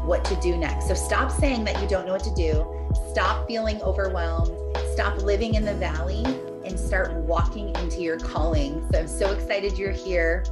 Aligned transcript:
what 0.00 0.24
to 0.26 0.36
do 0.36 0.56
next. 0.56 0.88
So 0.88 0.94
stop 0.94 1.30
saying 1.30 1.64
that 1.64 1.80
you 1.82 1.88
don't 1.88 2.06
know 2.06 2.12
what 2.12 2.24
to 2.24 2.34
do. 2.34 2.66
Stop 3.10 3.46
feeling 3.46 3.80
overwhelmed 3.82 4.58
stop 4.98 5.22
living 5.22 5.54
in 5.54 5.64
the 5.64 5.74
valley 5.74 6.24
and 6.64 6.76
start 6.76 7.12
walking 7.12 7.68
into 7.76 8.00
your 8.00 8.18
calling. 8.18 8.84
So 8.90 8.98
I'm 8.98 9.06
so 9.06 9.30
excited 9.30 9.78
you're 9.78 9.92
here. 9.92 10.44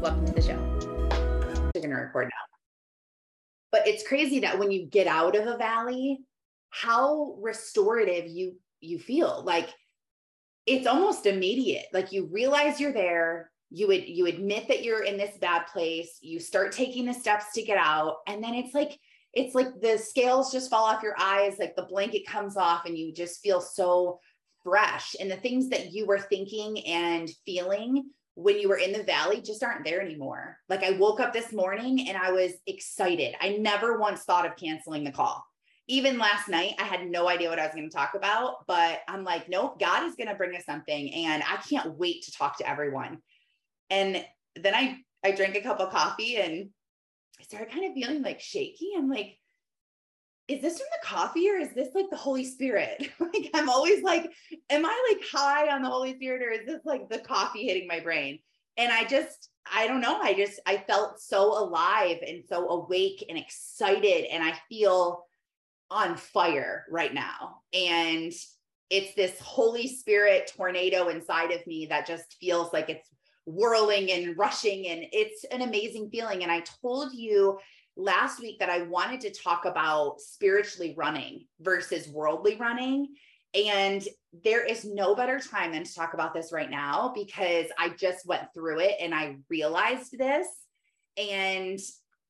Welcome 0.00 0.24
to 0.24 0.32
the 0.32 0.40
show. 0.40 0.56
We're 0.56 1.82
going 1.82 1.90
to 1.90 1.96
record 1.96 2.28
now. 2.28 2.56
But 3.70 3.86
it's 3.86 4.08
crazy 4.08 4.40
that 4.40 4.58
when 4.58 4.70
you 4.70 4.86
get 4.86 5.06
out 5.06 5.36
of 5.36 5.46
a 5.46 5.58
valley, 5.58 6.20
how 6.70 7.36
restorative 7.42 8.26
you 8.26 8.56
you 8.80 8.98
feel. 8.98 9.42
Like 9.44 9.68
it's 10.64 10.86
almost 10.86 11.26
immediate. 11.26 11.84
Like 11.92 12.10
you 12.10 12.30
realize 12.32 12.80
you're 12.80 12.90
there, 12.90 13.50
you 13.70 13.86
would 13.88 14.08
you 14.08 14.26
admit 14.26 14.68
that 14.68 14.82
you're 14.82 15.02
in 15.02 15.16
this 15.16 15.36
bad 15.38 15.66
place, 15.72 16.18
you 16.20 16.38
start 16.38 16.72
taking 16.72 17.06
the 17.06 17.14
steps 17.14 17.52
to 17.54 17.62
get 17.62 17.78
out, 17.78 18.16
and 18.26 18.42
then 18.42 18.54
it's 18.54 18.74
like 18.74 18.98
it's 19.32 19.54
like 19.54 19.80
the 19.80 19.98
scales 19.98 20.52
just 20.52 20.70
fall 20.70 20.84
off 20.84 21.02
your 21.02 21.16
eyes, 21.18 21.56
like 21.58 21.74
the 21.76 21.86
blanket 21.88 22.26
comes 22.26 22.56
off, 22.56 22.86
and 22.86 22.96
you 22.96 23.12
just 23.12 23.40
feel 23.40 23.60
so 23.60 24.20
fresh. 24.62 25.14
And 25.20 25.30
the 25.30 25.36
things 25.36 25.68
that 25.68 25.92
you 25.92 26.06
were 26.06 26.18
thinking 26.18 26.84
and 26.86 27.30
feeling 27.44 28.10
when 28.34 28.58
you 28.58 28.68
were 28.68 28.78
in 28.78 28.92
the 28.92 29.04
valley 29.04 29.40
just 29.40 29.62
aren't 29.62 29.84
there 29.84 30.00
anymore. 30.00 30.58
Like 30.68 30.82
I 30.82 30.92
woke 30.92 31.20
up 31.20 31.32
this 31.32 31.52
morning 31.52 32.08
and 32.08 32.16
I 32.16 32.32
was 32.32 32.52
excited. 32.66 33.34
I 33.40 33.50
never 33.50 33.98
once 33.98 34.22
thought 34.22 34.46
of 34.46 34.56
canceling 34.56 35.04
the 35.04 35.12
call. 35.12 35.44
Even 35.86 36.18
last 36.18 36.48
night, 36.48 36.74
I 36.78 36.84
had 36.84 37.06
no 37.06 37.28
idea 37.28 37.50
what 37.50 37.58
I 37.58 37.66
was 37.66 37.74
going 37.74 37.88
to 37.88 37.94
talk 37.94 38.14
about, 38.14 38.66
but 38.66 39.00
I'm 39.06 39.22
like, 39.22 39.50
nope, 39.50 39.78
God 39.78 40.04
is 40.04 40.14
going 40.14 40.28
to 40.28 40.34
bring 40.34 40.56
us 40.56 40.64
something. 40.64 41.12
And 41.12 41.42
I 41.42 41.56
can't 41.56 41.98
wait 41.98 42.22
to 42.22 42.32
talk 42.32 42.56
to 42.58 42.68
everyone. 42.68 43.18
And 43.94 44.24
then 44.56 44.74
I, 44.74 44.98
I 45.22 45.30
drank 45.30 45.54
a 45.54 45.60
cup 45.60 45.78
of 45.78 45.92
coffee 45.92 46.36
and 46.36 46.68
I 47.40 47.44
started 47.44 47.72
kind 47.72 47.86
of 47.86 47.94
feeling 47.94 48.22
like 48.22 48.40
shaky. 48.40 48.90
I'm 48.96 49.08
like, 49.08 49.38
is 50.48 50.60
this 50.60 50.78
from 50.78 50.86
the 50.90 51.06
coffee 51.06 51.48
or 51.48 51.56
is 51.56 51.72
this 51.74 51.94
like 51.94 52.10
the 52.10 52.16
Holy 52.16 52.44
Spirit? 52.44 53.08
like, 53.20 53.50
I'm 53.54 53.68
always 53.68 54.02
like, 54.02 54.30
am 54.68 54.84
I 54.84 55.12
like 55.12 55.24
high 55.30 55.72
on 55.72 55.82
the 55.82 55.88
Holy 55.88 56.14
Spirit 56.14 56.42
or 56.42 56.50
is 56.50 56.66
this 56.66 56.80
like 56.84 57.08
the 57.08 57.20
coffee 57.20 57.66
hitting 57.66 57.86
my 57.86 58.00
brain? 58.00 58.40
And 58.76 58.92
I 58.92 59.04
just, 59.04 59.48
I 59.72 59.86
don't 59.86 60.00
know. 60.00 60.18
I 60.20 60.34
just, 60.34 60.60
I 60.66 60.78
felt 60.88 61.20
so 61.20 61.56
alive 61.56 62.18
and 62.26 62.42
so 62.48 62.68
awake 62.68 63.24
and 63.28 63.38
excited. 63.38 64.26
And 64.30 64.42
I 64.42 64.54
feel 64.68 65.24
on 65.88 66.16
fire 66.16 66.84
right 66.90 67.14
now. 67.14 67.60
And 67.72 68.32
it's 68.90 69.14
this 69.14 69.38
Holy 69.40 69.86
Spirit 69.86 70.52
tornado 70.56 71.08
inside 71.08 71.52
of 71.52 71.64
me 71.68 71.86
that 71.86 72.06
just 72.06 72.36
feels 72.40 72.72
like 72.72 72.90
it's 72.90 73.08
whirling 73.46 74.10
and 74.10 74.36
rushing 74.38 74.88
and 74.88 75.04
it's 75.12 75.44
an 75.44 75.62
amazing 75.62 76.10
feeling. 76.10 76.42
And 76.42 76.52
i 76.52 76.62
told 76.82 77.14
you 77.14 77.58
last 77.96 78.40
week 78.40 78.58
that 78.58 78.70
i 78.70 78.82
wanted 78.82 79.20
to 79.20 79.30
talk 79.30 79.64
about 79.64 80.20
spiritually 80.20 80.94
running 80.96 81.46
versus 81.60 82.08
worldly 82.08 82.56
running. 82.56 83.08
And 83.54 84.02
there 84.42 84.64
is 84.64 84.84
no 84.84 85.14
better 85.14 85.38
time 85.38 85.72
than 85.72 85.84
to 85.84 85.94
talk 85.94 86.14
about 86.14 86.34
this 86.34 86.52
right 86.52 86.70
now 86.70 87.12
because 87.14 87.66
i 87.78 87.90
just 87.90 88.26
went 88.26 88.48
through 88.54 88.80
it 88.80 88.96
and 89.00 89.14
i 89.14 89.36
realized 89.48 90.16
this. 90.18 90.48
And 91.16 91.78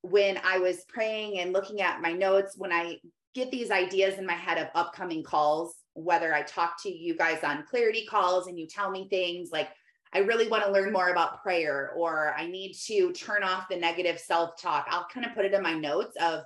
when 0.05 0.39
i 0.45 0.59
was 0.59 0.85
praying 0.87 1.39
and 1.39 1.55
looking 1.55 1.81
at 1.81 2.03
my 2.03 2.13
notes 2.13 2.57
when 2.59 2.71
i 2.71 2.99
get 3.35 3.51
these 3.51 3.71
ideas 3.71 4.19
in 4.19 4.27
my 4.27 4.35
head 4.35 4.59
of 4.59 4.69
upcoming 4.75 5.23
calls 5.23 5.77
whether 5.95 6.35
i 6.35 6.43
talk 6.43 6.75
to 6.83 6.91
you 6.91 7.17
guys 7.17 7.43
on 7.43 7.65
clarity 7.71 8.05
calls 8.05 8.47
and 8.47 8.59
you 8.59 8.67
tell 8.67 8.91
me 8.91 9.09
things 9.09 9.49
like 9.51 9.71
I 10.15 10.21
really 10.21 10.49
want 10.49 10.65
to 10.65 10.71
learn 10.71 10.93
more 10.93 11.11
about 11.11 11.43
prayer, 11.43 11.93
or 11.97 12.35
I 12.37 12.47
need 12.47 12.75
to 12.87 13.13
turn 13.13 13.43
off 13.43 13.69
the 13.69 13.77
negative 13.77 14.19
self 14.19 14.61
talk. 14.61 14.87
I'll 14.89 15.09
kind 15.13 15.27
of 15.27 15.35
put 15.35 15.45
it 15.45 15.55
in 15.55 15.63
my 15.63 15.75
notes 15.75 16.17
of 16.21 16.43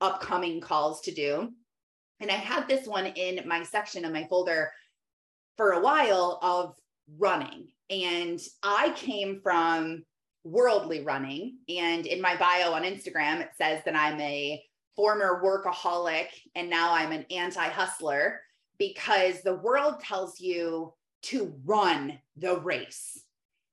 upcoming 0.00 0.60
calls 0.60 1.02
to 1.02 1.12
do. 1.12 1.52
And 2.20 2.30
I 2.30 2.34
had 2.34 2.66
this 2.66 2.86
one 2.86 3.06
in 3.06 3.46
my 3.46 3.62
section 3.62 4.04
of 4.04 4.12
my 4.12 4.26
folder 4.28 4.70
for 5.56 5.72
a 5.72 5.80
while 5.80 6.38
of 6.42 6.74
running. 7.18 7.68
And 7.90 8.40
I 8.62 8.90
came 8.96 9.40
from 9.42 10.04
worldly 10.44 11.02
running. 11.02 11.58
And 11.68 12.06
in 12.06 12.20
my 12.20 12.36
bio 12.36 12.72
on 12.72 12.82
Instagram, 12.82 13.40
it 13.40 13.50
says 13.58 13.82
that 13.84 13.96
I'm 13.96 14.20
a 14.20 14.62
former 14.94 15.42
workaholic 15.44 16.28
and 16.54 16.70
now 16.70 16.94
I'm 16.94 17.12
an 17.12 17.26
anti 17.30 17.68
hustler 17.68 18.40
because 18.78 19.42
the 19.42 19.56
world 19.56 20.00
tells 20.00 20.40
you 20.40 20.92
to 21.26 21.54
run 21.64 22.18
the 22.36 22.58
race. 22.60 23.22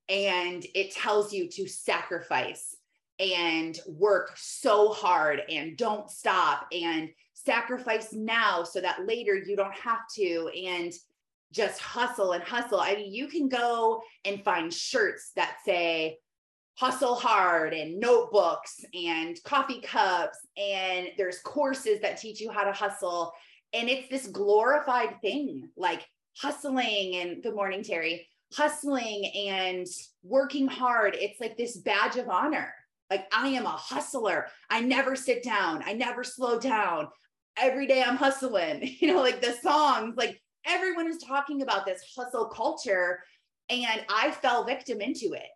And 0.09 0.65
it 0.75 0.91
tells 0.91 1.33
you 1.33 1.47
to 1.49 1.67
sacrifice 1.67 2.75
and 3.19 3.79
work 3.87 4.33
so 4.35 4.89
hard 4.89 5.41
and 5.49 5.77
don't 5.77 6.09
stop 6.09 6.67
and 6.71 7.09
sacrifice 7.33 8.11
now 8.11 8.63
so 8.63 8.81
that 8.81 9.05
later 9.05 9.35
you 9.35 9.55
don't 9.55 9.75
have 9.75 10.01
to 10.15 10.49
and 10.55 10.91
just 11.51 11.79
hustle 11.79 12.31
and 12.31 12.43
hustle. 12.43 12.79
I 12.79 12.95
mean, 12.95 13.13
you 13.13 13.27
can 13.27 13.47
go 13.47 14.01
and 14.25 14.43
find 14.43 14.73
shirts 14.73 15.31
that 15.35 15.57
say 15.63 16.17
hustle 16.75 17.15
hard 17.15 17.73
and 17.73 17.99
notebooks 17.99 18.83
and 18.95 19.37
coffee 19.43 19.79
cups 19.81 20.39
and 20.57 21.09
there's 21.17 21.39
courses 21.39 21.99
that 22.01 22.17
teach 22.17 22.41
you 22.41 22.49
how 22.49 22.63
to 22.63 22.71
hustle 22.71 23.31
and 23.73 23.89
it's 23.89 24.09
this 24.09 24.25
glorified 24.27 25.21
thing 25.21 25.69
like 25.77 26.01
hustling 26.37 27.15
and 27.15 27.43
good 27.43 27.55
morning, 27.55 27.83
Terry, 27.83 28.27
hustling 28.53 29.25
and 29.49 29.87
working 30.23 30.67
hard. 30.67 31.15
It's 31.19 31.39
like 31.39 31.57
this 31.57 31.77
badge 31.77 32.17
of 32.17 32.29
honor. 32.29 32.73
Like 33.09 33.27
I 33.33 33.49
am 33.49 33.65
a 33.65 33.69
hustler. 33.69 34.47
I 34.69 34.81
never 34.81 35.15
sit 35.15 35.43
down. 35.43 35.83
I 35.85 35.93
never 35.93 36.23
slow 36.23 36.59
down. 36.59 37.09
Every 37.57 37.85
day 37.85 38.03
I'm 38.03 38.17
hustling. 38.17 38.89
You 38.99 39.13
know, 39.13 39.21
like 39.21 39.41
the 39.41 39.53
songs, 39.53 40.15
like 40.17 40.41
everyone 40.65 41.07
is 41.07 41.23
talking 41.23 41.61
about 41.61 41.85
this 41.85 42.01
hustle 42.15 42.45
culture. 42.45 43.19
And 43.69 44.05
I 44.09 44.31
fell 44.31 44.65
victim 44.65 45.01
into 45.01 45.33
it. 45.33 45.47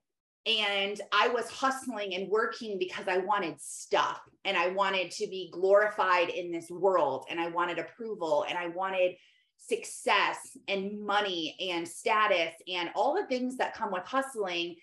And 0.46 1.02
I 1.12 1.28
was 1.28 1.50
hustling 1.50 2.16
and 2.16 2.30
working 2.30 2.80
because 2.80 3.08
I 3.08 3.18
wanted 3.18 3.60
stuff 3.60 4.22
and 4.46 4.56
I 4.56 4.70
wanted 4.70 5.12
to 5.12 5.28
be 5.28 5.50
glorified 5.52 6.30
in 6.30 6.52
this 6.52 6.70
world 6.70 7.26
and 7.30 7.38
I 7.38 7.50
wanted 7.50 7.80
approval 7.80 8.46
and 8.48 8.58
I 8.58 8.68
wanted 8.68 9.16
success 9.58 10.58
and 10.68 11.04
money 11.04 11.56
and 11.60 11.88
status 11.88 12.54
and 12.68 12.90
all 12.96 13.16
the 13.16 13.26
things 13.26 13.58
that 13.58 13.76
come 13.76 13.92
with 13.92 14.06
hustling. 14.06 14.76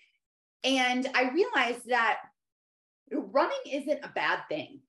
And 0.63 1.07
I 1.13 1.29
realized 1.29 1.87
that 1.87 2.19
running 3.11 3.57
isn't 3.71 4.03
a 4.03 4.09
bad 4.09 4.39
thing. 4.49 4.81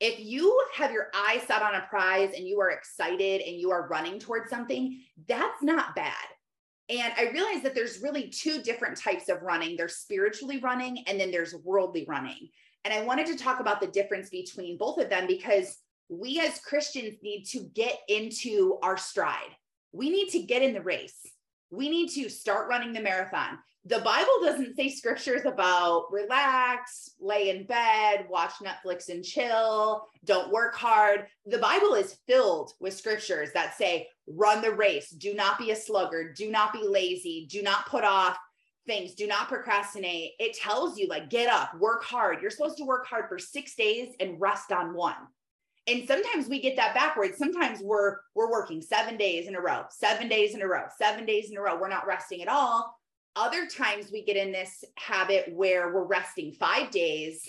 If 0.00 0.18
you 0.18 0.58
have 0.74 0.92
your 0.92 1.08
eyes 1.14 1.42
set 1.42 1.62
on 1.62 1.74
a 1.74 1.86
prize 1.90 2.32
and 2.34 2.46
you 2.46 2.60
are 2.60 2.70
excited 2.70 3.42
and 3.42 3.56
you 3.56 3.70
are 3.70 3.88
running 3.88 4.18
towards 4.18 4.48
something, 4.48 5.00
that's 5.28 5.62
not 5.62 5.94
bad. 5.94 6.14
And 6.88 7.12
I 7.16 7.30
realized 7.30 7.62
that 7.64 7.74
there's 7.74 8.02
really 8.02 8.28
two 8.28 8.62
different 8.62 8.96
types 8.96 9.28
of 9.28 9.42
running 9.42 9.76
there's 9.76 9.96
spiritually 9.96 10.58
running 10.58 11.04
and 11.06 11.20
then 11.20 11.30
there's 11.30 11.54
worldly 11.54 12.04
running. 12.08 12.48
And 12.84 12.94
I 12.94 13.02
wanted 13.02 13.26
to 13.26 13.36
talk 13.36 13.60
about 13.60 13.80
the 13.80 13.86
difference 13.86 14.30
between 14.30 14.78
both 14.78 14.98
of 14.98 15.10
them 15.10 15.26
because 15.26 15.76
we 16.10 16.40
as 16.40 16.58
Christians 16.60 17.16
need 17.22 17.44
to 17.44 17.60
get 17.72 18.00
into 18.08 18.78
our 18.82 18.96
stride. 18.96 19.56
We 19.92 20.10
need 20.10 20.28
to 20.30 20.42
get 20.42 20.60
in 20.60 20.74
the 20.74 20.82
race. 20.82 21.20
We 21.70 21.88
need 21.88 22.08
to 22.10 22.28
start 22.28 22.68
running 22.68 22.92
the 22.92 23.00
marathon. 23.00 23.58
The 23.86 24.00
Bible 24.00 24.40
doesn't 24.42 24.76
say 24.76 24.90
scriptures 24.90 25.46
about 25.46 26.06
relax, 26.10 27.10
lay 27.20 27.50
in 27.50 27.64
bed, 27.64 28.26
watch 28.28 28.54
Netflix 28.62 29.08
and 29.08 29.24
chill, 29.24 30.04
don't 30.24 30.52
work 30.52 30.74
hard. 30.74 31.28
The 31.46 31.58
Bible 31.58 31.94
is 31.94 32.18
filled 32.26 32.72
with 32.80 32.92
scriptures 32.92 33.50
that 33.54 33.78
say 33.78 34.08
run 34.26 34.62
the 34.62 34.74
race, 34.74 35.10
do 35.10 35.32
not 35.32 35.58
be 35.58 35.70
a 35.70 35.76
sluggard, 35.76 36.34
do 36.34 36.50
not 36.50 36.72
be 36.72 36.82
lazy, 36.82 37.46
do 37.48 37.62
not 37.62 37.86
put 37.86 38.04
off 38.04 38.36
things, 38.86 39.14
do 39.14 39.26
not 39.26 39.48
procrastinate. 39.48 40.32
It 40.38 40.56
tells 40.58 40.98
you 40.98 41.06
like 41.06 41.30
get 41.30 41.48
up, 41.48 41.78
work 41.78 42.02
hard. 42.04 42.42
You're 42.42 42.50
supposed 42.50 42.78
to 42.78 42.84
work 42.84 43.06
hard 43.06 43.28
for 43.28 43.38
6 43.38 43.74
days 43.76 44.14
and 44.18 44.40
rest 44.40 44.72
on 44.72 44.92
one 44.92 45.16
and 45.86 46.06
sometimes 46.06 46.48
we 46.48 46.60
get 46.60 46.76
that 46.76 46.94
backwards 46.94 47.38
sometimes 47.38 47.80
we're 47.80 48.18
we're 48.34 48.50
working 48.50 48.80
seven 48.82 49.16
days 49.16 49.46
in 49.46 49.54
a 49.54 49.60
row 49.60 49.82
seven 49.90 50.28
days 50.28 50.54
in 50.54 50.62
a 50.62 50.66
row 50.66 50.84
seven 50.98 51.24
days 51.24 51.50
in 51.50 51.56
a 51.56 51.60
row 51.60 51.78
we're 51.78 51.88
not 51.88 52.06
resting 52.06 52.42
at 52.42 52.48
all 52.48 52.96
other 53.36 53.66
times 53.66 54.10
we 54.12 54.24
get 54.24 54.36
in 54.36 54.52
this 54.52 54.84
habit 54.96 55.52
where 55.54 55.92
we're 55.92 56.04
resting 56.04 56.52
five 56.52 56.90
days 56.90 57.48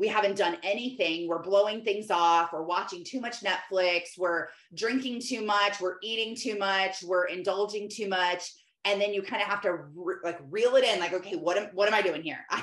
we 0.00 0.08
haven't 0.08 0.38
done 0.38 0.56
anything. 0.62 1.28
We're 1.28 1.42
blowing 1.42 1.84
things 1.84 2.10
off. 2.10 2.54
We're 2.54 2.62
watching 2.62 3.04
too 3.04 3.20
much 3.20 3.42
Netflix. 3.42 4.16
We're 4.16 4.46
drinking 4.72 5.20
too 5.20 5.44
much. 5.44 5.78
We're 5.78 5.96
eating 6.02 6.34
too 6.34 6.58
much. 6.58 7.02
We're 7.02 7.26
indulging 7.26 7.86
too 7.90 8.08
much. 8.08 8.50
And 8.86 8.98
then 8.98 9.12
you 9.12 9.20
kind 9.20 9.42
of 9.42 9.48
have 9.48 9.60
to 9.60 9.72
re- 9.94 10.14
like 10.24 10.38
reel 10.48 10.76
it 10.76 10.84
in 10.84 11.00
like, 11.00 11.12
okay, 11.12 11.36
what 11.36 11.58
am, 11.58 11.64
what 11.74 11.86
am 11.86 11.92
I 11.92 12.00
doing 12.00 12.22
here? 12.22 12.46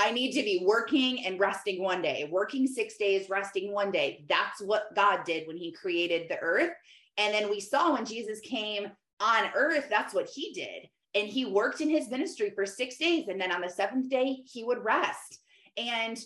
I 0.00 0.12
need 0.12 0.30
to 0.34 0.44
be 0.44 0.62
working 0.64 1.26
and 1.26 1.40
resting 1.40 1.82
one 1.82 2.00
day, 2.00 2.28
working 2.30 2.68
six 2.68 2.96
days, 2.96 3.28
resting 3.28 3.72
one 3.72 3.90
day. 3.90 4.24
That's 4.28 4.62
what 4.62 4.94
God 4.94 5.24
did 5.24 5.48
when 5.48 5.56
he 5.56 5.72
created 5.72 6.28
the 6.28 6.38
earth. 6.38 6.70
And 7.16 7.34
then 7.34 7.50
we 7.50 7.58
saw 7.58 7.92
when 7.92 8.06
Jesus 8.06 8.38
came 8.38 8.92
on 9.18 9.50
earth, 9.56 9.88
that's 9.90 10.14
what 10.14 10.28
he 10.28 10.52
did. 10.52 10.88
And 11.16 11.26
he 11.26 11.46
worked 11.46 11.80
in 11.80 11.90
his 11.90 12.08
ministry 12.08 12.52
for 12.54 12.64
six 12.64 12.96
days. 12.96 13.26
And 13.26 13.40
then 13.40 13.50
on 13.50 13.60
the 13.60 13.68
seventh 13.68 14.08
day, 14.08 14.38
he 14.46 14.62
would 14.62 14.84
rest. 14.84 15.40
And 15.76 16.16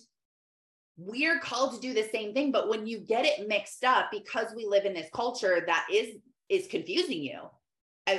we're 0.99 1.39
called 1.39 1.73
to 1.75 1.81
do 1.81 1.95
the 1.95 2.09
same 2.13 2.35
thing 2.35 2.53
but 2.53 2.69
when 2.69 2.87
you 2.87 2.99
get 2.99 3.25
it 3.25 3.49
mixed 3.49 3.83
up 3.83 4.11
because 4.11 4.53
we 4.55 4.67
live 4.67 4.85
in 4.85 4.93
this 4.93 5.09
culture 5.15 5.65
that 5.67 5.87
is 5.91 6.17
is 6.51 6.67
confusing 6.67 7.23
you 7.23 7.41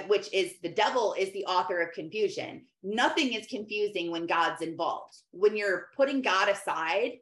which 0.07 0.33
is 0.33 0.53
the 0.61 0.69
devil 0.69 1.15
is 1.17 1.31
the 1.33 1.45
author 1.45 1.81
of 1.81 1.93
confusion. 1.93 2.65
Nothing 2.83 3.33
is 3.33 3.47
confusing 3.47 4.11
when 4.11 4.27
god's 4.27 4.61
involved. 4.61 5.15
When 5.31 5.55
you're 5.55 5.87
putting 5.95 6.21
god 6.21 6.49
aside 6.49 7.13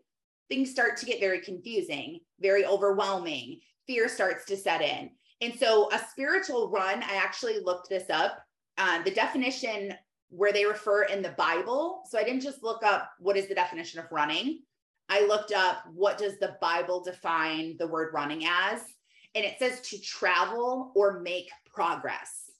things 0.50 0.70
start 0.70 0.98
to 0.98 1.06
get 1.06 1.20
very 1.20 1.40
confusing 1.40 2.20
very 2.40 2.66
overwhelming. 2.66 3.60
Fear 3.88 4.10
starts 4.10 4.46
to 4.46 4.58
set 4.58 4.82
in. 4.82 5.10
And 5.40 5.56
so 5.56 5.90
a 5.92 6.00
spiritual 6.12 6.70
run 6.70 7.04
i 7.04 7.16
actually 7.16 7.60
looked 7.60 7.90
this 7.90 8.10
up 8.10 8.40
uh, 8.78 9.02
the 9.04 9.12
definition 9.12 9.94
where 10.30 10.54
they 10.54 10.66
refer 10.66 11.04
in 11.04 11.22
the 11.22 11.36
bible. 11.38 12.04
So 12.10 12.20
i 12.20 12.24
didn't 12.24 12.42
just 12.42 12.64
look 12.64 12.84
up 12.84 13.12
what 13.20 13.38
is 13.38 13.48
the 13.48 13.56
definition 13.56 14.00
of 14.00 14.12
running. 14.12 14.60
I 15.12 15.26
looked 15.26 15.52
up 15.52 15.84
what 15.94 16.18
does 16.18 16.40
the 16.40 16.56
Bible 16.62 17.04
define 17.04 17.76
the 17.78 17.88
word 17.88 18.14
running 18.14 18.46
as, 18.46 18.82
and 19.36 19.44
it 19.44 19.60
says 19.60 19.82
to 19.90 20.00
travel 20.00 20.94
or 20.96 21.20
make 21.20 21.50
progress, 21.66 22.51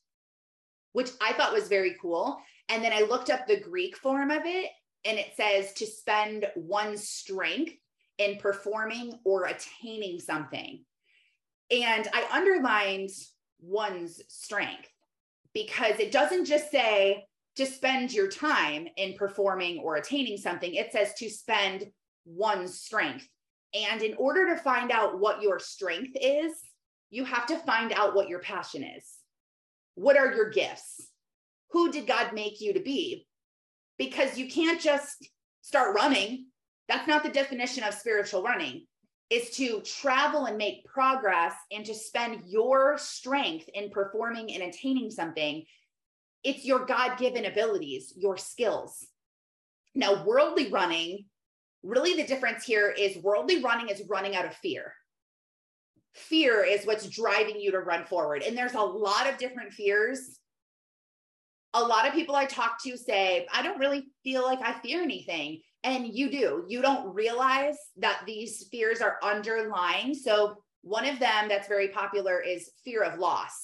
which 0.94 1.10
I 1.22 1.34
thought 1.34 1.54
was 1.54 1.68
very 1.68 1.96
cool. 2.02 2.38
And 2.70 2.84
then 2.84 2.94
I 2.94 3.02
looked 3.02 3.30
up 3.30 3.48
the 3.48 3.60
Greek 3.60 3.98
form 3.98 4.32
of 4.32 4.44
it, 4.46 4.70
and 5.06 5.18
it 5.18 5.34
says 5.36 5.74
to 5.74 5.86
spend 5.86 6.48
one's 6.56 7.08
strength 7.08 7.74
in 8.18 8.38
performing 8.38 9.20
or 9.26 9.46
attaining 9.46 10.20
something. 10.20 10.84
And 11.72 12.08
I 12.14 12.28
underlined 12.32 13.10
one's 13.60 14.22
strength 14.28 14.90
because 15.54 16.00
it 16.00 16.12
doesn't 16.12 16.46
just 16.46 16.72
say 16.72 17.26
to 17.56 17.66
spend 17.66 18.14
your 18.14 18.28
time 18.28 18.88
in 18.98 19.16
performing 19.16 19.80
or 19.80 19.96
attaining 19.96 20.38
something, 20.38 20.74
it 20.74 20.92
says 20.92 21.14
to 21.16 21.30
spend 21.30 21.86
one's 22.26 22.80
strength. 22.80 23.28
And 23.74 24.02
in 24.02 24.16
order 24.16 24.48
to 24.48 24.62
find 24.62 24.92
out 24.92 25.20
what 25.20 25.42
your 25.42 25.60
strength 25.60 26.16
is, 26.22 26.54
you 27.10 27.26
have 27.26 27.46
to 27.48 27.58
find 27.58 27.92
out 27.92 28.16
what 28.16 28.30
your 28.30 28.40
passion 28.40 28.84
is. 28.84 29.21
What 30.02 30.18
are 30.18 30.34
your 30.34 30.50
gifts? 30.50 31.10
Who 31.74 31.92
did 31.92 32.08
God 32.08 32.34
make 32.34 32.60
you 32.60 32.74
to 32.74 32.80
be? 32.80 33.28
Because 34.00 34.36
you 34.36 34.50
can't 34.50 34.82
just 34.82 35.30
start 35.62 35.96
running. 35.96 36.48
That's 36.90 37.08
not 37.08 37.22
the 37.22 37.30
definition 37.30 37.84
of 37.84 37.94
spiritual 37.94 38.42
running. 38.42 38.88
Is 39.30 39.52
to 39.58 39.80
travel 39.82 40.46
and 40.46 40.58
make 40.58 40.86
progress 40.86 41.54
and 41.72 41.86
to 41.86 41.94
spend 41.94 42.46
your 42.48 42.98
strength 42.98 43.70
in 43.76 43.92
performing 43.92 44.52
and 44.52 44.64
attaining 44.64 45.12
something. 45.12 45.66
It's 46.44 46.66
your 46.66 46.88
God 46.88 47.20
given 47.20 47.46
abilities, 47.46 48.12
your 48.18 48.38
skills. 48.38 49.06
Now, 49.94 50.26
worldly 50.26 50.72
running 50.72 51.26
really 51.84 52.16
the 52.16 52.28
difference 52.28 52.64
here 52.64 52.90
is 52.90 53.18
worldly 53.18 53.62
running 53.62 53.90
is 53.90 54.02
running 54.10 54.36
out 54.36 54.46
of 54.46 54.56
fear. 54.56 54.96
Fear 56.14 56.66
is 56.66 56.86
what's 56.86 57.08
driving 57.08 57.60
you 57.60 57.72
to 57.72 57.80
run 57.80 58.06
forward. 58.06 58.44
And 58.44 58.58
there's 58.58 58.74
a 58.74 58.82
lot 58.82 59.30
of 59.30 59.38
different 59.38 59.72
fears. 59.72 60.40
A 61.74 61.82
lot 61.82 62.06
of 62.06 62.14
people 62.14 62.36
I 62.36 62.46
talk 62.46 62.84
to 62.84 62.98
say, 62.98 63.48
I 63.54 63.62
don't 63.62 63.80
really 63.80 64.08
feel 64.24 64.44
like 64.44 64.60
I 64.62 64.74
fear 64.82 65.02
anything. 65.02 65.62
And 65.84 66.08
you 66.08 66.30
do. 66.30 66.66
You 66.68 66.82
don't 66.82 67.14
realize 67.14 67.78
that 67.98 68.24
these 68.28 68.68
fears 68.72 69.02
are 69.02 69.18
underlying. 69.24 70.14
So, 70.14 70.58
one 70.84 71.08
of 71.08 71.20
them 71.20 71.48
that's 71.48 71.68
very 71.68 71.90
popular 71.90 72.42
is 72.42 72.72
fear 72.84 73.04
of 73.04 73.20
loss. 73.20 73.62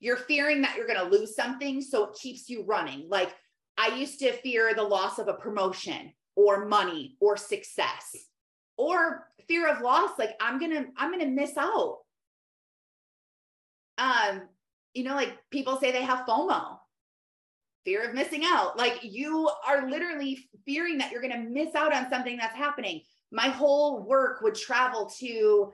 You're 0.00 0.16
fearing 0.16 0.62
that 0.62 0.76
you're 0.76 0.86
going 0.86 0.98
to 0.98 1.16
lose 1.16 1.36
something. 1.36 1.80
So, 1.80 2.04
it 2.04 2.18
keeps 2.20 2.50
you 2.50 2.64
running. 2.64 3.06
Like, 3.08 3.34
I 3.78 3.94
used 3.96 4.18
to 4.20 4.32
fear 4.32 4.74
the 4.74 4.82
loss 4.82 5.18
of 5.18 5.28
a 5.28 5.34
promotion 5.34 6.12
or 6.34 6.66
money 6.66 7.16
or 7.20 7.36
success 7.36 8.14
or 8.76 9.28
fear 9.48 9.68
of 9.68 9.80
loss 9.80 10.10
like 10.18 10.36
i'm 10.40 10.58
gonna 10.58 10.86
i'm 10.96 11.10
gonna 11.10 11.26
miss 11.26 11.56
out. 11.56 11.98
Um 13.98 14.42
you 14.94 15.04
know 15.04 15.14
like 15.14 15.36
people 15.50 15.78
say 15.78 15.92
they 15.92 16.02
have 16.02 16.26
fomo 16.26 16.78
fear 17.84 18.08
of 18.08 18.14
missing 18.14 18.42
out. 18.44 18.76
Like 18.76 18.98
you 19.02 19.48
are 19.66 19.88
literally 19.88 20.48
fearing 20.64 20.98
that 20.98 21.12
you're 21.12 21.22
gonna 21.22 21.46
miss 21.48 21.74
out 21.76 21.94
on 21.94 22.10
something 22.10 22.36
that's 22.36 22.56
happening. 22.56 23.02
My 23.30 23.48
whole 23.48 24.02
work 24.02 24.42
would 24.42 24.56
travel 24.56 25.08
to 25.20 25.72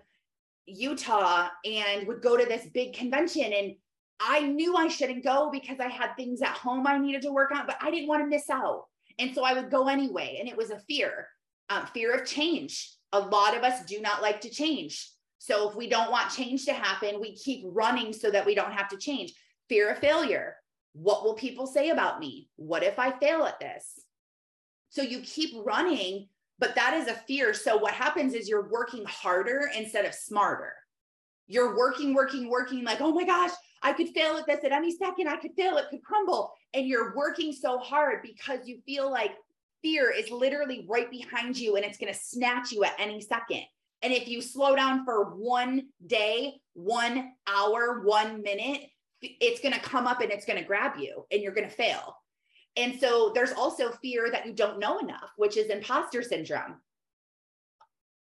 utah 0.66 1.48
and 1.64 2.06
would 2.06 2.22
go 2.22 2.36
to 2.36 2.44
this 2.44 2.66
big 2.72 2.92
convention 2.92 3.52
and 3.52 3.74
i 4.20 4.38
knew 4.46 4.76
i 4.76 4.86
shouldn't 4.86 5.24
go 5.24 5.50
because 5.50 5.80
i 5.80 5.88
had 5.88 6.14
things 6.14 6.40
at 6.40 6.56
home 6.56 6.86
i 6.86 6.96
needed 6.96 7.20
to 7.20 7.32
work 7.32 7.50
on 7.50 7.66
but 7.66 7.76
i 7.80 7.90
didn't 7.90 8.06
want 8.06 8.22
to 8.22 8.28
miss 8.28 8.48
out. 8.48 8.84
And 9.18 9.34
so 9.34 9.44
I 9.44 9.54
would 9.54 9.70
go 9.70 9.88
anyway. 9.88 10.38
And 10.40 10.48
it 10.48 10.56
was 10.56 10.70
a 10.70 10.80
fear, 10.80 11.28
um, 11.72 11.86
fear 11.86 12.14
of 12.14 12.26
change. 12.26 12.92
A 13.12 13.20
lot 13.20 13.56
of 13.56 13.62
us 13.62 13.84
do 13.84 14.00
not 14.00 14.22
like 14.22 14.40
to 14.42 14.50
change. 14.50 15.10
So 15.38 15.68
if 15.68 15.76
we 15.76 15.88
don't 15.88 16.10
want 16.10 16.30
change 16.30 16.64
to 16.66 16.72
happen, 16.72 17.20
we 17.20 17.34
keep 17.34 17.64
running 17.64 18.12
so 18.12 18.30
that 18.30 18.46
we 18.46 18.54
don't 18.54 18.72
have 18.72 18.88
to 18.90 18.96
change. 18.96 19.32
Fear 19.68 19.90
of 19.90 19.98
failure. 19.98 20.56
What 20.92 21.24
will 21.24 21.34
people 21.34 21.66
say 21.66 21.90
about 21.90 22.20
me? 22.20 22.48
What 22.56 22.82
if 22.82 22.98
I 22.98 23.18
fail 23.18 23.44
at 23.44 23.58
this? 23.58 24.00
So 24.90 25.02
you 25.02 25.20
keep 25.20 25.50
running, 25.64 26.28
but 26.58 26.74
that 26.74 26.94
is 26.94 27.08
a 27.08 27.14
fear. 27.14 27.54
So 27.54 27.76
what 27.76 27.94
happens 27.94 28.34
is 28.34 28.48
you're 28.48 28.68
working 28.68 29.04
harder 29.06 29.70
instead 29.76 30.04
of 30.04 30.14
smarter. 30.14 30.74
You're 31.48 31.76
working, 31.76 32.14
working, 32.14 32.48
working 32.48 32.84
like, 32.84 33.00
oh 33.00 33.12
my 33.12 33.24
gosh, 33.24 33.50
I 33.82 33.92
could 33.94 34.10
fail 34.10 34.36
at 34.36 34.46
this 34.46 34.64
at 34.64 34.72
any 34.72 34.94
second. 34.94 35.28
I 35.28 35.36
could 35.36 35.52
fail, 35.56 35.76
it 35.76 35.86
could 35.90 36.04
crumble. 36.04 36.52
And 36.72 36.86
you're 36.86 37.16
working 37.16 37.52
so 37.52 37.78
hard 37.78 38.22
because 38.22 38.60
you 38.66 38.80
feel 38.86 39.10
like 39.10 39.32
fear 39.82 40.10
is 40.10 40.30
literally 40.30 40.86
right 40.88 41.10
behind 41.10 41.56
you 41.56 41.76
and 41.76 41.84
it's 41.84 41.98
going 41.98 42.12
to 42.12 42.18
snatch 42.18 42.72
you 42.72 42.84
at 42.84 42.94
any 42.98 43.20
second. 43.20 43.62
And 44.02 44.12
if 44.12 44.28
you 44.28 44.40
slow 44.40 44.74
down 44.74 45.04
for 45.04 45.34
one 45.36 45.88
day, 46.06 46.60
one 46.74 47.32
hour, 47.46 48.02
one 48.04 48.42
minute, 48.42 48.82
it's 49.20 49.60
going 49.60 49.74
to 49.74 49.80
come 49.80 50.06
up 50.06 50.20
and 50.20 50.32
it's 50.32 50.44
going 50.44 50.58
to 50.58 50.64
grab 50.64 50.98
you 50.98 51.24
and 51.30 51.40
you're 51.40 51.54
going 51.54 51.68
to 51.68 51.74
fail. 51.74 52.16
And 52.76 52.98
so 52.98 53.32
there's 53.34 53.52
also 53.52 53.92
fear 54.02 54.30
that 54.30 54.46
you 54.46 54.52
don't 54.52 54.78
know 54.78 54.98
enough, 54.98 55.30
which 55.36 55.56
is 55.56 55.68
imposter 55.68 56.22
syndrome. 56.22 56.76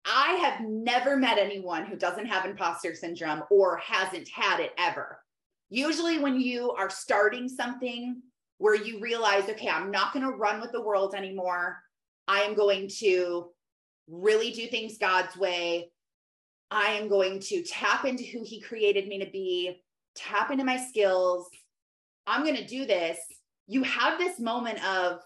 I 0.05 0.33
have 0.33 0.61
never 0.61 1.17
met 1.17 1.39
anyone 1.39 1.85
who 1.85 1.95
doesn't 1.95 2.27
have 2.27 2.45
imposter 2.45 2.93
syndrome 2.93 3.43
or 3.49 3.77
hasn't 3.77 4.29
had 4.29 4.59
it 4.59 4.71
ever. 4.77 5.19
Usually, 5.69 6.19
when 6.19 6.39
you 6.39 6.71
are 6.71 6.91
starting 6.91 7.49
something 7.49 8.21
where 8.57 8.75
you 8.75 8.99
realize, 8.99 9.49
okay, 9.49 9.69
I'm 9.69 9.91
not 9.91 10.13
going 10.13 10.25
to 10.25 10.35
run 10.35 10.61
with 10.61 10.71
the 10.71 10.81
world 10.81 11.13
anymore, 11.15 11.77
I 12.27 12.41
am 12.41 12.55
going 12.55 12.89
to 12.99 13.49
really 14.07 14.51
do 14.51 14.67
things 14.67 14.97
God's 14.97 15.35
way. 15.35 15.91
I 16.71 16.93
am 16.93 17.09
going 17.09 17.39
to 17.41 17.63
tap 17.63 18.05
into 18.05 18.23
who 18.23 18.43
He 18.43 18.59
created 18.59 19.07
me 19.07 19.19
to 19.19 19.29
be, 19.29 19.81
tap 20.15 20.51
into 20.51 20.63
my 20.63 20.77
skills. 20.77 21.47
I'm 22.25 22.43
going 22.43 22.55
to 22.55 22.65
do 22.65 22.85
this. 22.85 23.19
You 23.67 23.83
have 23.83 24.17
this 24.17 24.39
moment 24.39 24.83
of, 24.85 25.19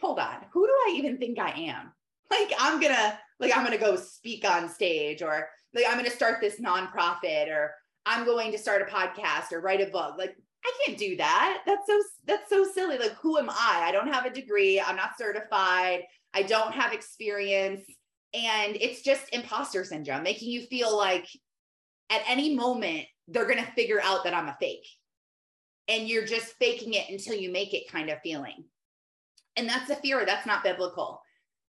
hold 0.00 0.18
on, 0.18 0.36
who 0.52 0.66
do 0.66 0.72
I 0.72 0.94
even 0.96 1.18
think 1.18 1.38
I 1.38 1.50
am? 1.50 1.92
Like, 2.30 2.52
I'm 2.58 2.80
going 2.80 2.94
to, 2.94 3.18
like, 3.38 3.56
I'm 3.56 3.64
going 3.64 3.78
to 3.78 3.84
go 3.84 3.96
speak 3.96 4.48
on 4.48 4.68
stage 4.68 5.22
or 5.22 5.48
like, 5.74 5.84
I'm 5.86 5.94
going 5.94 6.04
to 6.04 6.10
start 6.10 6.40
this 6.40 6.60
nonprofit 6.60 7.48
or 7.48 7.72
I'm 8.06 8.24
going 8.24 8.52
to 8.52 8.58
start 8.58 8.82
a 8.82 8.92
podcast 8.92 9.52
or 9.52 9.60
write 9.60 9.80
a 9.80 9.90
book. 9.90 10.16
Like 10.18 10.36
I 10.64 10.72
can't 10.84 10.98
do 10.98 11.16
that. 11.16 11.62
That's 11.66 11.86
so 11.86 12.02
that's 12.26 12.50
so 12.50 12.64
silly. 12.64 12.98
Like 12.98 13.14
who 13.14 13.38
am 13.38 13.48
I? 13.50 13.84
I 13.86 13.92
don't 13.92 14.12
have 14.12 14.26
a 14.26 14.30
degree. 14.30 14.80
I'm 14.80 14.96
not 14.96 15.16
certified. 15.16 16.02
I 16.34 16.42
don't 16.42 16.72
have 16.72 16.92
experience. 16.92 17.82
And 18.34 18.76
it's 18.76 19.02
just 19.02 19.32
imposter 19.32 19.84
syndrome, 19.84 20.22
making 20.22 20.50
you 20.50 20.62
feel 20.62 20.96
like 20.96 21.26
at 22.10 22.22
any 22.28 22.54
moment 22.54 23.06
they're 23.28 23.46
going 23.46 23.64
to 23.64 23.72
figure 23.72 24.00
out 24.02 24.24
that 24.24 24.34
I'm 24.34 24.48
a 24.48 24.56
fake. 24.60 24.86
And 25.88 26.08
you're 26.08 26.26
just 26.26 26.54
faking 26.58 26.94
it 26.94 27.08
until 27.08 27.34
you 27.34 27.50
make 27.50 27.74
it 27.74 27.90
kind 27.90 28.10
of 28.10 28.20
feeling. 28.22 28.64
And 29.56 29.68
that's 29.68 29.90
a 29.90 29.96
fear. 29.96 30.24
That's 30.24 30.46
not 30.46 30.62
biblical. 30.62 31.22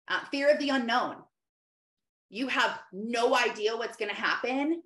Uh, 0.06 0.20
fear 0.30 0.52
of 0.52 0.58
the 0.58 0.68
unknown. 0.68 1.16
You 2.28 2.48
have 2.48 2.78
no 2.92 3.36
idea 3.36 3.76
what's 3.76 3.96
going 3.96 4.10
to 4.10 4.20
happen 4.20 4.82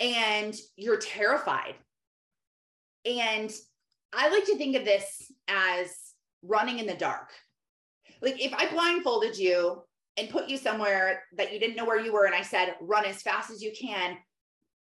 and 0.00 0.54
you're 0.76 0.98
terrified. 0.98 1.74
And 3.04 3.52
I 4.12 4.28
like 4.28 4.46
to 4.46 4.56
think 4.56 4.76
of 4.76 4.84
this 4.84 5.30
as 5.48 5.94
running 6.42 6.78
in 6.78 6.86
the 6.86 6.94
dark. 6.94 7.30
Like 8.22 8.42
if 8.42 8.52
I 8.54 8.70
blindfolded 8.70 9.36
you 9.36 9.82
and 10.16 10.30
put 10.30 10.48
you 10.48 10.56
somewhere 10.56 11.24
that 11.36 11.52
you 11.52 11.58
didn't 11.58 11.76
know 11.76 11.84
where 11.84 12.00
you 12.00 12.12
were, 12.12 12.26
and 12.26 12.34
I 12.34 12.42
said, 12.42 12.76
run 12.80 13.04
as 13.04 13.22
fast 13.22 13.50
as 13.50 13.62
you 13.62 13.72
can, 13.78 14.16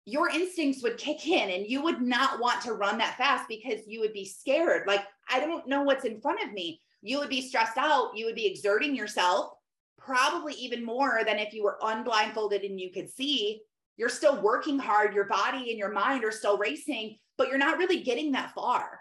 your 0.05 0.29
instincts 0.29 0.81
would 0.81 0.97
kick 0.97 1.27
in 1.27 1.51
and 1.51 1.67
you 1.67 1.83
would 1.83 2.01
not 2.01 2.39
want 2.39 2.61
to 2.63 2.73
run 2.73 2.97
that 2.97 3.17
fast 3.17 3.47
because 3.47 3.87
you 3.87 3.99
would 3.99 4.13
be 4.13 4.25
scared. 4.25 4.87
Like, 4.87 5.05
I 5.29 5.39
don't 5.39 5.67
know 5.67 5.83
what's 5.83 6.05
in 6.05 6.19
front 6.19 6.43
of 6.43 6.51
me. 6.53 6.81
You 7.03 7.19
would 7.19 7.29
be 7.29 7.41
stressed 7.41 7.77
out. 7.77 8.11
You 8.15 8.25
would 8.25 8.35
be 8.35 8.47
exerting 8.47 8.95
yourself, 8.95 9.51
probably 9.97 10.53
even 10.53 10.83
more 10.83 11.21
than 11.25 11.37
if 11.37 11.53
you 11.53 11.63
were 11.63 11.77
unblindfolded 11.83 12.63
and 12.63 12.79
you 12.79 12.91
could 12.91 13.09
see. 13.09 13.61
You're 13.97 14.09
still 14.09 14.41
working 14.41 14.79
hard. 14.79 15.13
Your 15.13 15.25
body 15.25 15.69
and 15.69 15.77
your 15.77 15.91
mind 15.91 16.23
are 16.23 16.31
still 16.31 16.57
racing, 16.57 17.17
but 17.37 17.49
you're 17.49 17.57
not 17.57 17.77
really 17.77 18.01
getting 18.01 18.31
that 18.31 18.53
far. 18.53 18.99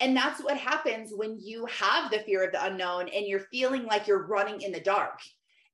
And 0.00 0.16
that's 0.16 0.42
what 0.42 0.56
happens 0.56 1.12
when 1.14 1.38
you 1.40 1.66
have 1.66 2.10
the 2.10 2.20
fear 2.20 2.44
of 2.44 2.52
the 2.52 2.64
unknown 2.64 3.08
and 3.08 3.26
you're 3.26 3.46
feeling 3.50 3.84
like 3.84 4.06
you're 4.06 4.26
running 4.26 4.60
in 4.60 4.72
the 4.72 4.80
dark. 4.80 5.20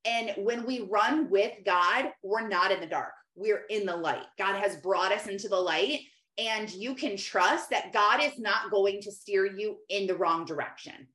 And 0.06 0.32
when 0.38 0.66
we 0.66 0.88
run 0.90 1.30
with 1.30 1.52
God, 1.64 2.10
we're 2.22 2.48
not 2.48 2.70
in 2.70 2.80
the 2.80 2.86
dark 2.86 3.12
we're 3.34 3.64
in 3.70 3.86
the 3.86 3.96
light. 3.96 4.26
God 4.38 4.56
has 4.60 4.76
brought 4.76 5.12
us 5.12 5.26
into 5.26 5.48
the 5.48 5.56
light, 5.56 6.00
and 6.38 6.72
you 6.72 6.94
can 6.94 7.16
trust 7.16 7.70
that 7.70 7.92
God 7.92 8.22
is 8.22 8.38
not 8.38 8.70
going 8.70 9.00
to 9.02 9.12
steer 9.12 9.46
you 9.46 9.76
in 9.88 10.06
the 10.06 10.16
wrong 10.16 10.44
direction. 10.44 11.08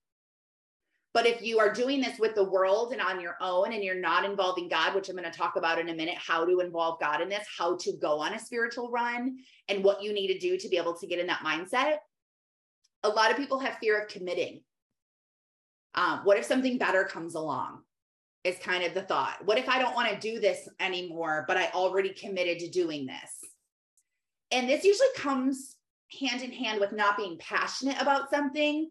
But 1.13 1.25
if 1.25 1.41
you 1.41 1.59
are 1.59 1.73
doing 1.73 2.01
this 2.01 2.19
with 2.19 2.35
the 2.35 2.43
world 2.43 2.91
and 2.91 3.01
on 3.01 3.19
your 3.19 3.35
own 3.41 3.73
and 3.73 3.83
you're 3.83 3.99
not 3.99 4.25
involving 4.25 4.69
God, 4.69 4.93
which 4.93 5.09
I'm 5.09 5.15
going 5.15 5.29
to 5.29 5.35
talk 5.35 5.55
about 5.55 5.79
in 5.79 5.89
a 5.89 5.93
minute, 5.95 6.17
how 6.17 6.45
to 6.45 6.59
involve 6.59 6.99
God 6.99 7.19
in 7.21 7.29
this, 7.29 7.45
how 7.57 7.77
to 7.77 7.93
go 7.93 8.19
on 8.19 8.35
a 8.35 8.39
spiritual 8.39 8.91
run, 8.91 9.37
and 9.67 9.83
what 9.83 10.03
you 10.03 10.13
need 10.13 10.27
to 10.27 10.39
do 10.39 10.57
to 10.57 10.69
be 10.69 10.77
able 10.77 10.95
to 10.95 11.07
get 11.07 11.19
in 11.19 11.27
that 11.27 11.39
mindset, 11.39 11.97
a 13.03 13.09
lot 13.09 13.31
of 13.31 13.37
people 13.37 13.59
have 13.59 13.77
fear 13.77 13.99
of 13.99 14.07
committing. 14.07 14.61
Um, 15.95 16.19
what 16.25 16.37
if 16.37 16.45
something 16.45 16.77
better 16.77 17.03
comes 17.05 17.33
along? 17.33 17.79
is 18.43 18.57
kind 18.59 18.83
of 18.83 18.93
the 18.93 19.01
thought. 19.01 19.37
What 19.45 19.57
if 19.57 19.67
I 19.67 19.79
don't 19.79 19.95
want 19.95 20.09
to 20.09 20.19
do 20.19 20.39
this 20.39 20.69
anymore, 20.79 21.45
but 21.47 21.57
I 21.57 21.69
already 21.73 22.09
committed 22.09 22.59
to 22.59 22.69
doing 22.69 23.05
this? 23.05 23.51
And 24.51 24.69
this 24.69 24.83
usually 24.83 25.09
comes 25.15 25.75
hand 26.19 26.41
in 26.41 26.51
hand 26.51 26.79
with 26.79 26.91
not 26.91 27.17
being 27.17 27.37
passionate 27.37 28.01
about 28.01 28.29
something. 28.29 28.89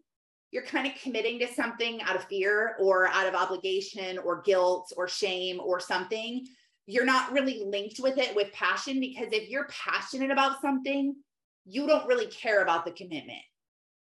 You're 0.51 0.63
kind 0.63 0.87
of 0.87 0.93
committing 1.01 1.39
to 1.39 1.53
something 1.53 2.01
out 2.01 2.15
of 2.15 2.23
fear 2.25 2.75
or 2.79 3.07
out 3.07 3.27
of 3.27 3.35
obligation 3.35 4.17
or 4.17 4.41
guilt 4.41 4.91
or 4.97 5.07
shame 5.07 5.59
or 5.59 5.79
something. 5.79 6.45
You're 6.87 7.05
not 7.05 7.31
really 7.31 7.63
linked 7.65 7.99
with 7.99 8.17
it 8.17 8.35
with 8.35 8.51
passion 8.51 8.99
because 8.99 9.27
if 9.31 9.49
you're 9.49 9.67
passionate 9.69 10.31
about 10.31 10.61
something, 10.61 11.15
you 11.65 11.85
don't 11.85 12.07
really 12.07 12.27
care 12.27 12.63
about 12.63 12.83
the 12.83 12.91
commitment. 12.91 13.43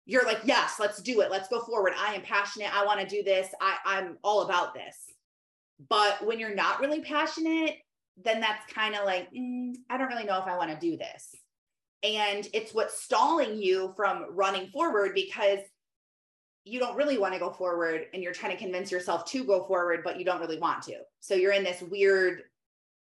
You're 0.06 0.26
like, 0.26 0.40
yes, 0.46 0.76
let's 0.80 1.02
do 1.02 1.20
it. 1.20 1.30
Let's 1.30 1.50
go 1.50 1.60
forward. 1.60 1.92
I 1.98 2.14
am 2.14 2.22
passionate. 2.22 2.74
I 2.74 2.86
want 2.86 3.02
to 3.02 3.06
do 3.06 3.24
this. 3.24 3.50
I, 3.60 3.76
I'm 3.86 4.18
all 4.24 4.44
about 4.44 4.74
this 4.74 4.96
but 5.90 6.26
when 6.26 6.40
you're 6.40 6.56
not 6.56 6.80
really 6.80 7.02
passionate, 7.02 7.76
then 8.24 8.42
that's 8.42 8.72
kind 8.74 8.96
of 8.96 9.06
like, 9.06 9.32
mm, 9.32 9.76
I 9.90 9.98
don't 9.98 10.08
really 10.08 10.24
know 10.24 10.40
if 10.40 10.48
I 10.48 10.58
want 10.58 10.72
to 10.72 10.80
do 10.80 10.98
this. 10.98 11.36
And 12.04 12.48
it's 12.54 12.74
what's 12.74 13.02
stalling 13.04 13.62
you 13.62 13.94
from 13.96 14.26
running 14.32 14.70
forward 14.70 15.12
because 15.14 15.60
you 16.68 16.80
don't 16.80 16.98
really 16.98 17.18
want 17.18 17.34
to 17.34 17.40
go 17.40 17.50
forward 17.50 18.06
and 18.14 18.22
you're 18.22 18.34
trying 18.34 18.52
to 18.52 18.58
convince 18.58 18.92
yourself 18.92 19.26
to 19.26 19.44
go 19.44 19.64
forward, 19.64 20.02
but 20.04 20.20
you 20.20 20.26
don't 20.26 20.40
really 20.40 20.60
want 20.60 20.82
to. 20.84 20.98
So 21.20 21.34
you're 21.34 21.54
in 21.54 21.64
this 21.64 21.82
weird 21.82 22.44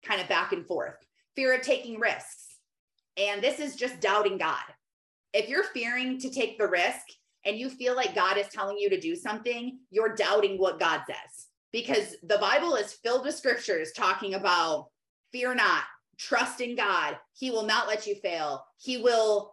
kind 0.04 0.21
of 0.21 0.28
back 0.28 0.52
and 0.52 0.66
forth 0.66 0.97
fear 1.35 1.54
of 1.54 1.62
taking 1.62 1.99
risks. 1.99 2.59
And 3.16 3.42
this 3.42 3.59
is 3.59 3.76
just 3.76 4.00
doubting 4.00 4.37
God. 4.37 4.62
If 5.33 5.49
you're 5.49 5.64
fearing 5.64 6.19
to 6.21 6.31
take 6.31 6.59
the 6.59 6.66
risk 6.66 7.00
and 7.45 7.57
you 7.57 7.71
feel 7.71 7.97
like 7.97 8.14
God 8.14 8.37
is 8.37 8.49
telling 8.49 8.76
you 8.78 8.90
to 8.90 9.00
do 9.00 9.16
something, 9.16 9.78
you're 9.90 10.14
doubting 10.14 10.59
what 10.59 10.78
God 10.78 11.00
says 11.07 11.47
because 11.73 12.16
the 12.23 12.38
Bible 12.38 12.75
is 12.75 12.92
filled 12.92 13.25
with 13.25 13.35
scriptures 13.35 13.92
talking 13.92 14.35
about 14.35 14.88
fear 15.33 15.54
not, 15.54 15.85
trust 16.19 16.61
in 16.61 16.76
God. 16.76 17.16
He 17.33 17.50
will 17.50 17.64
not 17.64 17.88
let 17.88 18.07
you 18.07 18.14
fail. 18.16 18.64
He 18.78 18.99
will 18.99 19.51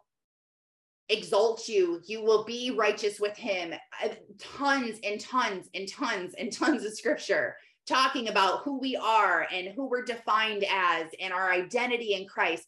exalt 1.09 1.67
you. 1.67 2.01
You 2.05 2.23
will 2.23 2.43
be 2.45 2.71
righteous 2.71 3.19
with 3.19 3.35
him. 3.35 3.73
Uh, 4.03 4.09
tons 4.37 4.99
and 5.03 5.19
tons 5.19 5.67
and 5.73 5.87
tons 5.87 6.33
and 6.37 6.51
tons 6.51 6.85
of 6.85 6.93
scripture 6.93 7.55
talking 7.87 8.29
about 8.29 8.61
who 8.63 8.77
we 8.79 8.95
are 8.95 9.47
and 9.51 9.69
who 9.69 9.89
we're 9.89 10.05
defined 10.05 10.63
as 10.71 11.07
and 11.19 11.33
our 11.33 11.51
identity 11.51 12.13
in 12.13 12.27
Christ. 12.27 12.67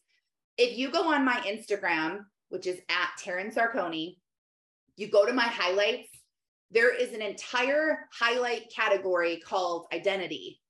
If 0.57 0.77
you 0.77 0.91
go 0.91 1.13
on 1.13 1.23
my 1.23 1.39
Instagram, 1.41 2.25
which 2.49 2.65
is 2.65 2.79
at 2.89 3.09
Taryn 3.23 3.53
Sarconi, 3.53 4.17
you 4.97 5.09
go 5.09 5.25
to 5.25 5.33
my 5.33 5.43
highlights, 5.43 6.09
there 6.71 6.93
is 6.93 7.13
an 7.13 7.21
entire 7.21 8.07
highlight 8.17 8.71
category 8.73 9.41
called 9.45 9.87
identity. 9.93 10.60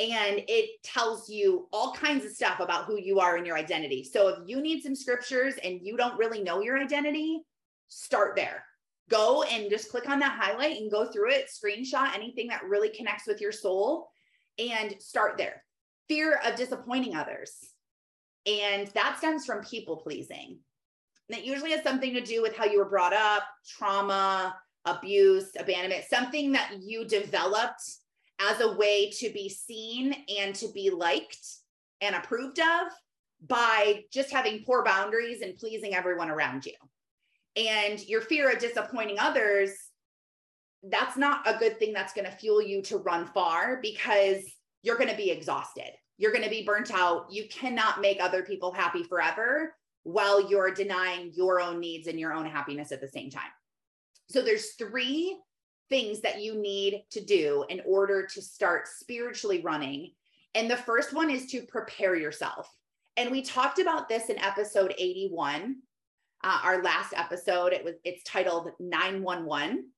And 0.00 0.42
it 0.46 0.82
tells 0.84 1.28
you 1.28 1.68
all 1.72 1.92
kinds 1.92 2.24
of 2.24 2.30
stuff 2.30 2.60
about 2.60 2.84
who 2.84 2.98
you 2.98 3.18
are 3.18 3.36
and 3.36 3.46
your 3.46 3.56
identity. 3.56 4.04
So 4.04 4.28
if 4.28 4.38
you 4.46 4.60
need 4.60 4.82
some 4.82 4.94
scriptures 4.94 5.54
and 5.64 5.80
you 5.82 5.96
don't 5.96 6.18
really 6.18 6.42
know 6.42 6.60
your 6.60 6.78
identity, 6.78 7.40
start 7.88 8.36
there. 8.36 8.64
Go 9.10 9.42
and 9.42 9.70
just 9.70 9.90
click 9.90 10.08
on 10.08 10.20
that 10.20 10.38
highlight 10.38 10.76
and 10.76 10.90
go 10.90 11.06
through 11.06 11.30
it, 11.30 11.48
screenshot 11.48 12.14
anything 12.14 12.46
that 12.48 12.64
really 12.64 12.90
connects 12.90 13.26
with 13.26 13.40
your 13.40 13.50
soul 13.50 14.08
and 14.58 14.94
start 15.00 15.36
there. 15.36 15.64
Fear 16.08 16.40
of 16.44 16.54
disappointing 16.54 17.16
others. 17.16 17.56
And 18.46 18.86
that 18.88 19.16
stems 19.18 19.44
from 19.44 19.64
people 19.64 19.96
pleasing. 19.96 20.58
And 21.28 21.38
it 21.38 21.44
usually 21.44 21.72
has 21.72 21.82
something 21.82 22.14
to 22.14 22.20
do 22.20 22.40
with 22.40 22.56
how 22.56 22.64
you 22.66 22.78
were 22.78 22.88
brought 22.88 23.12
up, 23.12 23.42
trauma, 23.66 24.56
abuse, 24.84 25.50
abandonment, 25.58 26.04
something 26.08 26.52
that 26.52 26.74
you 26.80 27.04
developed 27.04 27.82
as 28.40 28.60
a 28.60 28.72
way 28.72 29.10
to 29.10 29.30
be 29.30 29.48
seen 29.48 30.14
and 30.38 30.54
to 30.54 30.68
be 30.68 30.90
liked 30.90 31.46
and 32.00 32.14
approved 32.14 32.60
of 32.60 32.92
by 33.46 34.04
just 34.12 34.30
having 34.30 34.64
poor 34.64 34.84
boundaries 34.84 35.42
and 35.42 35.56
pleasing 35.56 35.94
everyone 35.94 36.30
around 36.30 36.66
you. 36.66 36.72
And 37.56 38.04
your 38.06 38.20
fear 38.20 38.50
of 38.50 38.58
disappointing 38.58 39.18
others, 39.18 39.72
that's 40.84 41.16
not 41.16 41.46
a 41.46 41.58
good 41.58 41.78
thing 41.78 41.92
that's 41.92 42.12
going 42.12 42.24
to 42.24 42.36
fuel 42.36 42.62
you 42.62 42.82
to 42.82 42.98
run 42.98 43.26
far 43.26 43.80
because 43.82 44.44
you're 44.82 44.98
going 44.98 45.10
to 45.10 45.16
be 45.16 45.30
exhausted. 45.30 45.90
You're 46.18 46.32
going 46.32 46.44
to 46.44 46.50
be 46.50 46.64
burnt 46.64 46.92
out. 46.92 47.26
You 47.30 47.48
cannot 47.48 48.00
make 48.00 48.20
other 48.20 48.42
people 48.42 48.72
happy 48.72 49.02
forever 49.02 49.74
while 50.04 50.48
you're 50.48 50.72
denying 50.72 51.32
your 51.34 51.60
own 51.60 51.80
needs 51.80 52.06
and 52.06 52.18
your 52.18 52.32
own 52.32 52.46
happiness 52.46 52.92
at 52.92 53.00
the 53.00 53.08
same 53.08 53.30
time. 53.30 53.50
So 54.28 54.42
there's 54.42 54.72
three 54.72 55.38
things 55.88 56.20
that 56.20 56.42
you 56.42 56.60
need 56.60 57.04
to 57.10 57.24
do 57.24 57.64
in 57.68 57.80
order 57.86 58.26
to 58.26 58.42
start 58.42 58.88
spiritually 58.88 59.62
running. 59.62 60.12
And 60.54 60.70
the 60.70 60.76
first 60.76 61.12
one 61.12 61.30
is 61.30 61.46
to 61.52 61.62
prepare 61.62 62.16
yourself. 62.16 62.68
And 63.16 63.30
we 63.30 63.42
talked 63.42 63.78
about 63.78 64.08
this 64.08 64.28
in 64.28 64.38
episode 64.38 64.94
81, 64.96 65.76
uh, 66.44 66.60
our 66.62 66.82
last 66.82 67.12
episode. 67.16 67.72
It 67.72 67.84
was 67.84 67.94
it's 68.04 68.22
titled 68.24 68.70
911. 68.78 69.90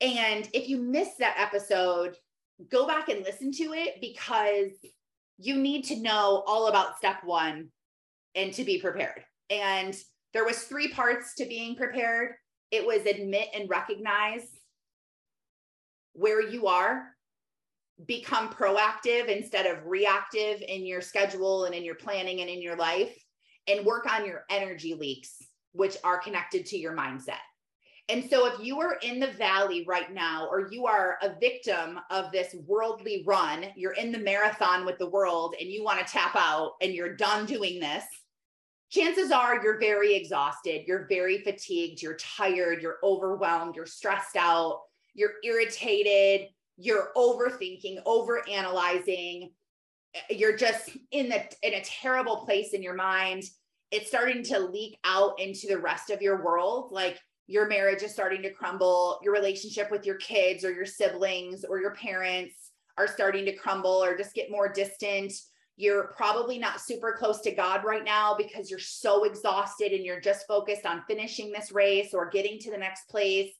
And 0.00 0.48
if 0.52 0.68
you 0.68 0.78
missed 0.78 1.18
that 1.18 1.36
episode, 1.38 2.16
go 2.70 2.86
back 2.86 3.08
and 3.08 3.24
listen 3.24 3.52
to 3.52 3.72
it 3.72 4.00
because 4.00 4.70
you 5.38 5.56
need 5.56 5.84
to 5.84 6.00
know 6.00 6.42
all 6.46 6.68
about 6.68 6.96
step 6.96 7.18
one 7.24 7.68
and 8.34 8.52
to 8.54 8.64
be 8.64 8.80
prepared. 8.80 9.22
And 9.50 9.96
there 10.32 10.44
was 10.44 10.62
three 10.62 10.88
parts 10.88 11.34
to 11.34 11.44
being 11.44 11.76
prepared 11.76 12.34
it 12.72 12.84
was 12.86 13.04
admit 13.04 13.48
and 13.54 13.68
recognize 13.68 14.48
where 16.12 16.40
you 16.40 16.66
are, 16.66 17.04
become 18.06 18.48
proactive 18.48 19.26
instead 19.26 19.66
of 19.66 19.86
reactive 19.86 20.62
in 20.66 20.84
your 20.84 21.00
schedule 21.00 21.64
and 21.64 21.74
in 21.74 21.84
your 21.84 21.94
planning 21.94 22.40
and 22.40 22.50
in 22.50 22.60
your 22.60 22.76
life, 22.76 23.16
and 23.68 23.86
work 23.86 24.12
on 24.12 24.26
your 24.26 24.44
energy 24.50 24.94
leaks, 24.94 25.36
which 25.72 25.96
are 26.04 26.18
connected 26.18 26.66
to 26.66 26.78
your 26.78 26.96
mindset. 26.96 27.42
And 28.08 28.28
so, 28.28 28.46
if 28.46 28.60
you 28.60 28.80
are 28.80 28.98
in 29.02 29.20
the 29.20 29.28
valley 29.28 29.84
right 29.86 30.12
now, 30.12 30.48
or 30.50 30.68
you 30.70 30.86
are 30.86 31.18
a 31.22 31.38
victim 31.38 32.00
of 32.10 32.32
this 32.32 32.54
worldly 32.66 33.22
run, 33.26 33.66
you're 33.76 33.92
in 33.92 34.10
the 34.10 34.18
marathon 34.18 34.84
with 34.84 34.98
the 34.98 35.08
world 35.08 35.54
and 35.60 35.70
you 35.70 35.84
want 35.84 36.04
to 36.04 36.12
tap 36.12 36.34
out 36.36 36.72
and 36.82 36.92
you're 36.92 37.14
done 37.14 37.46
doing 37.46 37.78
this, 37.78 38.04
chances 38.90 39.30
are 39.30 39.62
you're 39.62 39.78
very 39.78 40.14
exhausted, 40.14 40.82
you're 40.86 41.06
very 41.08 41.42
fatigued, 41.42 42.02
you're 42.02 42.16
tired, 42.16 42.82
you're 42.82 42.98
overwhelmed, 43.04 43.76
you're 43.76 43.86
stressed 43.86 44.36
out, 44.36 44.80
you're 45.14 45.34
irritated, 45.44 46.48
you're 46.76 47.10
overthinking, 47.16 48.00
over 48.06 48.48
analyzing, 48.48 49.50
you're 50.30 50.56
just 50.56 50.90
in 51.10 51.28
the 51.28 51.42
in 51.62 51.74
a 51.74 51.84
terrible 51.84 52.38
place 52.38 52.72
in 52.72 52.82
your 52.82 52.94
mind. 52.94 53.44
It's 53.90 54.08
starting 54.08 54.42
to 54.44 54.58
leak 54.58 54.98
out 55.04 55.38
into 55.40 55.66
the 55.68 55.78
rest 55.78 56.10
of 56.10 56.22
your 56.22 56.42
world 56.42 56.92
like 56.92 57.18
your 57.46 57.68
marriage 57.68 58.02
is 58.02 58.12
starting 58.12 58.42
to 58.42 58.50
crumble, 58.50 59.18
your 59.22 59.34
relationship 59.34 59.90
with 59.90 60.06
your 60.06 60.14
kids 60.16 60.64
or 60.64 60.72
your 60.72 60.86
siblings 60.86 61.64
or 61.64 61.80
your 61.80 61.94
parents 61.94 62.70
are 62.96 63.06
starting 63.06 63.44
to 63.44 63.56
crumble 63.56 64.02
or 64.02 64.16
just 64.16 64.34
get 64.34 64.50
more 64.50 64.72
distant 64.72 65.32
you're 65.76 66.12
probably 66.16 66.58
not 66.58 66.80
super 66.80 67.16
close 67.18 67.40
to 67.40 67.50
God 67.50 67.84
right 67.84 68.04
now 68.04 68.36
because 68.36 68.70
you're 68.70 68.78
so 68.78 69.24
exhausted 69.24 69.92
and 69.92 70.04
you're 70.04 70.20
just 70.20 70.46
focused 70.46 70.84
on 70.84 71.02
finishing 71.08 71.50
this 71.50 71.72
race 71.72 72.12
or 72.12 72.28
getting 72.28 72.58
to 72.60 72.70
the 72.70 72.78
next 72.78 73.08
place. 73.08 73.50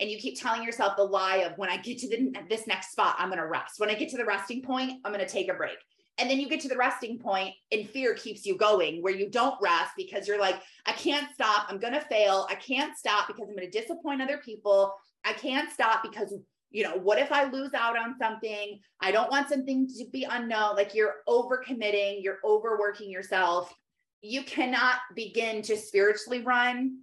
And 0.00 0.10
you 0.10 0.18
keep 0.18 0.40
telling 0.40 0.62
yourself 0.62 0.96
the 0.96 1.02
lie 1.02 1.38
of 1.38 1.58
when 1.58 1.70
I 1.70 1.76
get 1.76 1.98
to 1.98 2.08
the, 2.08 2.32
this 2.48 2.66
next 2.66 2.92
spot, 2.92 3.16
I'm 3.18 3.28
going 3.28 3.40
to 3.40 3.46
rest. 3.46 3.78
When 3.78 3.90
I 3.90 3.94
get 3.94 4.08
to 4.10 4.16
the 4.16 4.24
resting 4.24 4.62
point, 4.62 5.00
I'm 5.04 5.12
going 5.12 5.24
to 5.24 5.30
take 5.30 5.50
a 5.50 5.54
break. 5.54 5.78
And 6.18 6.28
then 6.28 6.40
you 6.40 6.48
get 6.48 6.60
to 6.60 6.68
the 6.68 6.76
resting 6.76 7.18
point 7.18 7.54
and 7.70 7.88
fear 7.88 8.14
keeps 8.14 8.44
you 8.44 8.56
going 8.56 9.02
where 9.02 9.14
you 9.14 9.30
don't 9.30 9.54
rest 9.62 9.92
because 9.96 10.26
you're 10.26 10.40
like, 10.40 10.56
I 10.84 10.92
can't 10.92 11.32
stop. 11.32 11.66
I'm 11.68 11.78
going 11.78 11.92
to 11.92 12.00
fail. 12.00 12.46
I 12.50 12.56
can't 12.56 12.96
stop 12.96 13.28
because 13.28 13.48
I'm 13.48 13.56
going 13.56 13.70
to 13.70 13.80
disappoint 13.80 14.20
other 14.20 14.38
people. 14.38 14.94
I 15.24 15.32
can't 15.32 15.70
stop 15.70 16.02
because, 16.02 16.34
you 16.70 16.82
know, 16.82 16.96
what 16.96 17.18
if 17.18 17.30
I 17.30 17.44
lose 17.44 17.72
out 17.72 17.96
on 17.96 18.16
something? 18.18 18.80
I 19.00 19.12
don't 19.12 19.30
want 19.30 19.48
something 19.48 19.88
to 19.96 20.04
be 20.12 20.26
unknown. 20.28 20.74
Like 20.74 20.92
you're 20.92 21.16
overcommitting, 21.28 22.22
you're 22.22 22.38
overworking 22.44 23.10
yourself. 23.10 23.72
You 24.20 24.42
cannot 24.42 24.96
begin 25.14 25.62
to 25.62 25.76
spiritually 25.76 26.42
run 26.42 26.98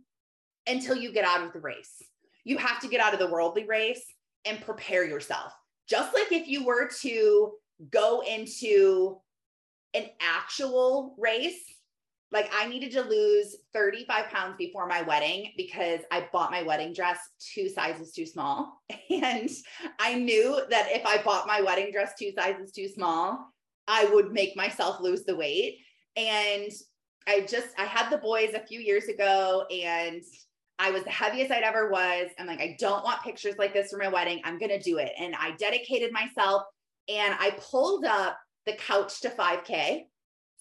until 0.67 0.97
you 0.97 1.13
get 1.13 1.23
out 1.23 1.45
of 1.45 1.53
the 1.53 1.61
race. 1.61 2.01
You 2.45 2.57
have 2.57 2.79
to 2.81 2.87
get 2.87 3.01
out 3.01 3.13
of 3.13 3.19
the 3.19 3.27
worldly 3.27 3.65
race 3.65 4.05
and 4.45 4.61
prepare 4.61 5.03
yourself. 5.03 5.51
Just 5.89 6.15
like 6.15 6.31
if 6.31 6.47
you 6.47 6.65
were 6.65 6.89
to 7.01 7.51
go 7.91 8.21
into 8.21 9.17
an 9.93 10.05
actual 10.21 11.15
race, 11.17 11.59
like 12.31 12.49
I 12.53 12.67
needed 12.67 12.91
to 12.93 13.01
lose 13.01 13.55
35 13.73 14.29
pounds 14.29 14.55
before 14.57 14.87
my 14.87 15.01
wedding 15.01 15.53
because 15.57 16.01
I 16.11 16.27
bought 16.31 16.51
my 16.51 16.63
wedding 16.63 16.93
dress 16.93 17.19
two 17.53 17.69
sizes 17.69 18.11
too 18.11 18.25
small. 18.25 18.81
And 19.09 19.49
I 19.99 20.15
knew 20.15 20.61
that 20.69 20.89
if 20.91 21.05
I 21.05 21.21
bought 21.23 21.47
my 21.47 21.61
wedding 21.61 21.91
dress 21.91 22.13
two 22.19 22.31
sizes 22.35 22.71
too 22.71 22.89
small, 22.89 23.47
I 23.87 24.05
would 24.05 24.33
make 24.33 24.57
myself 24.57 24.99
lose 24.99 25.23
the 25.23 25.35
weight. 25.35 25.77
And 26.17 26.69
I 27.27 27.41
just, 27.41 27.69
I 27.77 27.85
had 27.85 28.09
the 28.09 28.17
boys 28.17 28.53
a 28.53 28.65
few 28.65 28.79
years 28.79 29.05
ago 29.05 29.65
and 29.71 30.21
I 30.77 30.91
was 30.91 31.03
the 31.03 31.09
heaviest 31.09 31.51
I'd 31.51 31.63
ever 31.63 31.89
was. 31.89 32.27
I'm 32.37 32.47
like, 32.47 32.59
I 32.59 32.75
don't 32.79 33.03
want 33.03 33.23
pictures 33.23 33.55
like 33.57 33.73
this 33.73 33.91
for 33.91 33.97
my 33.97 34.09
wedding. 34.09 34.41
I'm 34.43 34.57
going 34.57 34.71
to 34.71 34.79
do 34.79 34.97
it. 34.97 35.11
And 35.17 35.35
I 35.35 35.51
dedicated 35.51 36.11
myself 36.11 36.63
and 37.07 37.35
I 37.39 37.57
pulled 37.59 38.05
up 38.05 38.37
the 38.65 38.73
couch 38.73 39.21
to 39.21 39.29
5K. 39.29 40.01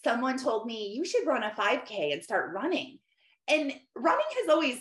Someone 0.05 0.39
told 0.39 0.67
me, 0.67 0.93
you 0.95 1.05
should 1.05 1.27
run 1.27 1.43
a 1.43 1.51
5K 1.51 2.13
and 2.13 2.23
start 2.23 2.55
running. 2.55 2.99
And 3.49 3.73
running 3.97 4.27
has 4.41 4.49
always 4.49 4.79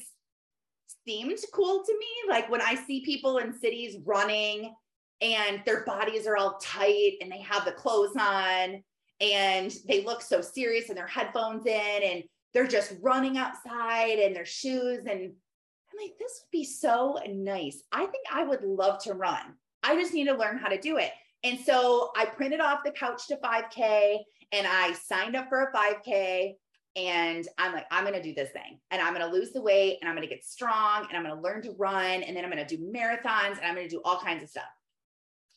seemed 1.08 1.38
cool 1.54 1.84
to 1.84 1.94
me. 1.94 2.30
Like 2.30 2.50
when 2.50 2.62
I 2.62 2.76
see 2.76 3.04
people 3.04 3.38
in 3.38 3.58
cities 3.60 3.98
running 4.06 4.74
and 5.22 5.62
their 5.66 5.84
bodies 5.86 6.28
are 6.28 6.38
all 6.38 6.60
tight 6.62 7.14
and 7.22 7.32
they 7.32 7.42
have 7.42 7.66
the 7.66 7.72
clothes 7.72 8.16
on 8.20 8.84
and 9.22 9.74
they 9.88 10.04
look 10.04 10.22
so 10.22 10.42
serious 10.42 10.90
and 10.90 10.98
their 10.98 11.08
headphones 11.08 11.66
in 11.66 12.04
and 12.04 12.24
they're 12.54 12.68
just 12.68 12.94
running 13.02 13.38
outside 13.38 14.20
in 14.20 14.34
their 14.34 14.46
shoes. 14.46 15.00
And 15.00 15.10
I'm 15.10 16.00
like, 16.00 16.14
this 16.20 16.42
would 16.42 16.52
be 16.52 16.64
so 16.64 17.20
nice. 17.28 17.84
I 17.92 18.06
think 18.06 18.26
I 18.32 18.44
would 18.44 18.64
love 18.64 19.04
to 19.04 19.14
run. 19.14 19.56
I 19.84 19.96
just 19.96 20.14
need 20.14 20.28
to 20.28 20.38
learn 20.38 20.58
how 20.58 20.70
to 20.70 20.80
do 20.80 20.98
it. 20.98 21.12
And 21.44 21.60
so 21.60 22.12
I 22.16 22.26
printed 22.26 22.62
off 22.62 22.84
the 22.86 22.92
couch 22.92 23.28
to 23.28 23.38
5K 23.38 24.18
and 24.54 24.68
I 24.68 24.94
signed 24.94 25.36
up 25.36 25.50
for 25.50 25.64
a 25.64 25.74
5K. 25.74 26.54
And 26.96 27.48
I'm 27.58 27.74
like, 27.74 27.88
I'm 27.90 28.04
going 28.04 28.16
to 28.16 28.22
do 28.22 28.36
this 28.36 28.52
thing 28.52 28.80
and 28.92 29.02
I'm 29.02 29.16
going 29.16 29.26
to 29.26 29.36
lose 29.36 29.52
the 29.52 29.62
weight 29.62 29.98
and 30.00 30.08
I'm 30.08 30.16
going 30.16 30.28
to 30.28 30.34
get 30.34 30.46
strong 30.46 31.08
and 31.08 31.18
I'm 31.18 31.24
going 31.24 31.36
to 31.36 31.42
learn 31.42 31.64
to 31.64 31.72
run. 31.72 32.22
And 32.22 32.38
then 32.38 32.46
I'm 32.46 32.52
going 32.52 32.66
to 32.66 32.78
do 32.78 32.84
marathons 32.84 33.58
and 33.58 33.66
I'm 33.66 33.74
going 33.74 33.90
to 33.90 33.96
do 33.96 34.02
all 34.06 34.20
kinds 34.20 34.44
of 34.44 34.50
stuff. 34.50 34.64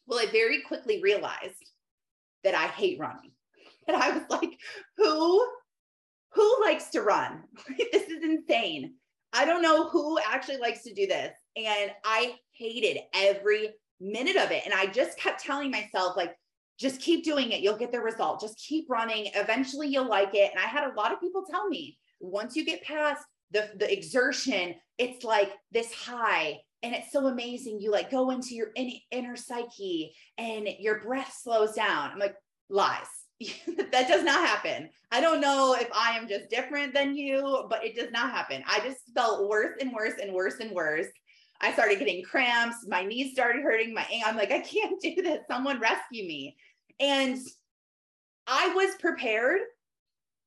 Well, 0.07 0.19
I 0.19 0.31
very 0.31 0.63
quickly 0.63 1.03
realized 1.03 1.63
that 2.43 2.55
I 2.55 2.67
hate 2.67 2.99
running. 2.99 3.33
And 3.89 3.97
I 3.97 4.11
was 4.11 4.23
like, 4.31 4.59
who, 4.97 5.47
who 6.37 6.57
likes 6.63 6.91
to 6.91 7.03
run? 7.03 7.43
this 7.93 8.09
is 8.09 8.23
insane. 8.23 8.95
I 9.33 9.45
don't 9.45 9.63
know 9.63 9.89
who 9.89 10.19
actually 10.19 10.59
likes 10.59 10.83
to 10.85 10.95
do 10.95 11.07
this. 11.07 11.35
And 11.57 11.91
I 12.05 12.37
hated 12.53 13.01
every 13.15 13.71
minute 14.01 14.37
of 14.37 14.51
it. 14.51 14.63
And 14.65 14.75
I 14.75 14.87
just 14.87 15.19
kept 15.19 15.43
telling 15.43 15.71
myself, 15.71 16.17
like, 16.17 16.37
just 16.79 17.01
keep 17.01 17.25
doing 17.25 17.53
it. 17.53 17.61
You'll 17.61 17.79
get 17.79 17.91
the 17.91 18.01
result. 18.01 18.41
Just 18.41 18.59
keep 18.59 18.85
running. 18.91 19.31
Eventually 19.35 19.89
you'll 19.89 20.09
like 20.09 20.35
it. 20.35 20.51
And 20.55 20.63
I 20.63 20.67
had 20.67 20.85
a 20.85 20.95
lot 20.95 21.13
of 21.13 21.21
people 21.21 21.45
tell 21.51 21.69
me 21.69 21.99
once 22.21 22.55
you 22.55 22.65
get 22.65 22.85
past 22.85 23.25
the, 23.51 23.71
the 23.77 23.91
exertion, 23.91 24.75
it's 24.99 25.25
like 25.25 25.53
this 25.73 25.93
high 25.95 26.59
and 26.83 26.95
it's 26.95 27.13
so 27.13 27.27
amazing. 27.27 27.81
You 27.81 27.91
like 27.91 28.11
go 28.11 28.31
into 28.31 28.55
your 28.55 28.69
in, 28.75 28.93
inner 29.11 29.37
psyche 29.37 30.15
and 30.37 30.69
your 30.79 31.01
breath 31.01 31.35
slows 31.43 31.73
down. 31.73 32.11
I'm 32.11 32.19
like, 32.19 32.37
lies. 32.69 33.07
that 33.91 34.09
does 34.09 34.23
not 34.23 34.47
happen. 34.47 34.89
I 35.11 35.21
don't 35.21 35.41
know 35.41 35.77
if 35.79 35.89
I 35.95 36.17
am 36.17 36.29
just 36.29 36.51
different 36.51 36.95
than 36.95 37.17
you, 37.17 37.67
but 37.69 37.85
it 37.85 37.95
does 37.95 38.11
not 38.11 38.31
happen. 38.31 38.63
I 38.67 38.81
just 38.81 39.01
felt 39.15 39.49
worse 39.49 39.77
and 39.81 39.93
worse 39.93 40.15
and 40.21 40.33
worse 40.33 40.59
and 40.61 40.71
worse. 40.73 41.07
I 41.61 41.73
started 41.73 41.99
getting 41.99 42.23
cramps. 42.23 42.87
My 42.87 43.03
knees 43.03 43.33
started 43.33 43.63
hurting. 43.63 43.95
My 43.95 44.07
I'm 44.25 44.37
like, 44.37 44.53
I 44.53 44.61
can't 44.61 45.01
do 45.03 45.15
this. 45.17 45.41
Someone 45.49 45.81
rescue 45.81 46.27
me. 46.27 46.57
And 47.01 47.39
I 48.47 48.73
was 48.75 48.95
prepared. 48.97 49.61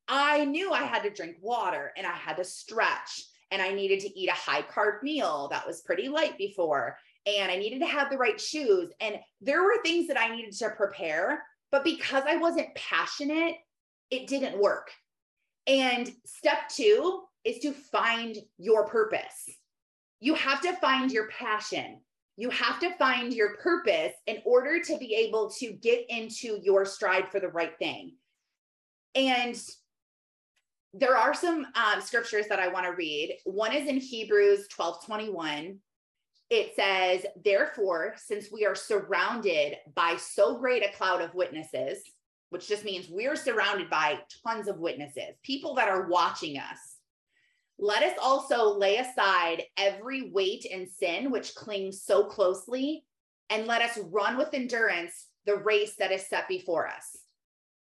I 0.08 0.46
knew 0.46 0.72
I 0.72 0.84
had 0.84 1.04
to 1.04 1.12
drink 1.12 1.38
water 1.42 1.92
and 1.96 2.08
I 2.08 2.12
had 2.12 2.38
to 2.38 2.44
stretch 2.44 3.24
and 3.52 3.62
I 3.62 3.74
needed 3.74 4.00
to 4.02 4.20
eat 4.20 4.30
a 4.30 4.34
high 4.34 4.64
carb 4.64 5.04
meal 5.04 5.48
that 5.52 5.66
was 5.66 5.82
pretty 5.82 6.08
light 6.08 6.38
before. 6.38 6.98
And 7.26 7.52
I 7.52 7.58
needed 7.58 7.80
to 7.80 7.86
have 7.86 8.10
the 8.10 8.18
right 8.18 8.40
shoes. 8.40 8.92
And 9.00 9.18
there 9.42 9.64
were 9.64 9.82
things 9.84 10.08
that 10.08 10.20
I 10.20 10.36
needed 10.36 10.54
to 10.54 10.70
prepare. 10.72 11.44
But 11.72 11.84
because 11.84 12.24
I 12.28 12.38
wasn't 12.38 12.74
passionate, 12.76 13.56
it 14.10 14.28
didn't 14.28 14.60
work. 14.60 14.92
And 15.68 16.12
step 16.26 16.70
two 16.70 17.24
is 17.44 17.60
to 17.60 17.72
find 17.74 18.38
your 18.58 18.88
purpose 18.88 19.50
you 20.20 20.34
have 20.36 20.62
to 20.62 20.76
find 20.78 21.12
your 21.12 21.28
passion. 21.30 22.00
You 22.38 22.50
have 22.50 22.80
to 22.80 22.96
find 22.96 23.34
your 23.34 23.56
purpose 23.58 24.14
in 24.28 24.38
order 24.46 24.82
to 24.82 24.98
be 24.98 25.14
able 25.16 25.50
to 25.52 25.74
get 25.74 26.06
into 26.10 26.60
your 26.62 26.86
stride 26.86 27.30
for 27.30 27.40
the 27.40 27.50
right 27.50 27.78
thing. 27.80 28.16
And 29.16 29.62
there 30.94 31.18
are 31.18 31.34
some 31.34 31.68
um, 31.76 32.02
scriptures 32.02 32.48
that 32.48 32.60
I 32.60 32.70
want 32.70 32.86
to 32.86 32.94
read. 32.94 33.38
One 33.46 33.74
is 33.74 33.88
in 33.88 33.98
Hebrews 33.98 34.68
12 34.70 35.06
21. 35.06 35.78
It 36.50 36.76
says, 36.76 37.26
Therefore, 37.44 38.16
since 38.18 38.52
we 38.52 38.66
are 38.66 38.76
surrounded 38.76 39.76
by 39.96 40.18
so 40.18 40.58
great 40.58 40.84
a 40.84 40.92
cloud 40.96 41.22
of 41.22 41.36
witnesses, 41.36 42.00
which 42.50 42.68
just 42.68 42.84
means 42.84 43.08
we're 43.10 43.36
surrounded 43.36 43.90
by 43.90 44.20
tons 44.46 44.68
of 44.68 44.80
witnesses, 44.80 45.36
people 45.44 45.76
that 45.76 45.88
are 45.88 46.08
watching 46.08 46.58
us 46.58 47.00
let 47.82 48.04
us 48.04 48.18
also 48.22 48.78
lay 48.78 48.98
aside 48.98 49.64
every 49.78 50.30
weight 50.32 50.66
and 50.70 50.88
sin 50.88 51.32
which 51.32 51.56
clings 51.56 52.04
so 52.04 52.26
closely, 52.26 53.06
and 53.50 53.68
let 53.68 53.82
us 53.82 53.98
run 54.12 54.38
with 54.38 54.54
endurance 54.54 55.28
the 55.46 55.56
race 55.56 55.96
that 55.98 56.12
is 56.12 56.28
set 56.28 56.48
before 56.50 56.88
us. 56.88 57.18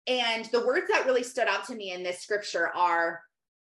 And 0.07 0.45
the 0.45 0.65
words 0.65 0.87
that 0.89 1.05
really 1.05 1.23
stood 1.23 1.47
out 1.47 1.67
to 1.67 1.75
me 1.75 1.91
in 1.91 2.03
this 2.03 2.21
scripture 2.21 2.69
are 2.69 3.21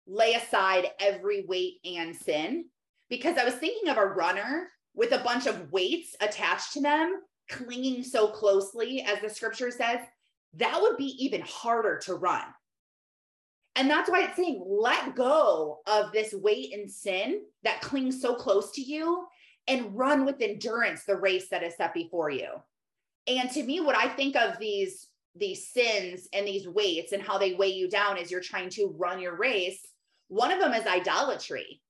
lay 0.06 0.32
aside 0.32 0.86
every 0.98 1.44
weight 1.46 1.74
and 1.84 2.16
sin, 2.16 2.64
because 3.10 3.36
I 3.36 3.44
was 3.44 3.54
thinking 3.54 3.90
of 3.90 3.98
a 3.98 4.06
runner 4.06 4.70
with 4.94 5.12
a 5.12 5.18
bunch 5.18 5.46
of 5.46 5.72
weights 5.72 6.16
attached 6.20 6.72
to 6.74 6.80
them, 6.80 7.22
clinging 7.50 8.02
so 8.02 8.28
closely, 8.28 9.02
as 9.02 9.20
the 9.20 9.28
scripture 9.28 9.70
says, 9.70 9.98
that 10.56 10.80
would 10.80 10.96
be 10.96 11.16
even 11.24 11.42
harder 11.42 11.98
to 11.98 12.14
run. 12.14 12.44
And 13.76 13.90
that's 13.90 14.08
why 14.08 14.22
it's 14.22 14.36
saying 14.36 14.62
let 14.64 15.16
go 15.16 15.80
of 15.86 16.12
this 16.12 16.32
weight 16.32 16.72
and 16.72 16.90
sin 16.90 17.42
that 17.64 17.80
clings 17.80 18.22
so 18.22 18.34
close 18.34 18.70
to 18.72 18.80
you 18.80 19.26
and 19.66 19.96
run 19.96 20.24
with 20.24 20.40
endurance 20.40 21.04
the 21.04 21.16
race 21.16 21.48
that 21.48 21.64
is 21.64 21.76
set 21.76 21.92
before 21.92 22.30
you. 22.30 22.48
And 23.26 23.50
to 23.50 23.62
me, 23.62 23.80
what 23.80 23.96
I 23.96 24.08
think 24.08 24.36
of 24.36 24.58
these 24.58 25.08
these 25.36 25.66
sins 25.66 26.28
and 26.32 26.46
these 26.46 26.68
weights 26.68 27.10
and 27.10 27.20
how 27.20 27.38
they 27.38 27.54
weigh 27.54 27.72
you 27.72 27.88
down 27.88 28.16
as 28.16 28.30
you're 28.30 28.40
trying 28.40 28.68
to 28.68 28.94
run 28.96 29.18
your 29.18 29.36
race, 29.36 29.84
one 30.28 30.52
of 30.52 30.60
them 30.60 30.72
is 30.72 30.86
idolatry 30.86 31.82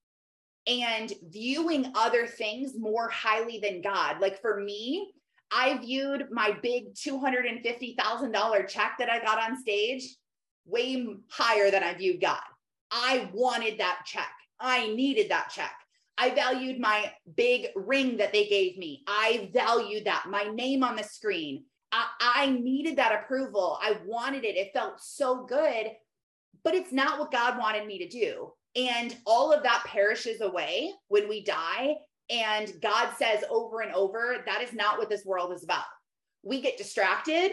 and 0.66 1.12
viewing 1.28 1.92
other 1.94 2.26
things 2.26 2.72
more 2.78 3.08
highly 3.08 3.58
than 3.58 3.82
God. 3.82 4.20
Like 4.20 4.40
for 4.40 4.60
me, 4.60 5.12
I 5.50 5.78
viewed 5.78 6.28
my 6.30 6.56
big 6.62 6.94
$250,000 6.94 8.68
check 8.68 8.96
that 8.98 9.10
I 9.10 9.20
got 9.20 9.38
on 9.38 9.60
stage 9.60 10.16
way 10.66 11.06
higher 11.28 11.70
than 11.70 11.82
I 11.82 11.94
viewed 11.94 12.20
God. 12.20 12.40
I 12.90 13.30
wanted 13.32 13.78
that 13.78 14.02
check. 14.06 14.30
I 14.58 14.88
needed 14.88 15.30
that 15.30 15.50
check. 15.50 15.74
I 16.16 16.30
valued 16.30 16.78
my 16.78 17.12
big 17.36 17.68
ring 17.74 18.16
that 18.18 18.32
they 18.32 18.46
gave 18.46 18.78
me. 18.78 19.02
I 19.06 19.50
valued 19.52 20.04
that, 20.04 20.26
my 20.28 20.44
name 20.44 20.84
on 20.84 20.96
the 20.96 21.02
screen. 21.02 21.64
I, 21.90 22.06
I, 22.20 22.50
needed 22.50 22.96
that 22.96 23.22
approval. 23.22 23.78
I 23.80 23.98
wanted 24.04 24.44
it. 24.44 24.56
It 24.56 24.72
felt 24.72 25.00
so 25.00 25.44
good, 25.44 25.92
but 26.62 26.74
it's 26.74 26.92
not 26.92 27.18
what 27.18 27.32
God 27.32 27.58
wanted 27.58 27.86
me 27.86 27.98
to 27.98 28.08
do. 28.08 28.52
And 28.76 29.16
all 29.26 29.52
of 29.52 29.62
that 29.62 29.84
perishes 29.86 30.40
away 30.40 30.92
when 31.08 31.28
we 31.28 31.44
die. 31.44 31.96
And 32.30 32.72
God 32.82 33.10
says 33.18 33.44
over 33.50 33.80
and 33.80 33.94
over, 33.94 34.42
that 34.46 34.62
is 34.62 34.72
not 34.72 34.98
what 34.98 35.08
this 35.08 35.24
world 35.24 35.52
is 35.52 35.62
about. 35.62 35.84
We 36.42 36.60
get 36.60 36.78
distracted 36.78 37.52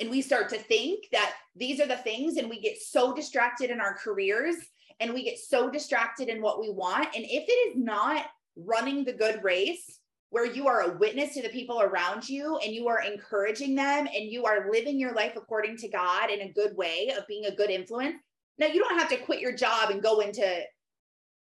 and 0.00 0.10
we 0.10 0.22
start 0.22 0.48
to 0.50 0.58
think 0.58 1.04
that 1.12 1.34
these 1.54 1.80
are 1.80 1.86
the 1.86 1.96
things 1.96 2.36
and 2.36 2.48
we 2.48 2.60
get 2.60 2.80
so 2.80 3.14
distracted 3.14 3.70
in 3.70 3.80
our 3.80 3.94
careers 3.94 4.56
and 5.00 5.12
we 5.12 5.24
get 5.24 5.38
so 5.38 5.70
distracted 5.70 6.28
in 6.28 6.40
what 6.40 6.60
we 6.60 6.70
want 6.70 7.06
and 7.14 7.24
if 7.24 7.44
it 7.48 7.52
is 7.52 7.76
not 7.76 8.26
running 8.56 9.04
the 9.04 9.12
good 9.12 9.42
race 9.42 10.00
where 10.30 10.46
you 10.46 10.66
are 10.66 10.80
a 10.82 10.98
witness 10.98 11.34
to 11.34 11.42
the 11.42 11.48
people 11.48 11.80
around 11.80 12.28
you 12.28 12.58
and 12.58 12.72
you 12.74 12.88
are 12.88 13.02
encouraging 13.02 13.74
them 13.74 14.08
and 14.12 14.30
you 14.30 14.44
are 14.44 14.68
living 14.70 14.98
your 14.98 15.12
life 15.12 15.34
according 15.36 15.76
to 15.76 15.88
God 15.88 16.28
in 16.28 16.40
a 16.40 16.52
good 16.52 16.76
way 16.76 17.12
of 17.16 17.24
being 17.28 17.44
a 17.44 17.54
good 17.54 17.70
influence. 17.70 18.16
Now, 18.58 18.66
you 18.66 18.80
don't 18.80 18.98
have 18.98 19.08
to 19.10 19.16
quit 19.16 19.40
your 19.40 19.54
job 19.54 19.90
and 19.90 20.02
go 20.02 20.20
into 20.20 20.62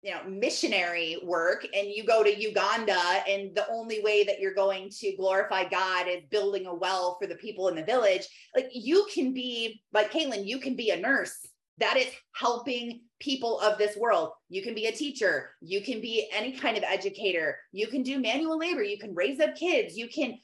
you 0.01 0.11
know 0.11 0.23
missionary 0.29 1.17
work 1.23 1.67
and 1.75 1.89
you 1.89 2.05
go 2.05 2.23
to 2.23 2.39
Uganda 2.41 3.01
and 3.27 3.53
the 3.53 3.69
only 3.69 4.01
way 4.01 4.23
that 4.23 4.39
you're 4.39 4.53
going 4.53 4.89
to 4.89 5.15
glorify 5.17 5.67
God 5.67 6.07
is 6.07 6.23
building 6.29 6.67
a 6.67 6.73
well 6.73 7.17
for 7.19 7.27
the 7.27 7.35
people 7.35 7.67
in 7.67 7.75
the 7.75 7.83
village. 7.83 8.25
Like 8.55 8.69
you 8.73 9.05
can 9.13 9.33
be 9.33 9.81
like 9.91 10.11
Caitlin 10.11 10.45
you 10.45 10.59
can 10.59 10.75
be 10.75 10.91
a 10.91 10.97
nurse 10.97 11.45
that 11.79 11.97
is 11.97 12.07
helping 12.33 13.01
people 13.19 13.59
of 13.59 13.77
this 13.77 13.97
world. 13.97 14.31
You 14.49 14.61
can 14.61 14.75
be 14.75 14.87
a 14.87 14.91
teacher. 14.91 15.51
You 15.61 15.81
can 15.81 16.01
be 16.01 16.29
any 16.33 16.51
kind 16.51 16.77
of 16.77 16.83
educator. 16.83 17.57
You 17.71 17.87
can 17.87 18.03
do 18.03 18.19
manual 18.19 18.57
labor. 18.57 18.83
You 18.83 18.97
can 18.97 19.15
raise 19.15 19.39
up 19.39 19.55
kids. 19.55 19.97
You 19.97 20.09
can 20.09 20.37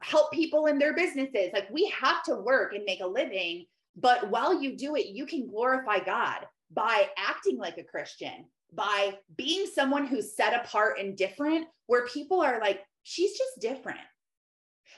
help 0.00 0.32
people 0.32 0.66
in 0.66 0.78
their 0.78 0.94
businesses. 0.94 1.50
Like 1.52 1.68
we 1.70 1.92
have 2.00 2.22
to 2.24 2.36
work 2.36 2.72
and 2.72 2.84
make 2.84 3.00
a 3.00 3.06
living 3.06 3.66
but 3.96 4.30
while 4.30 4.60
you 4.60 4.76
do 4.76 4.96
it 4.96 5.06
you 5.06 5.26
can 5.26 5.48
glorify 5.48 5.98
God 5.98 6.46
by 6.72 7.08
acting 7.16 7.58
like 7.58 7.78
a 7.78 7.84
Christian 7.84 8.46
by 8.72 9.18
being 9.36 9.66
someone 9.66 10.06
who's 10.06 10.36
set 10.36 10.54
apart 10.54 10.98
and 10.98 11.16
different, 11.16 11.66
where 11.86 12.06
people 12.06 12.40
are 12.40 12.60
like, 12.60 12.84
she's 13.02 13.32
just 13.32 13.60
different. 13.60 14.00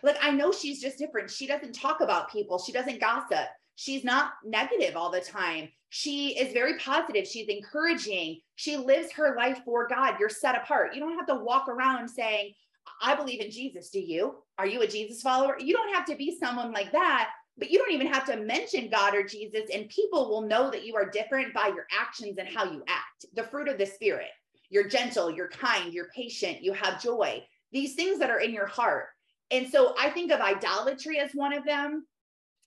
Like, 0.03 0.17
I 0.23 0.31
know 0.31 0.53
she's 0.53 0.81
just 0.81 0.99
different. 0.99 1.31
She 1.31 1.47
doesn't 1.47 1.75
talk 1.75 2.01
about 2.01 2.31
people, 2.31 2.59
she 2.59 2.73
doesn't 2.73 3.01
gossip. 3.01 3.47
She's 3.77 4.03
not 4.03 4.33
negative 4.45 4.97
all 4.97 5.11
the 5.11 5.21
time. 5.21 5.69
She 5.91 6.37
is 6.37 6.53
very 6.53 6.77
positive. 6.79 7.29
She's 7.29 7.47
encouraging. 7.47 8.41
She 8.57 8.77
lives 8.77 9.13
her 9.13 9.37
life 9.37 9.61
for 9.65 9.87
God. 9.87 10.17
You're 10.19 10.29
set 10.29 10.57
apart. 10.57 10.95
You 10.95 11.01
don't 11.01 11.17
have 11.17 11.29
to 11.29 11.37
walk 11.37 11.69
around 11.69 12.09
saying, 12.09 12.55
I 13.01 13.15
believe 13.15 13.41
in 13.41 13.53
Jesus. 13.53 13.91
Do 13.91 14.01
you? 14.01 14.35
Are 14.59 14.67
you 14.67 14.83
a 14.83 14.89
Jesus 14.89 15.23
follower? 15.23 15.57
You 15.61 15.75
don't 15.75 15.95
have 15.95 16.07
to 16.07 16.17
be 16.17 16.37
someone 16.41 16.73
like 16.73 16.91
that 16.91 17.31
but 17.59 17.71
you 17.71 17.79
don't 17.79 17.93
even 17.93 18.07
have 18.07 18.25
to 18.27 18.37
mention 18.37 18.89
God 18.89 19.15
or 19.15 19.25
Jesus, 19.25 19.69
and 19.75 19.89
people 19.89 20.29
will 20.31 20.43
know 20.43 20.71
that 20.71 20.85
you 20.85 20.95
are 20.95 21.11
different 21.11 21.53
by 21.53 21.69
your 21.69 21.87
actions 21.99 22.39
and 22.39 22.49
how 22.49 22.65
you 22.65 22.83
act. 22.87 23.27
The 23.35 23.45
fruit 23.45 23.69
of 23.69 23.79
the 23.79 23.87
Spirit. 23.87 24.29
You're 24.71 24.89
gentle, 24.89 25.31
you're 25.31 25.49
kind, 25.49 25.93
you're 25.93 26.11
patient, 26.15 26.63
you 26.63 26.73
have 26.75 27.03
joy, 27.03 27.43
these 27.73 27.95
things 27.95 28.19
that 28.19 28.31
are 28.31 28.41
in 28.41 28.53
your 28.53 28.67
heart. 28.67 29.07
And 29.51 29.67
so 29.67 29.95
I 29.99 30.11
think 30.11 30.31
of 30.31 30.41
idolatry 30.41 31.19
as 31.19 31.33
one 31.33 31.53
of 31.53 31.65
them. 31.65 32.07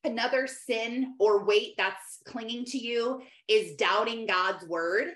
Another 0.04 0.47
sin 0.47 1.13
or 1.19 1.45
weight 1.45 1.75
that's 1.77 2.19
clinging 2.25 2.65
to 2.65 2.80
you 2.80 3.21
is 3.47 3.75
doubting 3.75 4.25
God's 4.25 4.65
word. 4.65 5.10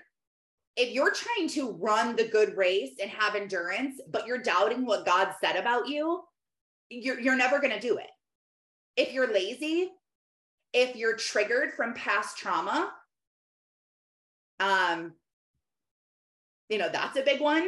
If 0.76 0.94
you're 0.94 1.12
trying 1.12 1.48
to 1.50 1.72
run 1.72 2.14
the 2.14 2.28
good 2.28 2.56
race 2.56 2.92
and 3.02 3.10
have 3.10 3.34
endurance, 3.34 4.00
but 4.08 4.28
you're 4.28 4.38
doubting 4.38 4.86
what 4.86 5.04
God 5.04 5.34
said 5.40 5.56
about 5.56 5.88
you, 5.88 6.22
you're, 6.88 7.18
you're 7.18 7.36
never 7.36 7.58
going 7.58 7.72
to 7.72 7.80
do 7.80 7.98
it 7.98 8.06
if 8.96 9.12
you're 9.12 9.32
lazy, 9.32 9.90
if 10.72 10.96
you're 10.96 11.16
triggered 11.16 11.72
from 11.72 11.94
past 11.94 12.38
trauma, 12.38 12.92
um, 14.60 15.12
you 16.68 16.78
know, 16.78 16.88
that's 16.90 17.16
a 17.16 17.22
big 17.22 17.40
one. 17.40 17.66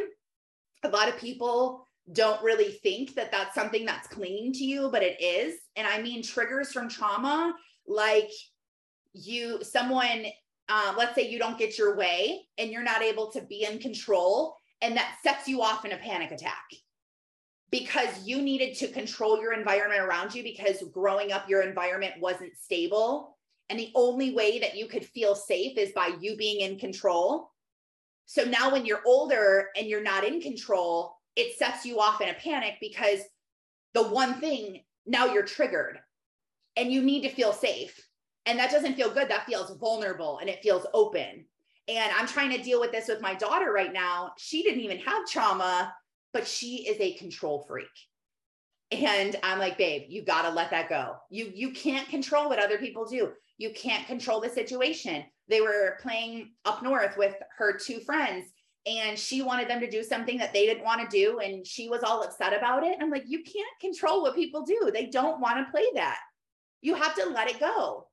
A 0.83 0.89
lot 0.89 1.07
of 1.07 1.17
people 1.17 1.85
don't 2.11 2.41
really 2.43 2.71
think 2.71 3.13
that 3.15 3.31
that's 3.31 3.53
something 3.53 3.85
that's 3.85 4.07
clinging 4.07 4.53
to 4.53 4.63
you, 4.63 4.89
but 4.91 5.03
it 5.03 5.21
is. 5.21 5.55
And 5.75 5.87
I 5.87 6.01
mean, 6.01 6.23
triggers 6.23 6.71
from 6.71 6.89
trauma, 6.89 7.53
like 7.87 8.31
you, 9.13 9.63
someone, 9.63 10.25
uh, 10.67 10.93
let's 10.97 11.15
say 11.15 11.29
you 11.29 11.39
don't 11.39 11.57
get 11.57 11.77
your 11.77 11.95
way 11.95 12.41
and 12.57 12.71
you're 12.71 12.83
not 12.83 13.01
able 13.01 13.31
to 13.31 13.41
be 13.41 13.65
in 13.65 13.79
control, 13.79 14.55
and 14.81 14.95
that 14.97 15.17
sets 15.23 15.47
you 15.47 15.61
off 15.61 15.85
in 15.85 15.91
a 15.91 15.97
panic 15.97 16.31
attack 16.31 16.63
because 17.71 18.25
you 18.25 18.41
needed 18.41 18.75
to 18.77 18.87
control 18.87 19.41
your 19.41 19.53
environment 19.53 20.01
around 20.01 20.33
you 20.33 20.43
because 20.43 20.83
growing 20.91 21.31
up 21.31 21.49
your 21.49 21.61
environment 21.61 22.13
wasn't 22.19 22.57
stable. 22.57 23.37
And 23.69 23.79
the 23.79 23.91
only 23.93 24.33
way 24.33 24.59
that 24.59 24.75
you 24.75 24.87
could 24.87 25.05
feel 25.05 25.35
safe 25.35 25.77
is 25.77 25.91
by 25.91 26.11
you 26.19 26.35
being 26.35 26.61
in 26.61 26.79
control. 26.79 27.51
So 28.25 28.43
now 28.43 28.71
when 28.71 28.85
you're 28.85 29.03
older 29.05 29.67
and 29.77 29.87
you're 29.87 30.03
not 30.03 30.23
in 30.23 30.41
control 30.41 31.19
it 31.39 31.57
sets 31.57 31.85
you 31.85 31.99
off 31.99 32.19
in 32.19 32.27
a 32.29 32.33
panic 32.33 32.75
because 32.81 33.19
the 33.93 34.03
one 34.03 34.35
thing 34.41 34.83
now 35.05 35.25
you're 35.25 35.45
triggered 35.45 35.99
and 36.75 36.91
you 36.91 37.01
need 37.01 37.21
to 37.21 37.29
feel 37.29 37.53
safe. 37.53 37.97
And 38.45 38.59
that 38.59 38.71
doesn't 38.71 38.95
feel 38.95 39.13
good. 39.13 39.29
That 39.29 39.45
feels 39.45 39.75
vulnerable 39.77 40.39
and 40.39 40.49
it 40.49 40.61
feels 40.61 40.85
open. 40.93 41.45
And 41.87 42.11
i'm 42.17 42.27
trying 42.27 42.51
to 42.51 42.61
deal 42.61 42.79
with 42.79 42.91
this 42.91 43.07
with 43.07 43.21
my 43.21 43.33
daughter 43.33 43.71
right 43.71 43.93
now. 43.93 44.33
She 44.37 44.63
didn't 44.63 44.81
even 44.81 44.99
have 44.99 45.27
trauma 45.27 45.93
but 46.33 46.47
she 46.47 46.87
is 46.87 46.99
a 46.99 47.13
control 47.13 47.65
freak. 47.67 47.87
And 48.91 49.35
I'm 49.43 49.59
like, 49.59 49.77
babe, 49.77 50.03
you 50.09 50.23
got 50.23 50.43
to 50.43 50.49
let 50.49 50.71
that 50.71 50.89
go. 50.89 51.15
You 51.29 51.51
you 51.53 51.71
can't 51.71 52.07
control 52.09 52.49
what 52.49 52.59
other 52.59 52.77
people 52.77 53.05
do. 53.05 53.31
You 53.57 53.71
can't 53.71 54.07
control 54.07 54.41
the 54.41 54.49
situation. 54.49 55.23
They 55.47 55.61
were 55.61 55.97
playing 56.01 56.51
up 56.65 56.81
north 56.81 57.17
with 57.17 57.35
her 57.57 57.77
two 57.77 57.99
friends 57.99 58.51
and 58.85 59.19
she 59.19 59.41
wanted 59.41 59.69
them 59.69 59.79
to 59.81 59.89
do 59.89 60.03
something 60.03 60.37
that 60.37 60.53
they 60.53 60.65
didn't 60.65 60.85
want 60.85 61.01
to 61.01 61.17
do 61.17 61.39
and 61.39 61.65
she 61.65 61.89
was 61.89 62.03
all 62.03 62.23
upset 62.23 62.53
about 62.55 62.83
it. 62.83 62.97
I'm 63.01 63.11
like, 63.11 63.25
you 63.27 63.43
can't 63.43 63.79
control 63.79 64.21
what 64.21 64.35
people 64.35 64.63
do. 64.63 64.89
They 64.93 65.07
don't 65.07 65.41
want 65.41 65.57
to 65.57 65.71
play 65.71 65.85
that. 65.95 66.19
You 66.81 66.95
have 66.95 67.13
to 67.15 67.29
let 67.29 67.49
it 67.49 67.59
go. 67.59 68.07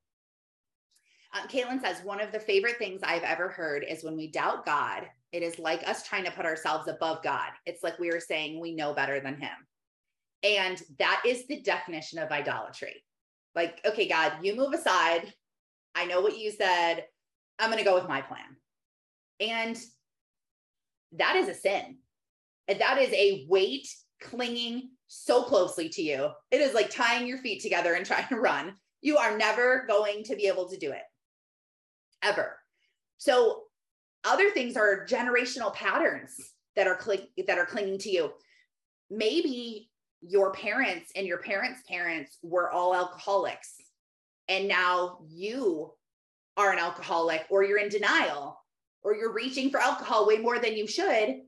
Um, 1.34 1.48
Caitlin 1.48 1.80
says, 1.80 2.02
one 2.02 2.20
of 2.20 2.32
the 2.32 2.40
favorite 2.40 2.78
things 2.78 3.00
I've 3.02 3.22
ever 3.22 3.48
heard 3.48 3.84
is 3.88 4.02
when 4.02 4.16
we 4.16 4.30
doubt 4.30 4.66
God, 4.66 5.06
it 5.32 5.42
is 5.42 5.58
like 5.58 5.86
us 5.88 6.06
trying 6.06 6.24
to 6.24 6.30
put 6.30 6.46
ourselves 6.46 6.88
above 6.88 7.22
God. 7.22 7.50
It's 7.66 7.82
like 7.82 7.98
we 7.98 8.10
are 8.10 8.20
saying 8.20 8.60
we 8.60 8.74
know 8.74 8.94
better 8.94 9.20
than 9.20 9.40
Him. 9.40 9.50
And 10.42 10.80
that 10.98 11.22
is 11.26 11.46
the 11.46 11.60
definition 11.60 12.18
of 12.18 12.30
idolatry. 12.30 13.02
Like, 13.54 13.80
okay, 13.84 14.06
God, 14.06 14.32
you 14.42 14.54
move 14.54 14.72
aside. 14.72 15.32
I 15.94 16.06
know 16.06 16.20
what 16.20 16.38
you 16.38 16.50
said. 16.50 17.04
I'm 17.58 17.70
going 17.70 17.82
to 17.82 17.88
go 17.88 17.94
with 17.94 18.08
my 18.08 18.20
plan. 18.20 18.56
And 19.40 19.78
that 21.12 21.36
is 21.36 21.48
a 21.48 21.54
sin. 21.54 21.98
And 22.68 22.80
that 22.80 22.98
is 22.98 23.12
a 23.12 23.46
weight 23.48 23.88
clinging 24.20 24.90
so 25.08 25.42
closely 25.42 25.88
to 25.90 26.02
you. 26.02 26.30
It 26.50 26.60
is 26.60 26.74
like 26.74 26.90
tying 26.90 27.26
your 27.26 27.38
feet 27.38 27.62
together 27.62 27.94
and 27.94 28.04
trying 28.06 28.28
to 28.28 28.36
run. 28.36 28.74
You 29.00 29.18
are 29.18 29.36
never 29.36 29.84
going 29.86 30.24
to 30.24 30.36
be 30.36 30.46
able 30.46 30.68
to 30.68 30.76
do 30.76 30.92
it 30.92 31.02
ever. 32.22 32.58
So 33.18 33.62
other 34.26 34.50
things 34.50 34.76
are 34.76 35.06
generational 35.06 35.72
patterns 35.72 36.36
that 36.74 36.86
are 36.86 37.00
cl- 37.00 37.26
that 37.46 37.58
are 37.58 37.66
clinging 37.66 37.98
to 37.98 38.10
you. 38.10 38.32
Maybe 39.10 39.90
your 40.20 40.52
parents 40.52 41.12
and 41.14 41.26
your 41.26 41.38
parents' 41.38 41.82
parents 41.88 42.38
were 42.42 42.70
all 42.70 42.94
alcoholics 42.94 43.74
and 44.48 44.68
now 44.68 45.18
you 45.28 45.92
are 46.56 46.72
an 46.72 46.78
alcoholic 46.78 47.44
or 47.50 47.64
you're 47.64 47.78
in 47.78 47.88
denial 47.88 48.60
or 49.02 49.14
you're 49.14 49.32
reaching 49.32 49.70
for 49.70 49.78
alcohol 49.78 50.26
way 50.26 50.38
more 50.38 50.58
than 50.58 50.74
you 50.74 50.86
should. 50.86 51.40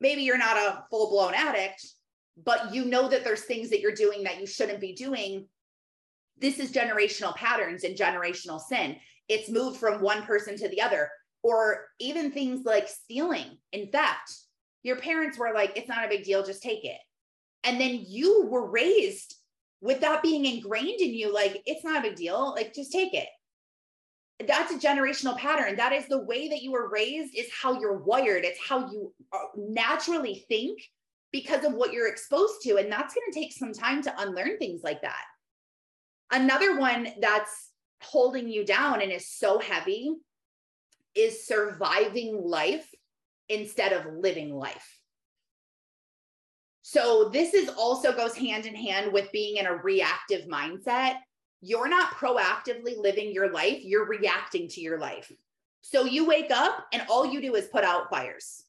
Maybe 0.00 0.22
you're 0.22 0.38
not 0.38 0.56
a 0.56 0.84
full-blown 0.90 1.34
addict, 1.34 1.86
but 2.44 2.72
you 2.72 2.84
know 2.84 3.08
that 3.08 3.24
there's 3.24 3.44
things 3.44 3.70
that 3.70 3.80
you're 3.80 3.92
doing 3.92 4.22
that 4.24 4.40
you 4.40 4.46
shouldn't 4.46 4.80
be 4.80 4.92
doing. 4.92 5.46
This 6.38 6.58
is 6.58 6.72
generational 6.72 7.34
patterns 7.34 7.84
and 7.84 7.96
generational 7.96 8.60
sin 8.60 8.96
it's 9.30 9.48
moved 9.48 9.78
from 9.78 10.02
one 10.02 10.24
person 10.24 10.56
to 10.56 10.68
the 10.68 10.82
other 10.82 11.08
or 11.42 11.86
even 11.98 12.30
things 12.30 12.64
like 12.64 12.88
stealing 12.88 13.58
and 13.72 13.90
theft. 13.92 14.34
Your 14.82 14.96
parents 14.96 15.38
were 15.38 15.52
like 15.54 15.72
it's 15.76 15.88
not 15.88 16.04
a 16.04 16.08
big 16.08 16.24
deal 16.24 16.44
just 16.44 16.62
take 16.62 16.84
it. 16.84 16.98
And 17.64 17.80
then 17.80 18.04
you 18.06 18.46
were 18.46 18.70
raised 18.70 19.36
with 19.80 20.00
that 20.00 20.22
being 20.22 20.44
ingrained 20.44 21.00
in 21.00 21.14
you 21.14 21.32
like 21.32 21.62
it's 21.66 21.84
not 21.84 21.98
a 21.98 22.08
big 22.08 22.16
deal 22.16 22.52
like 22.54 22.74
just 22.74 22.92
take 22.92 23.14
it. 23.14 23.28
That's 24.46 24.72
a 24.72 24.78
generational 24.78 25.36
pattern. 25.36 25.76
That 25.76 25.92
is 25.92 26.08
the 26.08 26.24
way 26.24 26.48
that 26.48 26.62
you 26.62 26.72
were 26.72 26.88
raised 26.88 27.36
is 27.36 27.50
how 27.52 27.78
you're 27.78 27.98
wired. 27.98 28.44
It's 28.44 28.60
how 28.66 28.90
you 28.90 29.12
uh, 29.32 29.38
naturally 29.56 30.46
think 30.48 30.80
because 31.30 31.64
of 31.64 31.74
what 31.74 31.92
you're 31.92 32.08
exposed 32.08 32.62
to 32.62 32.76
and 32.76 32.90
that's 32.90 33.14
going 33.14 33.30
to 33.30 33.38
take 33.38 33.52
some 33.52 33.72
time 33.72 34.02
to 34.02 34.20
unlearn 34.20 34.58
things 34.58 34.82
like 34.82 35.02
that. 35.02 35.24
Another 36.32 36.78
one 36.78 37.08
that's 37.20 37.70
holding 38.02 38.48
you 38.48 38.64
down 38.64 39.02
and 39.02 39.12
is 39.12 39.28
so 39.28 39.58
heavy 39.58 40.14
is 41.14 41.46
surviving 41.46 42.40
life 42.42 42.88
instead 43.48 43.92
of 43.92 44.14
living 44.14 44.54
life. 44.54 44.98
So 46.82 47.30
this 47.32 47.54
is 47.54 47.68
also 47.68 48.12
goes 48.12 48.36
hand 48.36 48.66
in 48.66 48.74
hand 48.74 49.12
with 49.12 49.30
being 49.32 49.56
in 49.56 49.66
a 49.66 49.74
reactive 49.74 50.46
mindset. 50.46 51.16
You're 51.60 51.88
not 51.88 52.14
proactively 52.14 52.96
living 52.96 53.32
your 53.32 53.52
life, 53.52 53.80
you're 53.82 54.06
reacting 54.06 54.68
to 54.68 54.80
your 54.80 54.98
life. 54.98 55.30
So 55.82 56.04
you 56.04 56.26
wake 56.26 56.50
up 56.50 56.86
and 56.92 57.02
all 57.08 57.26
you 57.26 57.40
do 57.40 57.54
is 57.54 57.66
put 57.66 57.84
out 57.84 58.10
fires 58.10 58.64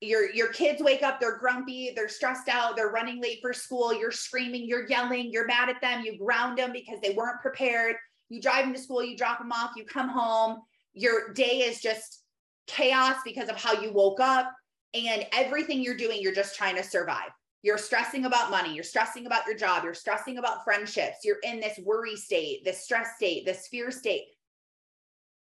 your 0.00 0.30
your 0.30 0.52
kids 0.52 0.80
wake 0.82 1.02
up 1.02 1.20
they're 1.20 1.38
grumpy 1.38 1.92
they're 1.96 2.08
stressed 2.08 2.48
out 2.48 2.76
they're 2.76 2.90
running 2.90 3.20
late 3.20 3.38
for 3.40 3.52
school 3.52 3.92
you're 3.92 4.12
screaming 4.12 4.66
you're 4.66 4.88
yelling 4.88 5.30
you're 5.32 5.46
mad 5.46 5.68
at 5.68 5.80
them 5.80 6.02
you 6.04 6.16
ground 6.16 6.56
them 6.56 6.70
because 6.72 7.00
they 7.00 7.14
weren't 7.14 7.40
prepared 7.40 7.96
you 8.28 8.40
drive 8.40 8.64
them 8.64 8.74
to 8.74 8.80
school 8.80 9.02
you 9.02 9.16
drop 9.16 9.38
them 9.38 9.52
off 9.52 9.72
you 9.76 9.84
come 9.84 10.08
home 10.08 10.58
your 10.94 11.32
day 11.32 11.58
is 11.60 11.80
just 11.80 12.22
chaos 12.66 13.16
because 13.24 13.48
of 13.48 13.56
how 13.56 13.80
you 13.80 13.92
woke 13.92 14.20
up 14.20 14.52
and 14.94 15.26
everything 15.32 15.82
you're 15.82 15.96
doing, 15.96 16.20
you're 16.20 16.34
just 16.34 16.56
trying 16.56 16.76
to 16.76 16.82
survive. 16.82 17.30
You're 17.62 17.78
stressing 17.78 18.24
about 18.24 18.50
money, 18.50 18.72
you're 18.72 18.84
stressing 18.84 19.26
about 19.26 19.46
your 19.46 19.56
job, 19.56 19.82
you're 19.82 19.94
stressing 19.94 20.38
about 20.38 20.62
friendships, 20.64 21.18
you're 21.24 21.38
in 21.42 21.58
this 21.58 21.78
worry 21.84 22.14
state, 22.14 22.64
this 22.64 22.84
stress 22.84 23.16
state, 23.16 23.44
this 23.44 23.66
fear 23.66 23.90
state. 23.90 24.26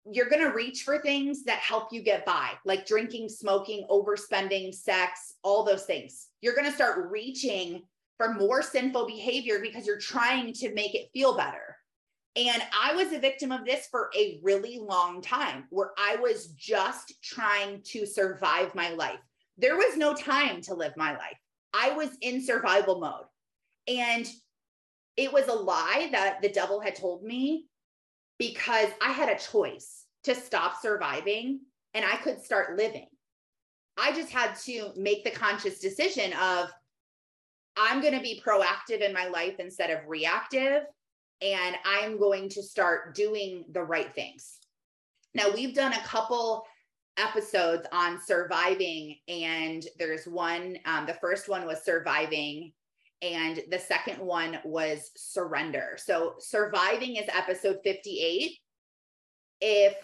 You're 0.09 0.29
going 0.29 0.41
to 0.41 0.53
reach 0.53 0.83
for 0.83 0.99
things 0.99 1.43
that 1.43 1.59
help 1.59 1.91
you 1.91 2.01
get 2.01 2.25
by, 2.25 2.51
like 2.63 2.87
drinking, 2.87 3.27
smoking, 3.27 3.85
overspending, 3.89 4.73
sex, 4.73 5.33
all 5.43 5.65
those 5.65 5.83
things. 5.83 6.27
You're 6.41 6.55
going 6.55 6.69
to 6.69 6.75
start 6.75 7.11
reaching 7.11 7.83
for 8.17 8.33
more 8.33 8.61
sinful 8.61 9.05
behavior 9.05 9.59
because 9.61 9.85
you're 9.85 9.99
trying 9.99 10.53
to 10.53 10.73
make 10.73 10.95
it 10.95 11.09
feel 11.13 11.35
better. 11.35 11.75
And 12.39 12.63
I 12.79 12.95
was 12.95 13.11
a 13.11 13.19
victim 13.19 13.51
of 13.51 13.65
this 13.65 13.87
for 13.91 14.09
a 14.15 14.39
really 14.41 14.79
long 14.79 15.21
time 15.21 15.65
where 15.71 15.91
I 15.97 16.15
was 16.15 16.47
just 16.47 17.21
trying 17.21 17.81
to 17.87 18.05
survive 18.05 18.73
my 18.73 18.91
life. 18.91 19.19
There 19.57 19.75
was 19.75 19.97
no 19.97 20.13
time 20.13 20.61
to 20.61 20.73
live 20.73 20.93
my 20.95 21.11
life. 21.11 21.37
I 21.73 21.91
was 21.91 22.11
in 22.21 22.41
survival 22.41 23.01
mode. 23.01 23.25
And 23.89 24.25
it 25.17 25.33
was 25.33 25.49
a 25.49 25.53
lie 25.53 26.07
that 26.13 26.41
the 26.41 26.47
devil 26.47 26.79
had 26.79 26.95
told 26.95 27.23
me 27.23 27.65
because 28.37 28.87
I 29.01 29.11
had 29.11 29.27
a 29.27 29.37
choice 29.37 30.05
to 30.23 30.33
stop 30.33 30.81
surviving 30.81 31.59
and 31.93 32.05
I 32.05 32.15
could 32.17 32.41
start 32.41 32.77
living. 32.77 33.07
I 33.97 34.13
just 34.13 34.31
had 34.31 34.55
to 34.61 34.93
make 34.95 35.25
the 35.25 35.31
conscious 35.31 35.79
decision 35.79 36.31
of 36.33 36.69
I'm 37.75 37.99
going 37.99 38.13
to 38.13 38.21
be 38.21 38.41
proactive 38.45 39.01
in 39.01 39.13
my 39.13 39.27
life 39.27 39.55
instead 39.59 39.89
of 39.89 40.07
reactive. 40.07 40.83
And 41.41 41.75
I'm 41.85 42.19
going 42.19 42.49
to 42.49 42.63
start 42.63 43.15
doing 43.15 43.65
the 43.71 43.83
right 43.83 44.11
things. 44.13 44.57
Now, 45.33 45.51
we've 45.51 45.75
done 45.75 45.93
a 45.93 46.01
couple 46.01 46.65
episodes 47.17 47.85
on 47.91 48.19
surviving, 48.21 49.17
and 49.27 49.85
there's 49.97 50.25
one, 50.25 50.77
um, 50.85 51.05
the 51.05 51.13
first 51.15 51.47
one 51.47 51.65
was 51.65 51.83
surviving, 51.83 52.73
and 53.21 53.61
the 53.69 53.79
second 53.79 54.19
one 54.19 54.59
was 54.63 55.11
surrender. 55.15 55.97
So, 55.97 56.35
surviving 56.39 57.17
is 57.17 57.29
episode 57.33 57.79
58. 57.83 58.57
If 59.61 59.95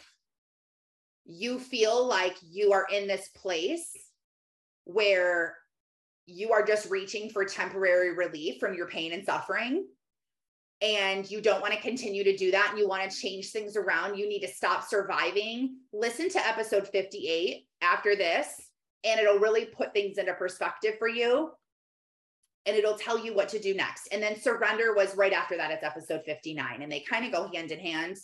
you 1.26 1.60
feel 1.60 2.08
like 2.08 2.36
you 2.42 2.72
are 2.74 2.86
in 2.92 3.08
this 3.08 3.30
place 3.30 3.92
where 4.84 5.58
you 6.28 6.52
are 6.52 6.64
just 6.64 6.90
reaching 6.90 7.30
for 7.30 7.46
temporary 7.46 8.16
relief 8.16 8.60
from 8.60 8.74
your 8.74 8.88
pain 8.88 9.14
and 9.14 9.26
suffering 9.26 9.86
and 10.82 11.30
you 11.30 11.42
don't 11.42 11.62
want 11.62 11.74
to 11.74 11.80
continue 11.80 12.24
to 12.24 12.36
do 12.36 12.52
that 12.52 12.70
and 12.70 12.80
you 12.80 12.88
want 12.88 13.10
to 13.10 13.18
change 13.18 13.50
things 13.50 13.78
around, 13.78 14.18
you 14.18 14.28
need 14.28 14.42
to 14.42 14.48
stop 14.48 14.84
surviving. 14.84 15.78
Listen 15.94 16.30
to 16.30 16.48
episode 16.48 16.88
58 16.88 17.66
after 17.82 18.16
this, 18.16 18.70
and 19.04 19.20
it'll 19.20 19.40
really 19.40 19.66
put 19.66 19.94
things 19.94 20.18
into 20.18 20.34
perspective 20.34 20.96
for 21.00 21.08
you. 21.08 21.52
And 22.68 22.76
it'll 22.76 22.98
tell 22.98 23.24
you 23.24 23.36
what 23.36 23.50
to 23.50 23.60
do 23.60 23.76
next. 23.76 24.08
And 24.12 24.22
then 24.22 24.40
surrender 24.40 24.96
was 24.96 25.16
right 25.16 25.34
after 25.34 25.56
that. 25.56 25.70
It's 25.72 25.84
episode 25.84 26.24
59, 26.26 26.82
and 26.82 26.92
they 26.92 27.00
kind 27.00 27.26
of 27.26 27.32
go 27.32 27.50
hand 27.54 27.72
in 27.72 27.80
hand. 27.80 28.18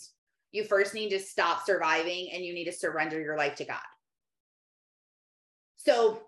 You 0.52 0.64
first 0.66 0.94
need 0.94 1.10
to 1.10 1.20
stop 1.20 1.66
surviving 1.66 2.32
and 2.34 2.44
you 2.44 2.54
need 2.54 2.66
to 2.66 2.74
surrender 2.74 3.22
your 3.22 3.38
life 3.38 3.56
to 3.56 3.66
God. 3.66 3.80
So 5.78 6.24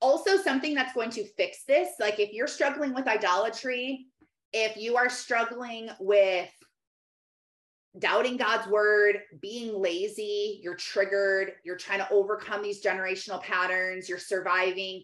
also 0.00 0.36
something 0.36 0.74
that's 0.74 0.92
going 0.92 1.10
to 1.10 1.24
fix 1.24 1.64
this 1.64 1.88
like 1.98 2.20
if 2.20 2.32
you're 2.32 2.46
struggling 2.46 2.92
with 2.92 3.08
idolatry 3.08 4.06
if 4.54 4.76
you 4.76 4.96
are 4.96 5.10
struggling 5.10 5.90
with 5.98 6.48
doubting 7.98 8.36
God's 8.36 8.68
word, 8.68 9.18
being 9.42 9.76
lazy, 9.76 10.60
you're 10.62 10.76
triggered, 10.76 11.54
you're 11.64 11.76
trying 11.76 11.98
to 11.98 12.10
overcome 12.10 12.62
these 12.62 12.82
generational 12.82 13.42
patterns, 13.42 14.08
you're 14.08 14.18
surviving. 14.18 15.02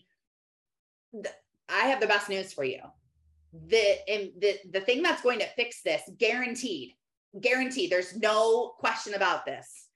I 1.68 1.86
have 1.86 2.00
the 2.00 2.06
best 2.06 2.28
news 2.28 2.52
for 2.52 2.64
you. 2.64 2.78
The, 3.66 3.98
the, 4.38 4.58
the 4.72 4.80
thing 4.80 5.02
that's 5.02 5.22
going 5.22 5.40
to 5.40 5.48
fix 5.56 5.82
this, 5.82 6.02
guaranteed, 6.18 6.92
guaranteed, 7.40 7.90
there's 7.90 8.16
no 8.16 8.72
question 8.78 9.14
about 9.14 9.44
this. 9.44 9.88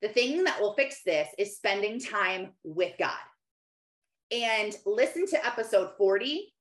The 0.00 0.08
thing 0.08 0.42
that 0.44 0.58
will 0.58 0.72
fix 0.74 1.02
this 1.04 1.28
is 1.38 1.56
spending 1.56 2.00
time 2.00 2.52
with 2.64 2.94
God 2.98 3.12
and 4.30 4.74
listen 4.86 5.26
to 5.28 5.46
episode 5.46 5.90
40. 5.98 6.52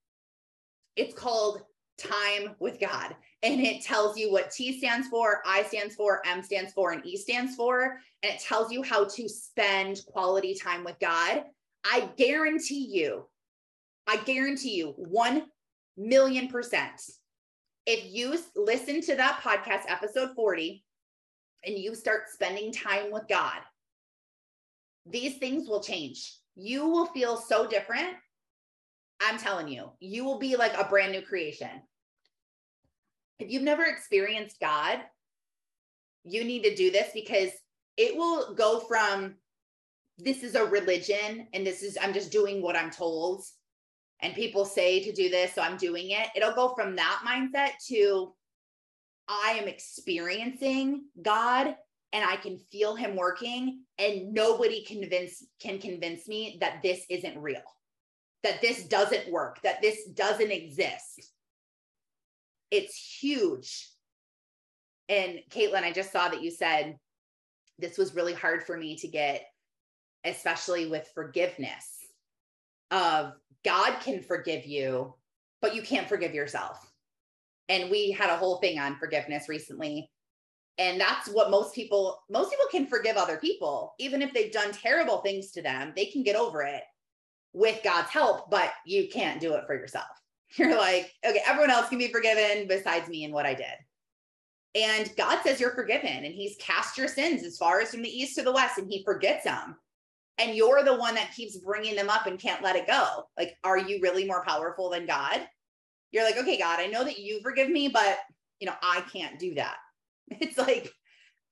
It's 0.97 1.13
called 1.13 1.61
Time 2.01 2.55
with 2.59 2.79
God. 2.79 3.15
And 3.43 3.59
it 3.59 3.83
tells 3.83 4.17
you 4.17 4.31
what 4.31 4.51
T 4.51 4.77
stands 4.77 5.07
for, 5.07 5.41
I 5.45 5.63
stands 5.63 5.95
for, 5.95 6.21
M 6.25 6.41
stands 6.43 6.73
for, 6.73 6.91
and 6.91 7.05
E 7.05 7.17
stands 7.17 7.55
for. 7.55 7.99
And 8.23 8.33
it 8.33 8.39
tells 8.39 8.71
you 8.71 8.83
how 8.83 9.05
to 9.05 9.29
spend 9.29 10.01
quality 10.05 10.55
time 10.55 10.83
with 10.83 10.99
God. 10.99 11.43
I 11.83 12.09
guarantee 12.17 12.87
you, 12.91 13.27
I 14.07 14.17
guarantee 14.17 14.75
you, 14.75 14.93
1 14.97 15.43
million 15.97 16.47
percent. 16.47 17.01
If 17.85 18.11
you 18.11 18.37
listen 18.55 19.01
to 19.01 19.15
that 19.15 19.41
podcast, 19.43 19.83
episode 19.87 20.35
40, 20.35 20.83
and 21.65 21.77
you 21.77 21.95
start 21.95 22.29
spending 22.31 22.71
time 22.71 23.11
with 23.11 23.27
God, 23.27 23.59
these 25.07 25.37
things 25.37 25.67
will 25.67 25.81
change 25.81 26.35
you 26.55 26.87
will 26.87 27.07
feel 27.07 27.37
so 27.37 27.67
different. 27.67 28.09
I'm 29.21 29.37
telling 29.37 29.67
you, 29.67 29.91
you 29.99 30.25
will 30.25 30.39
be 30.39 30.55
like 30.55 30.77
a 30.77 30.87
brand 30.87 31.11
new 31.11 31.21
creation. 31.21 31.69
If 33.41 33.49
you've 33.49 33.63
never 33.63 33.85
experienced 33.85 34.59
God, 34.59 34.99
you 36.23 36.43
need 36.43 36.63
to 36.63 36.75
do 36.75 36.91
this 36.91 37.09
because 37.11 37.49
it 37.97 38.15
will 38.15 38.53
go 38.53 38.81
from 38.81 39.33
this 40.19 40.43
is 40.43 40.53
a 40.53 40.63
religion 40.63 41.47
and 41.51 41.65
this 41.65 41.81
is, 41.81 41.97
I'm 41.99 42.13
just 42.13 42.31
doing 42.31 42.61
what 42.61 42.75
I'm 42.75 42.91
told. 42.91 43.43
And 44.19 44.35
people 44.35 44.63
say 44.63 45.03
to 45.03 45.11
do 45.11 45.29
this, 45.29 45.55
so 45.55 45.63
I'm 45.63 45.77
doing 45.77 46.11
it. 46.11 46.27
It'll 46.35 46.53
go 46.53 46.75
from 46.75 46.95
that 46.97 47.21
mindset 47.27 47.71
to 47.87 48.31
I 49.27 49.57
am 49.59 49.67
experiencing 49.67 51.05
God 51.19 51.75
and 52.13 52.23
I 52.23 52.35
can 52.35 52.59
feel 52.71 52.95
him 52.95 53.15
working 53.15 53.81
and 53.97 54.33
nobody 54.33 54.83
convince 54.83 55.43
can 55.59 55.79
convince 55.79 56.27
me 56.27 56.57
that 56.61 56.83
this 56.83 57.05
isn't 57.09 57.39
real. 57.39 57.63
That 58.43 58.61
this 58.61 58.87
doesn't 58.87 59.31
work, 59.31 59.61
that 59.63 59.81
this 59.81 60.09
doesn't 60.09 60.51
exist. 60.51 61.31
It's 62.71 63.19
huge. 63.21 63.89
And 65.09 65.39
Caitlin, 65.49 65.83
I 65.83 65.91
just 65.91 66.11
saw 66.11 66.29
that 66.29 66.41
you 66.41 66.51
said 66.51 66.95
this 67.79 67.97
was 67.97 68.15
really 68.15 68.33
hard 68.33 68.63
for 68.63 68.77
me 68.77 68.95
to 68.97 69.07
get, 69.07 69.43
especially 70.23 70.87
with 70.87 71.11
forgiveness 71.13 71.97
of 72.91 73.33
God 73.63 73.99
can 74.01 74.21
forgive 74.21 74.65
you, 74.65 75.13
but 75.61 75.75
you 75.75 75.81
can't 75.81 76.09
forgive 76.09 76.33
yourself. 76.33 76.91
And 77.69 77.91
we 77.91 78.11
had 78.11 78.29
a 78.29 78.37
whole 78.37 78.57
thing 78.57 78.79
on 78.79 78.97
forgiveness 78.97 79.47
recently 79.49 80.09
and 80.77 80.99
that's 80.99 81.27
what 81.29 81.51
most 81.51 81.75
people 81.75 82.23
most 82.29 82.49
people 82.49 82.65
can 82.71 82.87
forgive 82.87 83.17
other 83.17 83.37
people 83.37 83.93
even 83.99 84.21
if 84.21 84.33
they've 84.33 84.51
done 84.51 84.71
terrible 84.71 85.17
things 85.19 85.51
to 85.51 85.61
them 85.61 85.93
they 85.95 86.05
can 86.05 86.23
get 86.23 86.35
over 86.35 86.63
it 86.63 86.83
with 87.53 87.79
god's 87.83 88.09
help 88.09 88.49
but 88.49 88.71
you 88.85 89.07
can't 89.09 89.41
do 89.41 89.53
it 89.53 89.65
for 89.67 89.75
yourself 89.75 90.20
you're 90.57 90.77
like 90.77 91.13
okay 91.25 91.41
everyone 91.45 91.69
else 91.69 91.89
can 91.89 91.97
be 91.97 92.11
forgiven 92.11 92.67
besides 92.67 93.07
me 93.09 93.23
and 93.23 93.33
what 93.33 93.45
i 93.45 93.53
did 93.53 93.65
and 94.75 95.11
god 95.17 95.39
says 95.43 95.59
you're 95.59 95.75
forgiven 95.75 96.07
and 96.07 96.33
he's 96.33 96.55
cast 96.59 96.97
your 96.97 97.07
sins 97.07 97.43
as 97.43 97.57
far 97.57 97.81
as 97.81 97.91
from 97.91 98.01
the 98.01 98.09
east 98.09 98.35
to 98.35 98.43
the 98.43 98.51
west 98.51 98.77
and 98.77 98.89
he 98.89 99.03
forgets 99.03 99.43
them 99.43 99.75
and 100.37 100.55
you're 100.55 100.83
the 100.83 100.95
one 100.95 101.15
that 101.15 101.33
keeps 101.35 101.57
bringing 101.57 101.95
them 101.95 102.09
up 102.09 102.25
and 102.25 102.39
can't 102.39 102.63
let 102.63 102.75
it 102.75 102.87
go 102.87 103.23
like 103.37 103.57
are 103.63 103.77
you 103.77 103.99
really 104.01 104.25
more 104.25 104.43
powerful 104.45 104.89
than 104.89 105.05
god 105.05 105.41
you're 106.11 106.23
like 106.23 106.37
okay 106.37 106.57
god 106.57 106.79
i 106.79 106.87
know 106.87 107.03
that 107.03 107.19
you 107.19 107.41
forgive 107.41 107.69
me 107.69 107.87
but 107.87 108.19
you 108.59 108.67
know 108.67 108.75
i 108.81 109.01
can't 109.11 109.39
do 109.39 109.53
that 109.55 109.75
It's 110.39 110.57
like, 110.57 110.91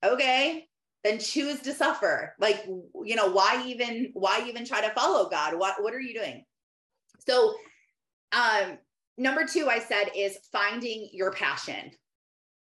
okay, 0.04 0.66
then 1.04 1.18
choose 1.18 1.60
to 1.60 1.74
suffer. 1.74 2.34
Like, 2.38 2.66
you 2.66 3.16
know, 3.16 3.30
why 3.30 3.62
even 3.66 4.10
why 4.14 4.44
even 4.46 4.64
try 4.64 4.80
to 4.80 4.94
follow 4.94 5.28
God? 5.28 5.58
What 5.58 5.82
what 5.82 5.94
are 5.94 6.00
you 6.00 6.14
doing? 6.14 6.44
So 7.26 7.54
um 8.32 8.78
number 9.18 9.44
2 9.44 9.68
I 9.68 9.78
said 9.78 10.10
is 10.16 10.38
finding 10.52 11.08
your 11.12 11.32
passion. 11.32 11.90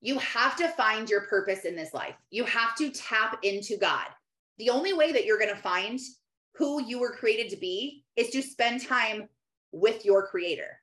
You 0.01 0.19
have 0.19 0.57
to 0.57 0.69
find 0.69 1.09
your 1.09 1.23
purpose 1.23 1.65
in 1.65 1.77
this 1.77 1.93
life. 1.93 2.15
You 2.31 2.45
have 2.45 2.75
to 2.77 2.91
tap 2.91 3.39
into 3.43 3.77
God. 3.77 4.07
The 4.59 4.71
only 4.71 4.93
way 4.93 5.13
that 5.13 5.25
you're 5.25 5.39
going 5.39 5.55
to 5.55 5.61
find 5.61 5.99
who 6.55 6.83
you 6.83 6.99
were 7.01 7.13
created 7.13 7.51
to 7.51 7.57
be 7.57 8.05
is 8.17 8.31
to 8.31 8.43
spend 8.43 8.87
time 8.87 9.29
with 9.73 10.05
your 10.05 10.27
creator. 10.27 10.81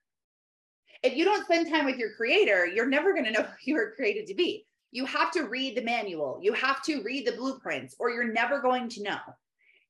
If 1.04 1.16
you 1.16 1.26
don't 1.26 1.46
spend 1.46 1.70
time 1.70 1.86
with 1.86 1.98
your 1.98 2.14
creator, 2.14 2.66
you're 2.66 2.88
never 2.88 3.14
going 3.14 3.26
to 3.26 3.32
know 3.32 3.42
who 3.44 3.56
you 3.64 3.76
were 3.76 3.94
created 3.96 4.28
to 4.28 4.36
be. 4.36 4.66
You 4.92 5.06
have 5.06 5.32
to 5.32 5.44
read 5.44 5.76
the 5.76 5.84
manual, 5.84 6.40
you 6.42 6.54
have 6.54 6.82
to 6.84 7.02
read 7.04 7.28
the 7.28 7.36
blueprints, 7.36 7.96
or 8.00 8.10
you're 8.10 8.32
never 8.32 8.62
going 8.62 8.88
to 8.90 9.04
know. 9.04 9.20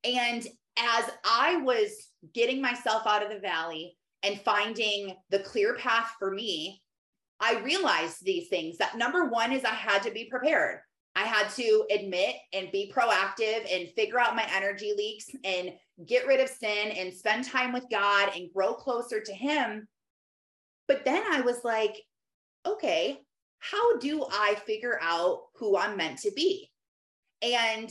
And 0.03 0.45
as 0.77 1.10
I 1.23 1.58
was 1.58 2.10
getting 2.34 2.62
myself 2.62 3.06
out 3.06 3.23
of 3.23 3.30
the 3.30 3.39
valley 3.39 3.95
and 4.23 4.41
finding 4.41 5.15
the 5.30 5.39
clear 5.39 5.75
path 5.75 6.12
for 6.19 6.32
me, 6.32 6.82
I 7.39 7.60
realized 7.60 8.23
these 8.23 8.47
things 8.47 8.77
that 8.77 8.97
number 8.97 9.25
one 9.25 9.51
is 9.51 9.63
I 9.63 9.69
had 9.69 10.03
to 10.03 10.12
be 10.12 10.25
prepared. 10.25 10.80
I 11.15 11.23
had 11.23 11.49
to 11.56 11.86
admit 11.91 12.36
and 12.53 12.71
be 12.71 12.91
proactive 12.95 13.65
and 13.71 13.89
figure 13.95 14.19
out 14.19 14.36
my 14.36 14.47
energy 14.53 14.93
leaks 14.95 15.25
and 15.43 15.71
get 16.06 16.27
rid 16.27 16.39
of 16.39 16.49
sin 16.49 16.91
and 16.91 17.13
spend 17.13 17.43
time 17.43 17.73
with 17.73 17.86
God 17.89 18.30
and 18.36 18.53
grow 18.53 18.73
closer 18.73 19.19
to 19.19 19.34
Him. 19.34 19.88
But 20.88 21.06
then 21.06 21.23
I 21.32 21.41
was 21.41 21.63
like, 21.63 21.95
okay, 22.65 23.19
how 23.60 23.97
do 23.97 24.25
I 24.32 24.56
figure 24.65 24.99
out 25.01 25.39
who 25.56 25.77
I'm 25.77 25.97
meant 25.97 26.19
to 26.19 26.32
be? 26.36 26.69
And 27.41 27.89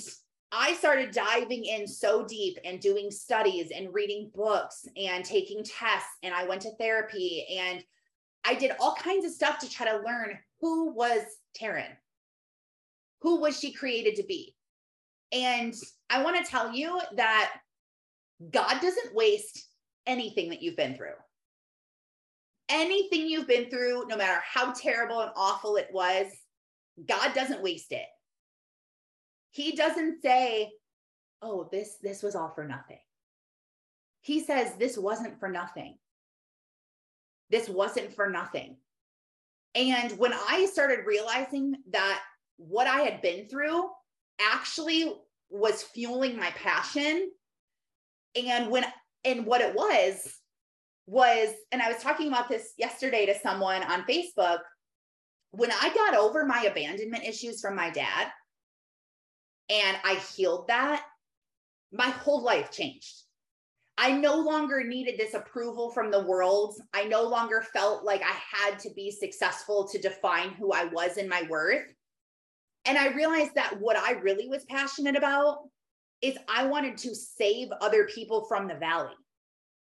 I 0.58 0.72
started 0.72 1.10
diving 1.10 1.66
in 1.66 1.86
so 1.86 2.24
deep 2.24 2.58
and 2.64 2.80
doing 2.80 3.10
studies 3.10 3.70
and 3.74 3.92
reading 3.92 4.30
books 4.34 4.88
and 4.96 5.22
taking 5.22 5.62
tests. 5.62 6.08
And 6.22 6.34
I 6.34 6.44
went 6.44 6.62
to 6.62 6.74
therapy 6.76 7.46
and 7.60 7.84
I 8.42 8.54
did 8.54 8.72
all 8.80 8.94
kinds 8.94 9.26
of 9.26 9.32
stuff 9.32 9.58
to 9.58 9.68
try 9.68 9.86
to 9.86 10.02
learn 10.02 10.38
who 10.62 10.94
was 10.94 11.20
Taryn. 11.60 11.90
Who 13.20 13.38
was 13.38 13.60
she 13.60 13.70
created 13.70 14.16
to 14.16 14.22
be? 14.22 14.54
And 15.30 15.74
I 16.08 16.22
want 16.22 16.42
to 16.42 16.50
tell 16.50 16.72
you 16.72 17.00
that 17.16 17.52
God 18.50 18.80
doesn't 18.80 19.14
waste 19.14 19.68
anything 20.06 20.48
that 20.50 20.62
you've 20.62 20.76
been 20.76 20.96
through. 20.96 21.16
Anything 22.70 23.26
you've 23.26 23.48
been 23.48 23.68
through, 23.68 24.06
no 24.06 24.16
matter 24.16 24.40
how 24.42 24.72
terrible 24.72 25.20
and 25.20 25.32
awful 25.36 25.76
it 25.76 25.88
was, 25.92 26.28
God 27.06 27.34
doesn't 27.34 27.62
waste 27.62 27.92
it. 27.92 28.06
He 29.56 29.72
doesn't 29.72 30.20
say, 30.20 30.70
"Oh, 31.40 31.66
this 31.72 31.96
this 32.02 32.22
was 32.22 32.34
all 32.34 32.52
for 32.54 32.64
nothing." 32.64 33.00
He 34.20 34.44
says, 34.44 34.76
"This 34.76 34.98
wasn't 34.98 35.40
for 35.40 35.48
nothing." 35.48 35.98
This 37.48 37.66
wasn't 37.66 38.12
for 38.12 38.28
nothing. 38.28 38.76
And 39.74 40.18
when 40.18 40.34
I 40.34 40.66
started 40.66 41.06
realizing 41.06 41.82
that 41.90 42.22
what 42.58 42.86
I 42.86 43.00
had 43.00 43.22
been 43.22 43.48
through 43.48 43.88
actually 44.38 45.14
was 45.48 45.82
fueling 45.82 46.36
my 46.36 46.50
passion 46.50 47.30
and 48.34 48.70
when 48.70 48.84
and 49.24 49.46
what 49.46 49.62
it 49.62 49.74
was 49.74 50.38
was 51.06 51.54
and 51.72 51.80
I 51.80 51.90
was 51.90 52.02
talking 52.02 52.28
about 52.28 52.50
this 52.50 52.74
yesterday 52.76 53.24
to 53.24 53.38
someone 53.38 53.82
on 53.84 54.04
Facebook 54.04 54.60
when 55.52 55.70
I 55.72 55.94
got 55.94 56.14
over 56.14 56.44
my 56.44 56.62
abandonment 56.64 57.24
issues 57.24 57.62
from 57.62 57.74
my 57.74 57.88
dad 57.88 58.30
and 59.68 59.96
I 60.04 60.14
healed 60.14 60.68
that 60.68 61.04
my 61.92 62.08
whole 62.08 62.42
life 62.42 62.70
changed. 62.70 63.22
I 63.98 64.12
no 64.12 64.36
longer 64.36 64.84
needed 64.84 65.18
this 65.18 65.34
approval 65.34 65.90
from 65.90 66.10
the 66.10 66.24
world. 66.24 66.78
I 66.92 67.04
no 67.04 67.22
longer 67.22 67.64
felt 67.72 68.04
like 68.04 68.22
I 68.22 68.36
had 68.56 68.78
to 68.80 68.90
be 68.90 69.10
successful 69.10 69.88
to 69.88 69.98
define 69.98 70.50
who 70.50 70.72
I 70.72 70.84
was 70.84 71.16
and 71.16 71.28
my 71.28 71.46
worth. 71.48 71.86
And 72.84 72.98
I 72.98 73.14
realized 73.14 73.54
that 73.54 73.80
what 73.80 73.96
I 73.96 74.12
really 74.12 74.48
was 74.48 74.64
passionate 74.66 75.16
about 75.16 75.60
is 76.20 76.36
I 76.48 76.66
wanted 76.66 76.98
to 76.98 77.14
save 77.14 77.68
other 77.80 78.06
people 78.06 78.44
from 78.44 78.68
the 78.68 78.74
valley. 78.74 79.14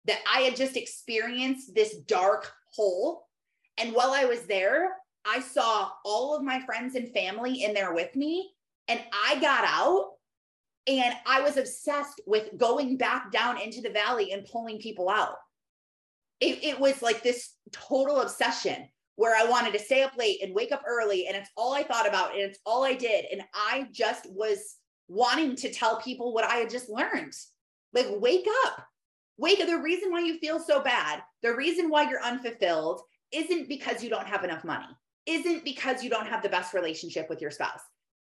That 0.04 0.20
I 0.32 0.42
had 0.42 0.56
just 0.56 0.76
experienced 0.76 1.74
this 1.74 1.96
dark 2.06 2.52
hole. 2.72 3.26
And 3.76 3.92
while 3.92 4.12
I 4.12 4.24
was 4.24 4.42
there, 4.42 4.90
I 5.26 5.40
saw 5.40 5.90
all 6.04 6.36
of 6.36 6.44
my 6.44 6.60
friends 6.60 6.94
and 6.94 7.12
family 7.12 7.64
in 7.64 7.74
there 7.74 7.92
with 7.92 8.14
me. 8.14 8.52
And 8.88 9.00
I 9.12 9.40
got 9.40 9.64
out 9.64 10.12
and 10.86 11.14
I 11.26 11.40
was 11.40 11.56
obsessed 11.56 12.20
with 12.26 12.56
going 12.56 12.96
back 12.96 13.32
down 13.32 13.60
into 13.60 13.80
the 13.80 13.90
valley 13.90 14.32
and 14.32 14.46
pulling 14.46 14.78
people 14.78 15.08
out. 15.08 15.36
It, 16.40 16.62
it 16.62 16.78
was 16.78 17.02
like 17.02 17.22
this 17.22 17.54
total 17.72 18.20
obsession 18.20 18.88
where 19.16 19.34
I 19.34 19.48
wanted 19.50 19.72
to 19.72 19.78
stay 19.78 20.02
up 20.02 20.16
late 20.16 20.42
and 20.42 20.54
wake 20.54 20.70
up 20.70 20.82
early. 20.86 21.26
And 21.26 21.36
it's 21.36 21.50
all 21.56 21.74
I 21.74 21.82
thought 21.82 22.06
about. 22.06 22.32
And 22.32 22.42
it's 22.42 22.58
all 22.64 22.84
I 22.84 22.94
did. 22.94 23.24
And 23.32 23.42
I 23.54 23.88
just 23.90 24.30
was 24.30 24.76
wanting 25.08 25.56
to 25.56 25.72
tell 25.72 26.00
people 26.00 26.32
what 26.32 26.44
I 26.44 26.56
had 26.56 26.70
just 26.70 26.88
learned. 26.88 27.32
Like, 27.92 28.06
wake 28.10 28.46
up. 28.66 28.86
Wake 29.38 29.60
up. 29.60 29.66
The 29.66 29.78
reason 29.78 30.12
why 30.12 30.20
you 30.20 30.38
feel 30.38 30.60
so 30.60 30.82
bad, 30.82 31.22
the 31.42 31.54
reason 31.54 31.88
why 31.88 32.08
you're 32.08 32.22
unfulfilled 32.22 33.00
isn't 33.32 33.68
because 33.68 34.02
you 34.04 34.10
don't 34.10 34.26
have 34.26 34.44
enough 34.44 34.64
money, 34.64 34.86
isn't 35.24 35.64
because 35.64 36.04
you 36.04 36.10
don't 36.10 36.28
have 36.28 36.42
the 36.42 36.48
best 36.48 36.74
relationship 36.74 37.28
with 37.28 37.40
your 37.40 37.50
spouse. 37.50 37.80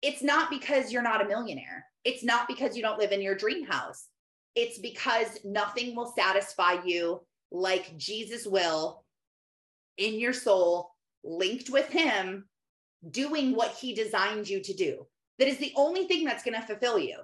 It's 0.02 0.22
not 0.22 0.50
because 0.50 0.92
you're 0.92 1.02
not 1.02 1.24
a 1.24 1.28
millionaire. 1.28 1.84
It's 2.04 2.24
not 2.24 2.46
because 2.48 2.76
you 2.76 2.82
don't 2.82 2.98
live 2.98 3.12
in 3.12 3.22
your 3.22 3.34
dream 3.34 3.66
house. 3.66 4.06
It's 4.54 4.78
because 4.78 5.38
nothing 5.44 5.94
will 5.94 6.12
satisfy 6.16 6.78
you 6.84 7.20
like 7.50 7.96
Jesus 7.96 8.46
will 8.46 9.04
in 9.96 10.14
your 10.14 10.32
soul, 10.32 10.94
linked 11.24 11.70
with 11.70 11.88
Him, 11.88 12.48
doing 13.11 13.54
what 13.54 13.72
He 13.72 13.94
designed 13.94 14.48
you 14.48 14.62
to 14.62 14.74
do 14.74 15.06
that 15.38 15.48
is 15.48 15.58
the 15.58 15.72
only 15.76 16.06
thing 16.06 16.24
that's 16.24 16.42
going 16.42 16.61
to 16.61 16.66
fulfill 16.66 16.98
you 16.98 17.18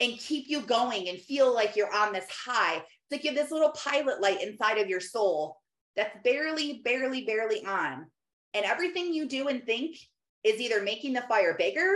and 0.00 0.18
keep 0.18 0.48
you 0.48 0.60
going 0.62 1.08
and 1.08 1.20
feel 1.20 1.52
like 1.52 1.76
you're 1.76 1.94
on 1.94 2.12
this 2.12 2.28
high. 2.30 2.76
It's 2.76 3.12
like 3.12 3.24
you 3.24 3.30
have 3.30 3.38
this 3.38 3.50
little 3.50 3.70
pilot 3.70 4.20
light 4.20 4.42
inside 4.42 4.78
of 4.78 4.88
your 4.88 5.00
soul 5.00 5.58
that's 5.96 6.16
barely, 6.24 6.80
barely, 6.84 7.24
barely 7.24 7.64
on. 7.64 8.06
And 8.54 8.64
everything 8.64 9.12
you 9.12 9.28
do 9.28 9.48
and 9.48 9.64
think 9.64 9.96
is 10.44 10.60
either 10.60 10.82
making 10.82 11.12
the 11.12 11.22
fire 11.22 11.54
bigger 11.58 11.90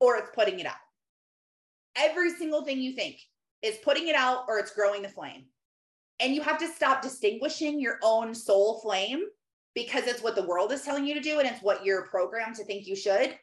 or 0.00 0.16
it's 0.16 0.30
putting 0.34 0.60
it 0.60 0.66
out. 0.66 0.74
Every 1.96 2.30
single 2.30 2.64
thing 2.64 2.78
you 2.78 2.92
think 2.92 3.16
is 3.62 3.76
putting 3.84 4.08
it 4.08 4.16
out 4.16 4.44
or 4.48 4.58
it's 4.58 4.74
growing 4.74 5.02
the 5.02 5.08
flame. 5.08 5.44
And 6.20 6.34
you 6.34 6.42
have 6.42 6.58
to 6.58 6.68
stop 6.68 7.02
distinguishing 7.02 7.80
your 7.80 7.98
own 8.02 8.34
soul 8.34 8.80
flame 8.80 9.24
because 9.74 10.06
it's 10.06 10.22
what 10.22 10.36
the 10.36 10.46
world 10.46 10.72
is 10.72 10.82
telling 10.82 11.06
you 11.06 11.14
to 11.14 11.20
do 11.20 11.38
and 11.38 11.48
it's 11.48 11.62
what 11.62 11.84
you're 11.84 12.06
programmed 12.08 12.56
to 12.56 12.64
think 12.64 12.86
you 12.86 12.96
should 12.96 13.36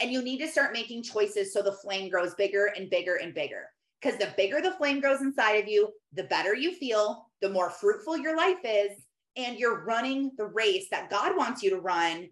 and 0.00 0.10
you 0.10 0.22
need 0.22 0.38
to 0.38 0.48
start 0.48 0.72
making 0.72 1.02
choices 1.02 1.52
so 1.52 1.62
the 1.62 1.72
flame 1.72 2.08
grows 2.08 2.34
bigger 2.34 2.72
and 2.76 2.90
bigger 2.90 3.16
and 3.16 3.34
bigger. 3.34 3.66
Because 4.00 4.18
the 4.18 4.32
bigger 4.36 4.62
the 4.62 4.72
flame 4.72 5.00
grows 5.00 5.20
inside 5.20 5.56
of 5.62 5.68
you, 5.68 5.90
the 6.14 6.24
better 6.24 6.54
you 6.54 6.74
feel, 6.74 7.26
the 7.42 7.50
more 7.50 7.68
fruitful 7.68 8.16
your 8.16 8.36
life 8.36 8.58
is. 8.64 8.92
And 9.36 9.58
you're 9.58 9.84
running 9.84 10.32
the 10.38 10.46
race 10.46 10.86
that 10.90 11.10
God 11.10 11.36
wants 11.36 11.62
you 11.62 11.70
to 11.70 11.80
run 11.80 12.30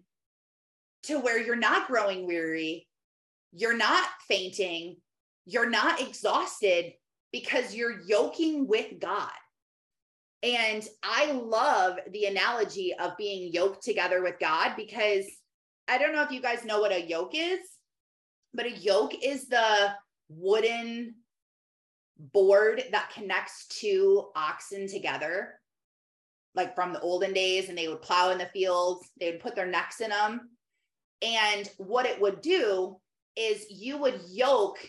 to 1.03 1.19
where 1.19 1.39
you're 1.39 1.55
not 1.55 1.87
growing 1.87 2.27
weary, 2.27 2.87
you're 3.51 3.77
not 3.77 4.07
fainting, 4.27 4.97
you're 5.45 5.69
not 5.69 6.01
exhausted 6.01 6.93
because 7.31 7.73
you're 7.73 8.01
yoking 8.01 8.67
with 8.67 8.99
God. 8.99 9.31
And 10.41 10.87
I 11.03 11.31
love 11.31 11.97
the 12.11 12.25
analogy 12.25 12.93
of 12.93 13.17
being 13.17 13.51
yoked 13.51 13.83
together 13.83 14.21
with 14.21 14.39
God 14.39 14.73
because 14.77 15.25
I 15.87 15.97
don't 15.97 16.13
know 16.13 16.23
if 16.23 16.31
you 16.31 16.41
guys 16.41 16.63
know 16.63 16.79
what 16.79 16.93
a 16.93 17.05
yoke 17.05 17.31
is, 17.33 17.59
but 18.53 18.65
a 18.65 18.71
yoke 18.71 19.13
is 19.23 19.47
the 19.47 19.93
wooden 20.29 21.15
board 22.17 22.83
that 22.91 23.11
connects 23.13 23.67
two 23.67 24.29
oxen 24.35 24.87
together, 24.87 25.59
like 26.55 26.75
from 26.75 26.93
the 26.93 27.01
olden 27.01 27.33
days, 27.33 27.69
and 27.69 27.77
they 27.77 27.87
would 27.87 28.01
plow 28.01 28.31
in 28.31 28.37
the 28.37 28.45
fields, 28.47 29.09
they 29.19 29.31
would 29.31 29.41
put 29.41 29.55
their 29.55 29.67
necks 29.67 30.01
in 30.01 30.09
them. 30.09 30.49
And 31.21 31.69
what 31.77 32.05
it 32.05 32.19
would 32.19 32.41
do 32.41 32.97
is 33.35 33.65
you 33.69 33.97
would 33.97 34.21
yoke 34.29 34.79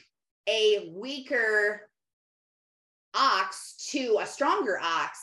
a 0.49 0.93
weaker 0.95 1.88
ox 3.14 3.88
to 3.90 4.19
a 4.21 4.27
stronger 4.27 4.79
ox 4.83 5.23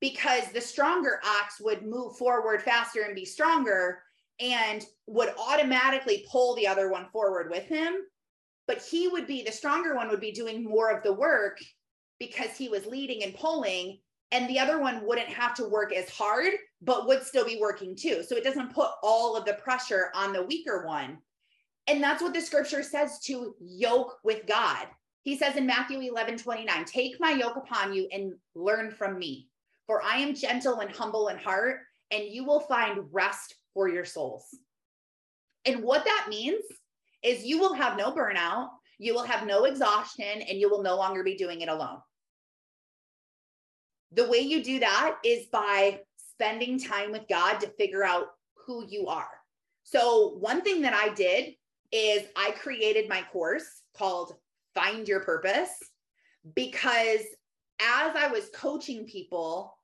because 0.00 0.50
the 0.52 0.60
stronger 0.60 1.20
ox 1.24 1.60
would 1.60 1.86
move 1.86 2.16
forward 2.16 2.62
faster 2.62 3.02
and 3.02 3.14
be 3.14 3.24
stronger 3.24 4.02
and 4.40 4.84
would 5.06 5.30
automatically 5.38 6.26
pull 6.30 6.54
the 6.54 6.66
other 6.66 6.90
one 6.90 7.06
forward 7.12 7.50
with 7.50 7.64
him. 7.64 7.94
But 8.66 8.82
he 8.82 9.08
would 9.08 9.26
be 9.26 9.42
the 9.42 9.52
stronger 9.52 9.94
one, 9.94 10.08
would 10.08 10.20
be 10.20 10.32
doing 10.32 10.64
more 10.64 10.90
of 10.90 11.02
the 11.02 11.12
work 11.12 11.58
because 12.18 12.56
he 12.56 12.68
was 12.68 12.84
leading 12.86 13.22
and 13.22 13.34
pulling. 13.34 14.00
And 14.32 14.48
the 14.48 14.58
other 14.58 14.80
one 14.80 15.06
wouldn't 15.06 15.28
have 15.28 15.54
to 15.54 15.68
work 15.68 15.94
as 15.94 16.10
hard, 16.10 16.52
but 16.82 17.06
would 17.06 17.22
still 17.22 17.44
be 17.44 17.58
working 17.60 17.96
too. 17.96 18.22
So 18.22 18.36
it 18.36 18.44
doesn't 18.44 18.74
put 18.74 18.90
all 19.02 19.36
of 19.36 19.44
the 19.44 19.54
pressure 19.54 20.10
on 20.14 20.32
the 20.32 20.42
weaker 20.42 20.86
one. 20.86 21.18
And 21.86 22.02
that's 22.02 22.22
what 22.22 22.34
the 22.34 22.40
scripture 22.40 22.82
says 22.82 23.20
to 23.20 23.54
yoke 23.60 24.18
with 24.24 24.46
God. 24.46 24.86
He 25.22 25.36
says 25.36 25.56
in 25.56 25.66
Matthew 25.66 26.00
11 26.00 26.38
29, 26.38 26.84
take 26.84 27.18
my 27.18 27.32
yoke 27.32 27.56
upon 27.56 27.92
you 27.92 28.08
and 28.12 28.34
learn 28.54 28.90
from 28.90 29.18
me, 29.18 29.48
for 29.86 30.02
I 30.02 30.18
am 30.18 30.34
gentle 30.34 30.80
and 30.80 30.90
humble 30.90 31.28
in 31.28 31.38
heart, 31.38 31.80
and 32.10 32.24
you 32.24 32.44
will 32.44 32.60
find 32.60 33.00
rest 33.12 33.54
for 33.74 33.88
your 33.88 34.04
souls. 34.04 34.46
And 35.64 35.82
what 35.82 36.04
that 36.04 36.26
means 36.28 36.62
is 37.22 37.44
you 37.44 37.58
will 37.58 37.74
have 37.74 37.98
no 37.98 38.12
burnout, 38.12 38.68
you 38.98 39.14
will 39.14 39.24
have 39.24 39.46
no 39.46 39.64
exhaustion, 39.64 40.42
and 40.42 40.60
you 40.60 40.70
will 40.70 40.82
no 40.82 40.96
longer 40.96 41.24
be 41.24 41.36
doing 41.36 41.60
it 41.60 41.68
alone. 41.68 41.98
The 44.12 44.28
way 44.28 44.38
you 44.38 44.62
do 44.62 44.78
that 44.78 45.16
is 45.24 45.46
by 45.46 46.00
spending 46.36 46.78
time 46.78 47.12
with 47.12 47.22
God 47.28 47.58
to 47.60 47.68
figure 47.78 48.04
out 48.04 48.26
who 48.54 48.86
you 48.88 49.06
are. 49.06 49.30
So, 49.84 50.36
one 50.40 50.62
thing 50.62 50.82
that 50.82 50.94
I 50.94 51.14
did 51.14 51.54
is 51.92 52.24
I 52.36 52.50
created 52.52 53.08
my 53.08 53.22
course 53.32 53.82
called 53.96 54.34
Find 54.74 55.06
Your 55.08 55.20
Purpose 55.20 55.70
because 56.54 57.20
as 57.80 58.16
I 58.16 58.28
was 58.30 58.50
coaching 58.54 59.06
people 59.06 59.76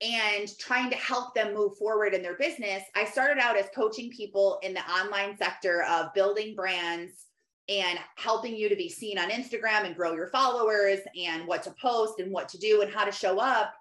and 0.00 0.48
trying 0.58 0.90
to 0.90 0.96
help 0.96 1.34
them 1.34 1.54
move 1.54 1.76
forward 1.76 2.14
in 2.14 2.22
their 2.22 2.36
business, 2.36 2.82
I 2.94 3.04
started 3.04 3.38
out 3.38 3.56
as 3.56 3.66
coaching 3.74 4.10
people 4.10 4.58
in 4.62 4.72
the 4.72 4.88
online 4.90 5.36
sector 5.36 5.82
of 5.84 6.14
building 6.14 6.54
brands 6.54 7.26
and 7.68 7.98
helping 8.16 8.56
you 8.56 8.68
to 8.68 8.76
be 8.76 8.88
seen 8.88 9.18
on 9.18 9.30
Instagram 9.30 9.84
and 9.84 9.94
grow 9.94 10.14
your 10.14 10.28
followers 10.28 11.00
and 11.20 11.46
what 11.46 11.62
to 11.64 11.74
post 11.80 12.18
and 12.18 12.32
what 12.32 12.48
to 12.48 12.58
do 12.58 12.82
and 12.82 12.92
how 12.92 13.04
to 13.04 13.12
show 13.12 13.38
up. 13.38 13.74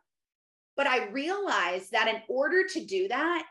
But 0.79 0.87
I 0.87 1.07
realized 1.07 1.91
that 1.91 2.07
in 2.07 2.21
order 2.29 2.65
to 2.65 2.85
do 2.85 3.09
that, 3.09 3.45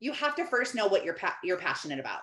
you 0.00 0.10
have 0.10 0.34
to 0.34 0.44
first 0.44 0.74
know 0.74 0.88
what 0.88 1.04
you're 1.04 1.14
pa- 1.14 1.38
you're 1.44 1.56
passionate 1.56 2.00
about. 2.00 2.22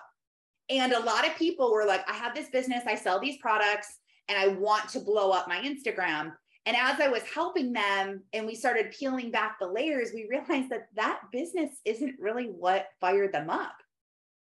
And 0.68 0.92
a 0.92 1.00
lot 1.00 1.26
of 1.26 1.34
people 1.36 1.72
were 1.72 1.86
like, 1.86 2.06
I 2.06 2.12
have 2.12 2.34
this 2.34 2.50
business, 2.50 2.84
I 2.86 2.94
sell 2.94 3.18
these 3.18 3.38
products, 3.38 3.88
and 4.28 4.38
I 4.38 4.48
want 4.48 4.90
to 4.90 5.00
blow 5.00 5.30
up 5.30 5.48
my 5.48 5.56
Instagram. 5.60 6.34
And 6.66 6.76
as 6.76 7.00
I 7.00 7.08
was 7.08 7.22
helping 7.22 7.72
them 7.72 8.24
and 8.34 8.44
we 8.44 8.54
started 8.54 8.92
peeling 8.92 9.30
back 9.30 9.56
the 9.58 9.66
layers, 9.66 10.10
we 10.12 10.28
realized 10.28 10.68
that 10.68 10.88
that 10.96 11.22
business 11.32 11.70
isn't 11.86 12.20
really 12.20 12.48
what 12.48 12.88
fired 13.00 13.32
them 13.32 13.48
up. 13.48 13.76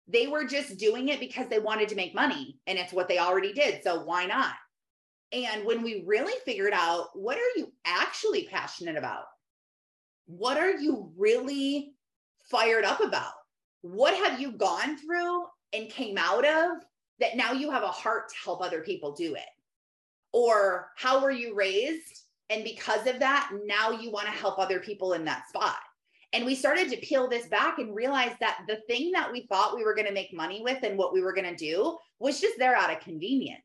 They 0.09 0.27
were 0.27 0.43
just 0.43 0.77
doing 0.77 1.07
it 1.07 1.21
because 1.21 1.47
they 1.47 1.59
wanted 1.59 1.87
to 1.87 1.95
make 1.95 2.13
money 2.13 2.59
and 2.67 2.77
it's 2.77 2.91
what 2.91 3.07
they 3.07 3.19
already 3.19 3.53
did. 3.53 3.81
So 3.83 4.03
why 4.03 4.25
not? 4.25 4.55
And 5.31 5.63
when 5.63 5.81
we 5.81 6.03
really 6.05 6.33
figured 6.43 6.73
out 6.73 7.07
what 7.13 7.37
are 7.37 7.57
you 7.57 7.71
actually 7.85 8.49
passionate 8.51 8.97
about? 8.97 9.27
What 10.25 10.57
are 10.57 10.71
you 10.71 11.11
really 11.17 11.93
fired 12.49 12.85
up 12.85 13.01
about? 13.01 13.33
What 13.81 14.15
have 14.15 14.39
you 14.39 14.53
gone 14.53 14.97
through 14.97 15.45
and 15.73 15.89
came 15.89 16.17
out 16.17 16.45
of 16.45 16.77
that 17.19 17.35
now 17.35 17.51
you 17.51 17.69
have 17.71 17.83
a 17.83 17.87
heart 17.87 18.29
to 18.29 18.35
help 18.43 18.61
other 18.61 18.81
people 18.81 19.13
do 19.13 19.35
it? 19.35 19.41
Or 20.31 20.89
how 20.95 21.21
were 21.21 21.31
you 21.31 21.53
raised? 21.53 22.23
And 22.49 22.63
because 22.63 23.07
of 23.07 23.19
that, 23.19 23.51
now 23.65 23.91
you 23.91 24.11
want 24.11 24.25
to 24.27 24.31
help 24.31 24.59
other 24.59 24.79
people 24.79 25.13
in 25.13 25.25
that 25.25 25.47
spot. 25.49 25.77
And 26.33 26.45
we 26.45 26.55
started 26.55 26.89
to 26.89 26.97
peel 26.97 27.27
this 27.27 27.47
back 27.47 27.77
and 27.77 27.95
realize 27.95 28.35
that 28.39 28.61
the 28.67 28.81
thing 28.87 29.11
that 29.11 29.31
we 29.31 29.45
thought 29.47 29.75
we 29.75 29.83
were 29.83 29.93
going 29.93 30.07
to 30.07 30.13
make 30.13 30.33
money 30.33 30.61
with 30.63 30.81
and 30.83 30.97
what 30.97 31.13
we 31.13 31.21
were 31.21 31.33
going 31.33 31.49
to 31.49 31.55
do 31.55 31.97
was 32.19 32.41
just 32.41 32.57
there 32.57 32.75
out 32.75 32.91
of 32.91 32.99
convenience. 33.01 33.61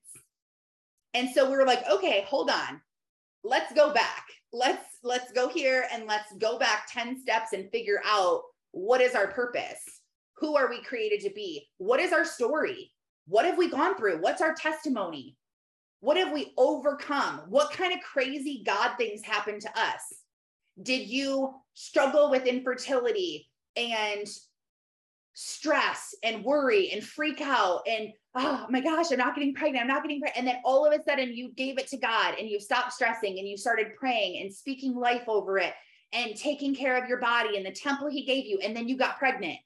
And 1.15 1.31
so 1.31 1.51
we 1.51 1.57
were 1.57 1.65
like, 1.65 1.83
okay, 1.91 2.27
hold 2.29 2.51
on. 2.51 2.81
Let's 3.43 3.73
go 3.73 3.95
back. 3.95 4.27
Let's 4.53 4.85
let's 5.03 5.33
go 5.33 5.49
here 5.49 5.87
and 5.93 6.07
let's 6.07 6.33
go 6.39 6.59
back 6.59 6.89
10 6.93 7.21
steps 7.21 7.53
and 7.53 7.71
figure 7.71 8.01
out 8.05 8.43
what 8.73 9.01
is 9.01 9.15
our 9.15 9.29
purpose? 9.29 9.81
Who 10.39 10.57
are 10.57 10.69
we 10.69 10.83
created 10.83 11.21
to 11.23 11.35
be? 11.35 11.67
What 11.79 12.01
is 12.01 12.13
our 12.13 12.25
story? 12.25 12.93
What 13.27 13.45
have 13.45 13.59
we 13.59 13.69
gone 13.69 13.97
through? 13.97 14.21
What's 14.21 14.41
our 14.41 14.55
testimony? 14.55 15.37
What 16.01 16.17
have 16.17 16.33
we 16.33 16.53
overcome? 16.57 17.43
What 17.49 17.73
kind 17.73 17.93
of 17.93 18.01
crazy 18.01 18.63
God 18.65 18.97
things 18.97 19.23
happened 19.25 19.63
to 19.63 19.71
us? 19.71 20.01
Did 20.83 21.09
you 21.09 21.55
struggle 21.75 22.31
with 22.31 22.47
infertility 22.47 23.49
and 23.77 24.27
stress 25.41 26.17
and 26.25 26.45
worry 26.45 26.91
and 26.91 27.05
freak 27.05 27.41
out 27.41 27.83
and 27.87 28.13
oh 28.35 28.67
my 28.71 28.81
gosh, 28.81 29.13
I'm 29.13 29.19
not 29.19 29.37
getting 29.37 29.55
pregnant. 29.55 29.83
I'm 29.83 29.87
not 29.87 30.03
getting 30.03 30.19
pregnant. 30.19 30.37
And 30.37 30.49
then 30.49 30.61
all 30.65 30.85
of 30.85 30.93
a 30.93 31.01
sudden 31.05 31.33
you 31.33 31.53
gave 31.53 31.79
it 31.79 31.87
to 31.89 31.97
God 31.97 32.35
and 32.37 32.49
you 32.49 32.59
stopped 32.59 32.93
stressing 32.93 33.39
and 33.39 33.47
you 33.47 33.57
started 33.57 33.95
praying 33.97 34.43
and 34.43 34.53
speaking 34.53 34.97
life 34.97 35.29
over 35.29 35.57
it 35.59 35.75
and 36.13 36.35
taking 36.35 36.75
care 36.75 37.01
of 37.01 37.09
your 37.09 37.21
body 37.21 37.57
and 37.57 37.65
the 37.65 37.71
temple 37.71 38.09
he 38.09 38.25
gave 38.25 38.47
you. 38.47 38.59
And 38.65 38.77
then 38.77 38.89
you 38.89 38.97
got 38.97 39.17
pregnant. 39.17 39.59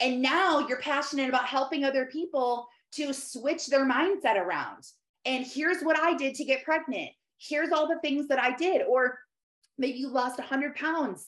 And 0.00 0.22
now 0.22 0.66
you're 0.66 0.80
passionate 0.80 1.28
about 1.28 1.46
helping 1.46 1.84
other 1.84 2.06
people 2.06 2.66
to 2.94 3.12
switch 3.12 3.68
their 3.68 3.88
mindset 3.88 4.36
around. 4.36 4.82
And 5.24 5.46
here's 5.46 5.82
what 5.82 5.96
I 6.00 6.16
did 6.16 6.34
to 6.34 6.44
get 6.44 6.64
pregnant. 6.64 7.10
Here's 7.38 7.70
all 7.70 7.86
the 7.86 8.00
things 8.00 8.26
that 8.26 8.40
I 8.40 8.56
did. 8.56 8.82
Or 8.88 9.20
maybe 9.78 9.98
you 9.98 10.08
lost 10.08 10.40
100 10.40 10.74
pounds. 10.74 11.26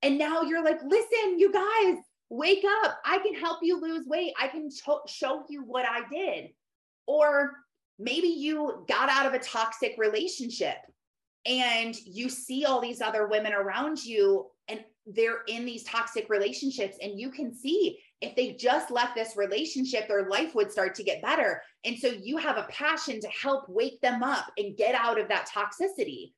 And 0.00 0.16
now 0.16 0.42
you're 0.42 0.64
like, 0.64 0.80
listen, 0.82 1.38
you 1.38 1.52
guys, 1.52 1.98
wake 2.30 2.64
up. 2.82 2.98
I 3.04 3.18
can 3.18 3.34
help 3.34 3.58
you 3.62 3.80
lose 3.80 4.06
weight. 4.06 4.34
I 4.40 4.48
can 4.48 4.68
show 5.06 5.44
you 5.48 5.62
what 5.62 5.86
I 5.86 6.02
did. 6.10 6.50
Or 7.06 7.52
maybe 7.98 8.28
you 8.28 8.84
got 8.88 9.08
out 9.08 9.26
of 9.26 9.34
a 9.34 9.38
toxic 9.38 9.94
relationship 9.98 10.76
and 11.46 11.96
you 12.04 12.28
see 12.28 12.64
all 12.64 12.80
these 12.80 13.00
other 13.00 13.26
women 13.26 13.52
around 13.52 14.04
you 14.04 14.46
and 14.68 14.84
they're 15.06 15.42
in 15.48 15.64
these 15.64 15.84
toxic 15.84 16.28
relationships 16.28 16.96
and 17.00 17.18
you 17.18 17.30
can 17.30 17.54
see 17.54 17.98
if 18.20 18.36
they 18.36 18.52
just 18.52 18.90
left 18.90 19.14
this 19.14 19.36
relationship 19.36 20.06
their 20.06 20.28
life 20.28 20.54
would 20.54 20.70
start 20.70 20.94
to 20.94 21.02
get 21.02 21.22
better 21.22 21.62
and 21.84 21.98
so 21.98 22.08
you 22.08 22.36
have 22.36 22.58
a 22.58 22.66
passion 22.70 23.20
to 23.20 23.28
help 23.28 23.68
wake 23.68 24.00
them 24.00 24.22
up 24.22 24.46
and 24.58 24.76
get 24.76 24.94
out 24.94 25.18
of 25.18 25.28
that 25.28 25.48
toxicity 25.48 26.32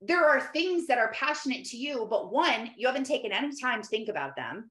there 0.00 0.24
are 0.24 0.40
things 0.52 0.86
that 0.86 0.98
are 0.98 1.12
passionate 1.12 1.64
to 1.64 1.76
you 1.76 2.06
but 2.08 2.32
one 2.32 2.70
you 2.76 2.86
haven't 2.86 3.04
taken 3.04 3.32
any 3.32 3.50
time 3.60 3.82
to 3.82 3.88
think 3.88 4.08
about 4.08 4.34
them 4.36 4.70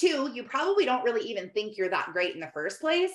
two 0.00 0.30
you 0.32 0.42
probably 0.42 0.84
don't 0.84 1.04
really 1.04 1.28
even 1.28 1.50
think 1.50 1.76
you're 1.76 1.90
that 1.90 2.12
great 2.12 2.34
in 2.34 2.40
the 2.40 2.50
first 2.54 2.80
place 2.80 3.12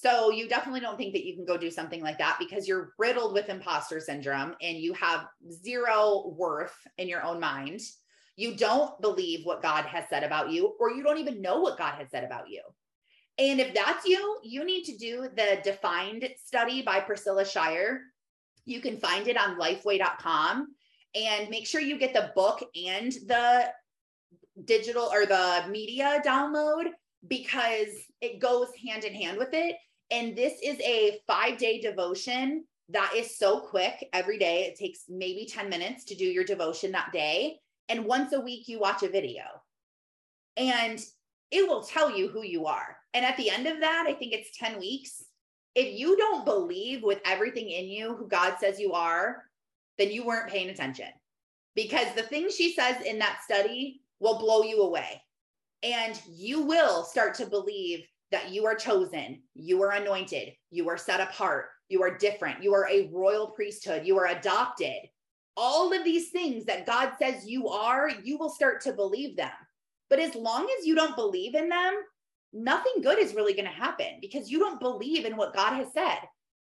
so 0.00 0.30
you 0.30 0.48
definitely 0.48 0.78
don't 0.78 0.96
think 0.96 1.12
that 1.14 1.26
you 1.26 1.34
can 1.34 1.44
go 1.44 1.56
do 1.56 1.72
something 1.72 2.00
like 2.00 2.18
that 2.18 2.36
because 2.38 2.68
you're 2.68 2.92
riddled 2.98 3.34
with 3.34 3.48
imposter 3.48 3.98
syndrome 3.98 4.54
and 4.62 4.78
you 4.78 4.92
have 4.92 5.26
zero 5.50 6.32
worth 6.36 6.76
in 6.98 7.08
your 7.08 7.24
own 7.24 7.40
mind. 7.40 7.80
You 8.36 8.54
don't 8.54 9.00
believe 9.00 9.44
what 9.44 9.60
God 9.60 9.86
has 9.86 10.04
said 10.08 10.22
about 10.22 10.52
you, 10.52 10.76
or 10.78 10.92
you 10.92 11.02
don't 11.02 11.18
even 11.18 11.42
know 11.42 11.58
what 11.58 11.78
God 11.78 11.94
has 11.94 12.12
said 12.12 12.22
about 12.22 12.48
you. 12.48 12.62
And 13.38 13.58
if 13.58 13.74
that's 13.74 14.06
you, 14.06 14.38
you 14.44 14.64
need 14.64 14.84
to 14.84 14.96
do 14.96 15.30
the 15.34 15.58
defined 15.64 16.28
study 16.44 16.80
by 16.80 17.00
Priscilla 17.00 17.44
Shirer. 17.44 18.02
You 18.66 18.80
can 18.80 18.98
find 18.98 19.26
it 19.26 19.36
on 19.36 19.58
lifeway.com 19.58 20.68
and 21.16 21.50
make 21.50 21.66
sure 21.66 21.80
you 21.80 21.98
get 21.98 22.14
the 22.14 22.30
book 22.36 22.62
and 22.76 23.10
the 23.26 23.72
digital 24.64 25.08
or 25.12 25.26
the 25.26 25.64
media 25.68 26.22
download 26.24 26.86
because 27.26 27.88
it 28.20 28.40
goes 28.40 28.68
hand 28.86 29.04
in 29.04 29.14
hand 29.14 29.38
with 29.38 29.52
it. 29.52 29.76
And 30.10 30.36
this 30.36 30.54
is 30.62 30.78
a 30.80 31.20
five 31.26 31.58
day 31.58 31.80
devotion 31.80 32.64
that 32.90 33.12
is 33.14 33.36
so 33.36 33.60
quick 33.60 34.08
every 34.12 34.38
day. 34.38 34.64
It 34.64 34.78
takes 34.78 35.04
maybe 35.08 35.46
10 35.46 35.68
minutes 35.68 36.04
to 36.04 36.14
do 36.14 36.24
your 36.24 36.44
devotion 36.44 36.92
that 36.92 37.12
day. 37.12 37.58
And 37.88 38.04
once 38.04 38.32
a 38.32 38.40
week, 38.40 38.68
you 38.68 38.78
watch 38.78 39.02
a 39.02 39.08
video. 39.08 39.42
And 40.56 40.98
it 41.50 41.68
will 41.68 41.82
tell 41.82 42.16
you 42.16 42.28
who 42.28 42.42
you 42.42 42.66
are. 42.66 42.96
And 43.14 43.24
at 43.24 43.36
the 43.36 43.50
end 43.50 43.66
of 43.66 43.80
that, 43.80 44.06
I 44.06 44.14
think 44.14 44.32
it's 44.32 44.56
10 44.58 44.78
weeks. 44.78 45.24
If 45.74 45.98
you 45.98 46.16
don't 46.16 46.44
believe 46.44 47.02
with 47.02 47.20
everything 47.24 47.70
in 47.70 47.86
you 47.86 48.16
who 48.16 48.26
God 48.26 48.56
says 48.58 48.80
you 48.80 48.92
are, 48.92 49.44
then 49.98 50.10
you 50.10 50.24
weren't 50.24 50.50
paying 50.50 50.70
attention 50.70 51.08
because 51.74 52.06
the 52.14 52.22
things 52.22 52.54
she 52.54 52.72
says 52.72 52.96
in 53.04 53.18
that 53.18 53.40
study 53.44 54.00
will 54.20 54.38
blow 54.38 54.62
you 54.62 54.82
away. 54.82 55.22
And 55.82 56.20
you 56.28 56.62
will 56.62 57.04
start 57.04 57.34
to 57.34 57.46
believe 57.46 58.04
that 58.30 58.50
you 58.50 58.66
are 58.66 58.74
chosen, 58.74 59.42
you 59.54 59.82
are 59.82 59.92
anointed, 59.92 60.52
you 60.70 60.88
are 60.88 60.98
set 60.98 61.20
apart, 61.20 61.66
you 61.88 62.02
are 62.02 62.18
different, 62.18 62.62
you 62.62 62.74
are 62.74 62.88
a 62.88 63.08
royal 63.12 63.48
priesthood, 63.48 64.06
you 64.06 64.18
are 64.18 64.26
adopted. 64.26 65.08
All 65.56 65.92
of 65.92 66.04
these 66.04 66.30
things 66.30 66.64
that 66.66 66.86
God 66.86 67.12
says 67.18 67.46
you 67.46 67.68
are, 67.68 68.10
you 68.22 68.38
will 68.38 68.50
start 68.50 68.80
to 68.82 68.92
believe 68.92 69.36
them. 69.36 69.50
But 70.10 70.20
as 70.20 70.34
long 70.34 70.68
as 70.78 70.86
you 70.86 70.94
don't 70.94 71.16
believe 71.16 71.54
in 71.54 71.68
them, 71.68 71.94
nothing 72.52 73.02
good 73.02 73.18
is 73.18 73.34
really 73.34 73.54
going 73.54 73.64
to 73.64 73.70
happen 73.70 74.18
because 74.20 74.50
you 74.50 74.58
don't 74.58 74.80
believe 74.80 75.24
in 75.24 75.36
what 75.36 75.54
God 75.54 75.74
has 75.74 75.92
said. 75.92 76.18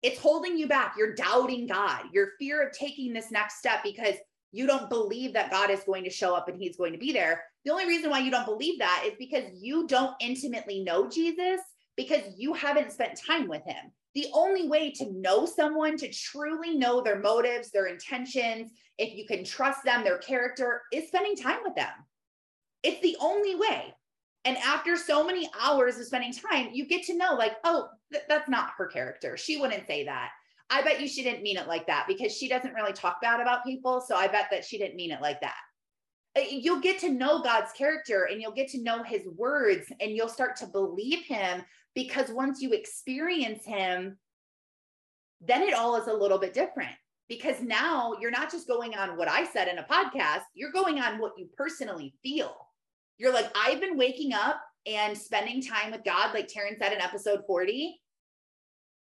It's 0.02 0.18
holding 0.18 0.56
you 0.56 0.66
back. 0.66 0.94
You're 0.98 1.14
doubting 1.14 1.66
God. 1.66 2.06
Your 2.12 2.30
fear 2.38 2.66
of 2.66 2.72
taking 2.72 3.12
this 3.12 3.30
next 3.30 3.58
step 3.58 3.82
because 3.84 4.16
you 4.52 4.66
don't 4.66 4.90
believe 4.90 5.32
that 5.32 5.50
God 5.50 5.70
is 5.70 5.82
going 5.84 6.04
to 6.04 6.10
show 6.10 6.34
up 6.34 6.48
and 6.48 6.58
he's 6.58 6.76
going 6.76 6.92
to 6.92 6.98
be 6.98 7.12
there. 7.12 7.42
The 7.64 7.72
only 7.72 7.86
reason 7.86 8.10
why 8.10 8.20
you 8.20 8.30
don't 8.30 8.46
believe 8.46 8.78
that 8.78 9.04
is 9.06 9.14
because 9.18 9.44
you 9.54 9.86
don't 9.86 10.14
intimately 10.20 10.84
know 10.84 11.08
Jesus 11.08 11.60
because 11.96 12.22
you 12.36 12.52
haven't 12.52 12.92
spent 12.92 13.20
time 13.26 13.48
with 13.48 13.64
him. 13.64 13.92
The 14.14 14.26
only 14.34 14.68
way 14.68 14.90
to 14.92 15.12
know 15.12 15.46
someone, 15.46 15.96
to 15.96 16.12
truly 16.12 16.76
know 16.76 17.00
their 17.00 17.18
motives, 17.18 17.70
their 17.70 17.86
intentions, 17.86 18.70
if 18.98 19.14
you 19.14 19.26
can 19.26 19.42
trust 19.42 19.84
them, 19.84 20.04
their 20.04 20.18
character, 20.18 20.82
is 20.92 21.08
spending 21.08 21.34
time 21.34 21.60
with 21.64 21.74
them. 21.74 21.92
It's 22.82 23.00
the 23.00 23.16
only 23.20 23.54
way. 23.54 23.94
And 24.44 24.58
after 24.58 24.96
so 24.96 25.24
many 25.24 25.48
hours 25.60 25.98
of 25.98 26.06
spending 26.06 26.32
time, 26.32 26.70
you 26.72 26.86
get 26.86 27.04
to 27.04 27.16
know, 27.16 27.34
like, 27.34 27.56
oh, 27.64 27.88
th- 28.12 28.24
that's 28.28 28.48
not 28.48 28.72
her 28.76 28.86
character. 28.86 29.36
She 29.36 29.56
wouldn't 29.56 29.86
say 29.86 30.04
that. 30.04 30.30
I 30.72 30.80
bet 30.82 31.00
you 31.00 31.06
she 31.06 31.22
didn't 31.22 31.42
mean 31.42 31.58
it 31.58 31.68
like 31.68 31.86
that 31.86 32.06
because 32.08 32.34
she 32.34 32.48
doesn't 32.48 32.72
really 32.72 32.94
talk 32.94 33.20
bad 33.20 33.40
about 33.40 33.62
people. 33.62 34.00
So 34.00 34.16
I 34.16 34.26
bet 34.26 34.46
that 34.50 34.64
she 34.64 34.78
didn't 34.78 34.96
mean 34.96 35.10
it 35.10 35.20
like 35.20 35.40
that. 35.42 35.54
Uh, 36.34 36.44
you'll 36.48 36.80
get 36.80 36.98
to 37.00 37.10
know 37.10 37.42
God's 37.42 37.72
character 37.72 38.26
and 38.30 38.40
you'll 38.40 38.52
get 38.52 38.68
to 38.68 38.82
know 38.82 39.02
his 39.02 39.28
words 39.36 39.92
and 40.00 40.12
you'll 40.12 40.28
start 40.28 40.56
to 40.56 40.66
believe 40.66 41.24
him 41.26 41.62
because 41.94 42.30
once 42.30 42.62
you 42.62 42.72
experience 42.72 43.66
him, 43.66 44.16
then 45.42 45.62
it 45.62 45.74
all 45.74 45.96
is 45.96 46.08
a 46.08 46.12
little 46.12 46.38
bit 46.38 46.54
different 46.54 46.92
because 47.28 47.60
now 47.60 48.14
you're 48.18 48.30
not 48.30 48.50
just 48.50 48.66
going 48.66 48.94
on 48.94 49.18
what 49.18 49.28
I 49.28 49.44
said 49.44 49.68
in 49.68 49.78
a 49.78 49.84
podcast, 49.84 50.42
you're 50.54 50.72
going 50.72 51.00
on 51.00 51.18
what 51.18 51.32
you 51.36 51.48
personally 51.54 52.14
feel. 52.22 52.56
You're 53.18 53.32
like, 53.32 53.50
I've 53.54 53.80
been 53.80 53.98
waking 53.98 54.32
up 54.32 54.60
and 54.86 55.16
spending 55.16 55.60
time 55.60 55.92
with 55.92 56.02
God, 56.02 56.32
like 56.32 56.48
Taryn 56.48 56.78
said 56.78 56.92
in 56.92 57.00
episode 57.00 57.42
40, 57.46 58.00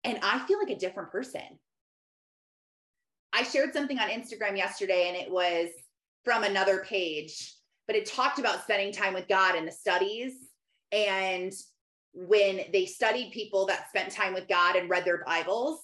and 0.05 0.19
I 0.23 0.39
feel 0.47 0.59
like 0.59 0.71
a 0.71 0.79
different 0.79 1.11
person. 1.11 1.59
I 3.33 3.45
shared 3.45 3.73
something 3.73 3.99
on 3.99 4.09
Instagram 4.09 4.57
yesterday 4.57 5.09
and 5.09 5.17
it 5.17 5.31
was 5.31 5.69
from 6.25 6.43
another 6.43 6.85
page 6.89 7.55
but 7.91 7.97
it 7.97 8.07
talked 8.07 8.39
about 8.39 8.63
spending 8.63 8.93
time 8.93 9.15
with 9.15 9.27
God 9.27 9.57
in 9.57 9.67
the 9.67 9.73
studies. 9.73 10.35
And 10.93 11.53
when 12.13 12.61
they 12.73 12.87
studied 12.87 13.33
people 13.33 13.67
that 13.67 13.89
spent 13.89 14.13
time 14.13 14.33
with 14.33 14.47
God 14.47 14.77
and 14.77 14.89
read 14.89 15.05
their 15.05 15.25
Bibles, 15.25 15.81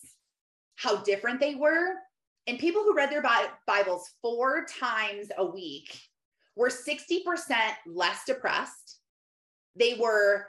how 0.76 0.98
different 0.98 1.40
they 1.40 1.56
were. 1.56 1.94
And 2.46 2.60
people 2.60 2.84
who 2.84 2.94
read 2.94 3.10
their 3.10 3.24
Bibles 3.66 4.08
four 4.22 4.66
times 4.66 5.30
a 5.36 5.44
week 5.44 6.00
were 6.54 6.68
60% 6.68 7.24
less 7.88 8.20
depressed. 8.24 9.00
They 9.74 9.94
were, 9.94 10.46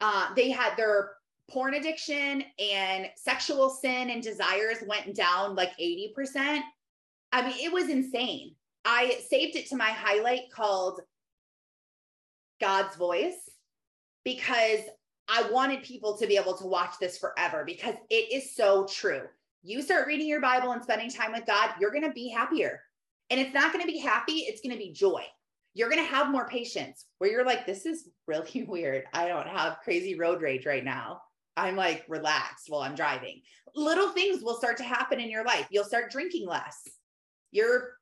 uh, 0.00 0.32
they 0.34 0.50
had 0.50 0.74
their 0.78 1.10
porn 1.50 1.74
addiction 1.74 2.44
and 2.58 3.08
sexual 3.16 3.70
sin 3.70 4.10
and 4.10 4.22
desires 4.22 4.78
went 4.86 5.14
down 5.14 5.54
like 5.54 5.76
80%. 5.78 6.60
I 7.32 7.42
mean, 7.42 7.56
it 7.58 7.72
was 7.72 7.88
insane. 7.88 8.54
I 8.84 9.18
saved 9.28 9.56
it 9.56 9.68
to 9.68 9.76
my 9.76 9.90
highlight 9.90 10.50
called 10.52 11.00
God's 12.60 12.96
Voice 12.96 13.50
because 14.24 14.80
I 15.28 15.48
wanted 15.50 15.82
people 15.82 16.16
to 16.18 16.26
be 16.26 16.36
able 16.36 16.56
to 16.56 16.66
watch 16.66 16.94
this 17.00 17.18
forever 17.18 17.64
because 17.64 17.94
it 18.10 18.32
is 18.32 18.54
so 18.54 18.86
true. 18.86 19.22
You 19.62 19.82
start 19.82 20.06
reading 20.06 20.28
your 20.28 20.40
Bible 20.40 20.72
and 20.72 20.82
spending 20.82 21.10
time 21.10 21.32
with 21.32 21.46
God, 21.46 21.70
you're 21.80 21.90
going 21.90 22.04
to 22.04 22.12
be 22.12 22.28
happier. 22.28 22.80
And 23.30 23.38
it's 23.38 23.52
not 23.52 23.72
going 23.72 23.84
to 23.84 23.92
be 23.92 23.98
happy, 23.98 24.40
it's 24.40 24.62
going 24.62 24.72
to 24.72 24.78
be 24.78 24.92
joy. 24.92 25.22
You're 25.74 25.90
going 25.90 26.02
to 26.02 26.10
have 26.10 26.30
more 26.30 26.48
patience 26.48 27.04
where 27.18 27.30
you're 27.30 27.44
like, 27.44 27.66
this 27.66 27.84
is 27.84 28.08
really 28.26 28.64
weird. 28.68 29.04
I 29.12 29.28
don't 29.28 29.48
have 29.48 29.80
crazy 29.84 30.18
road 30.18 30.40
rage 30.40 30.64
right 30.64 30.84
now. 30.84 31.20
I'm 31.58 31.76
like 31.76 32.04
relaxed 32.08 32.66
while 32.68 32.82
I'm 32.82 32.94
driving. 32.94 33.42
Little 33.74 34.10
things 34.10 34.42
will 34.42 34.56
start 34.56 34.76
to 34.78 34.84
happen 34.84 35.20
in 35.20 35.30
your 35.30 35.44
life. 35.44 35.66
You'll 35.70 35.84
start 35.84 36.10
drinking 36.10 36.46
less. 36.46 36.86
Your 37.50 37.94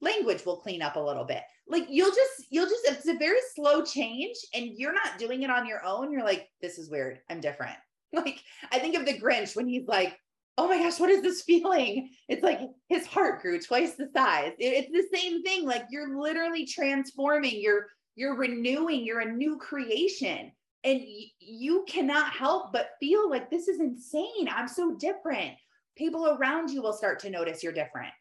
language 0.00 0.44
will 0.44 0.56
clean 0.56 0.82
up 0.82 0.96
a 0.96 1.00
little 1.00 1.24
bit. 1.24 1.42
Like 1.68 1.86
you'll 1.88 2.10
just, 2.10 2.46
you'll 2.50 2.68
just, 2.68 2.86
it's 2.86 3.08
a 3.08 3.18
very 3.18 3.38
slow 3.54 3.82
change 3.82 4.36
and 4.54 4.70
you're 4.76 4.92
not 4.92 5.18
doing 5.18 5.42
it 5.42 5.50
on 5.50 5.66
your 5.66 5.84
own. 5.84 6.12
You're 6.12 6.24
like, 6.24 6.48
this 6.60 6.78
is 6.78 6.90
weird. 6.90 7.20
I'm 7.30 7.40
different. 7.40 7.76
Like 8.14 8.40
I 8.70 8.78
think 8.78 8.94
of 8.94 9.06
the 9.06 9.18
Grinch 9.18 9.56
when 9.56 9.66
he's 9.66 9.88
like, 9.88 10.18
oh 10.58 10.68
my 10.68 10.76
gosh, 10.76 11.00
what 11.00 11.08
is 11.08 11.22
this 11.22 11.40
feeling? 11.40 12.10
It's 12.28 12.42
like 12.42 12.60
his 12.90 13.06
heart 13.06 13.40
grew 13.40 13.58
twice 13.58 13.94
the 13.94 14.06
size. 14.14 14.52
It's 14.58 14.92
the 14.92 15.18
same 15.18 15.42
thing. 15.42 15.64
Like 15.64 15.86
you're 15.88 16.20
literally 16.20 16.66
transforming, 16.66 17.58
you're, 17.58 17.86
you're 18.14 18.36
renewing, 18.36 19.06
you're 19.06 19.20
a 19.20 19.32
new 19.32 19.56
creation. 19.56 20.52
And 20.84 21.00
y- 21.00 21.30
you 21.38 21.84
cannot 21.88 22.32
help 22.32 22.72
but 22.72 22.90
feel 23.00 23.28
like 23.30 23.50
this 23.50 23.68
is 23.68 23.80
insane. 23.80 24.48
I'm 24.50 24.68
so 24.68 24.94
different. 24.96 25.52
People 25.96 26.28
around 26.28 26.70
you 26.70 26.82
will 26.82 26.92
start 26.92 27.20
to 27.20 27.30
notice 27.30 27.62
you're 27.62 27.72
different. 27.72 28.12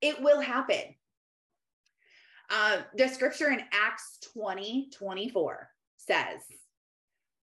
It 0.00 0.20
will 0.22 0.40
happen. 0.40 0.94
Uh, 2.50 2.82
the 2.96 3.08
scripture 3.08 3.50
in 3.50 3.62
Acts 3.72 4.18
20 4.34 4.90
24 4.92 5.68
says, 5.96 6.40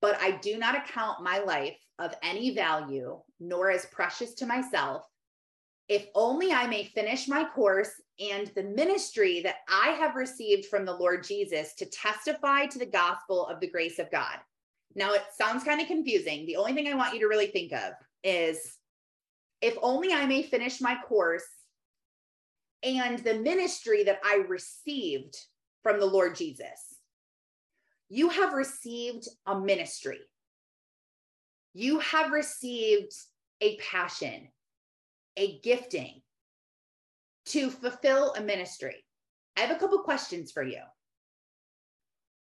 But 0.01 0.19
I 0.21 0.33
do 0.39 0.59
not 0.59 0.77
account 0.77 1.23
my 1.23 1.41
life 1.41 1.77
of 1.99 2.15
any 2.23 2.55
value, 2.55 3.21
nor 3.41 3.71
as 3.71 3.87
precious 3.87 4.35
to 4.35 4.47
myself, 4.47 5.05
if 5.89 6.07
only 6.15 6.53
I 6.53 6.67
may 6.67 6.85
finish 6.85 7.29
my 7.29 7.45
course 7.45 7.91
and 8.21 8.49
the 8.55 8.63
ministry 8.63 9.41
that 9.43 9.57
I 9.69 9.89
have 9.91 10.15
received 10.15 10.67
from 10.67 10.85
the 10.85 10.97
Lord 10.97 11.25
Jesus 11.25 11.75
to 11.75 11.87
testify 11.87 12.67
to 12.67 12.79
the 12.79 12.87
gospel 12.87 13.47
of 13.47 13.61
the 13.61 13.71
grace 13.71 13.99
of 13.99 14.11
God. 14.11 14.39
Now, 14.95 15.15
it 15.15 15.23
sounds 15.37 15.65
kind 15.65 15.81
of 15.81 15.89
confusing. 15.89 16.47
The 16.47 16.57
only 16.57 16.73
thing 16.73 16.87
I 16.87 16.95
want 16.95 17.15
you 17.15 17.21
to 17.21 17.27
really 17.27 17.49
think 17.49 17.73
of 17.73 17.93
is 18.23 18.79
if 19.61 19.77
only 19.83 20.13
I 20.13 20.27
may 20.27 20.43
finish 20.43 20.81
my 20.81 20.97
course 21.09 21.47
and 22.83 23.19
the 23.21 23.35
ministry 23.35 24.05
that 24.05 24.21
I 24.23 24.45
received 24.47 25.37
from 25.83 25.99
the 25.99 26.07
Lord 26.07 26.37
Jesus. 26.37 26.95
You 28.09 28.29
have 28.29 28.53
received 28.53 29.27
a 29.47 29.59
ministry. 29.59 30.21
You 31.73 31.99
have 31.99 32.31
received 32.31 33.13
a 33.61 33.77
passion, 33.79 34.49
a 35.37 35.59
gifting 35.61 36.23
to 37.47 37.71
fulfill 37.71 38.33
a 38.35 38.41
ministry. 38.41 39.05
I 39.57 39.61
have 39.61 39.71
a 39.71 39.79
couple 39.79 39.99
questions 40.01 40.51
for 40.53 40.63
you. 40.63 40.81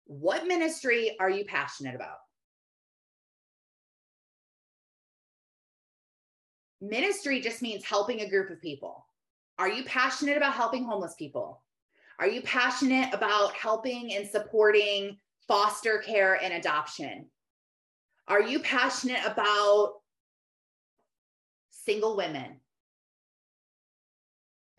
What 0.05 0.45
ministry 0.45 1.15
are 1.19 1.29
you 1.29 1.45
passionate 1.45 1.95
about? 1.95 2.17
Ministry 6.81 7.39
just 7.39 7.61
means 7.61 7.85
helping 7.85 8.21
a 8.21 8.29
group 8.29 8.49
of 8.49 8.61
people. 8.61 9.05
Are 9.59 9.69
you 9.69 9.83
passionate 9.83 10.37
about 10.37 10.53
helping 10.53 10.83
homeless 10.83 11.13
people? 11.17 11.61
Are 12.19 12.27
you 12.27 12.41
passionate 12.41 13.13
about 13.13 13.53
helping 13.53 14.13
and 14.13 14.27
supporting 14.27 15.17
foster 15.47 15.99
care 15.99 16.35
and 16.35 16.53
adoption? 16.53 17.27
Are 18.27 18.41
you 18.41 18.59
passionate 18.59 19.23
about 19.25 19.93
single 21.69 22.15
women, 22.15 22.59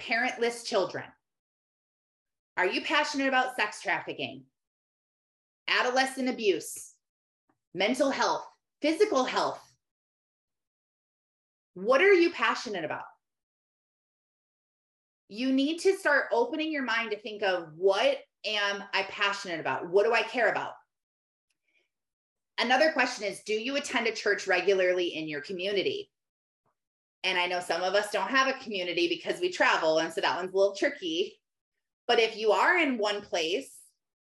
parentless 0.03 0.65
children? 0.65 1.05
Are 2.57 2.67
you 2.67 2.83
passionate 2.83 3.29
about 3.29 3.57
sex 3.57 3.81
trafficking, 3.81 4.45
adolescent 5.69 6.29
abuse, 6.29 6.93
mental 7.75 8.11
health, 8.11 8.45
physical 8.81 9.25
health? 9.25 9.61
What 11.75 12.03
are 12.03 12.13
you 12.13 12.31
passionate 12.31 12.85
about? 12.85 13.05
you 15.33 15.51
need 15.51 15.79
to 15.79 15.97
start 15.97 16.27
opening 16.31 16.71
your 16.71 16.83
mind 16.83 17.11
to 17.11 17.19
think 17.19 17.43
of 17.43 17.69
what 17.75 18.19
am 18.45 18.85
I 18.93 19.05
passionate 19.05 19.61
about? 19.61 19.89
What 19.89 20.05
do 20.05 20.13
I 20.13 20.21
care 20.21 20.51
about? 20.51 20.73
Another 22.59 22.93
question 22.93 23.25
is 23.25 23.41
Do 23.41 23.55
you 23.55 23.77
attend 23.77 24.07
a 24.07 24.13
church 24.13 24.47
regularly 24.47 25.07
in 25.17 25.29
your 25.29 25.41
community? 25.41 26.11
And 27.25 27.39
I 27.39 27.47
know 27.47 27.61
some 27.61 27.83
of 27.83 27.95
us 27.95 28.11
don't 28.11 28.31
have 28.31 28.49
a 28.49 28.59
community 28.65 29.09
because 29.09 29.41
we 29.41 29.51
travel. 29.51 29.99
And 29.99 30.13
so 30.13 30.21
that 30.21 30.37
one's 30.37 30.53
a 30.53 30.57
little 30.57 30.75
tricky. 30.75 31.39
But 32.09 32.19
if 32.19 32.37
you 32.37 32.51
are 32.53 32.79
in 32.79 32.99
one 32.99 33.21
place, 33.21 33.71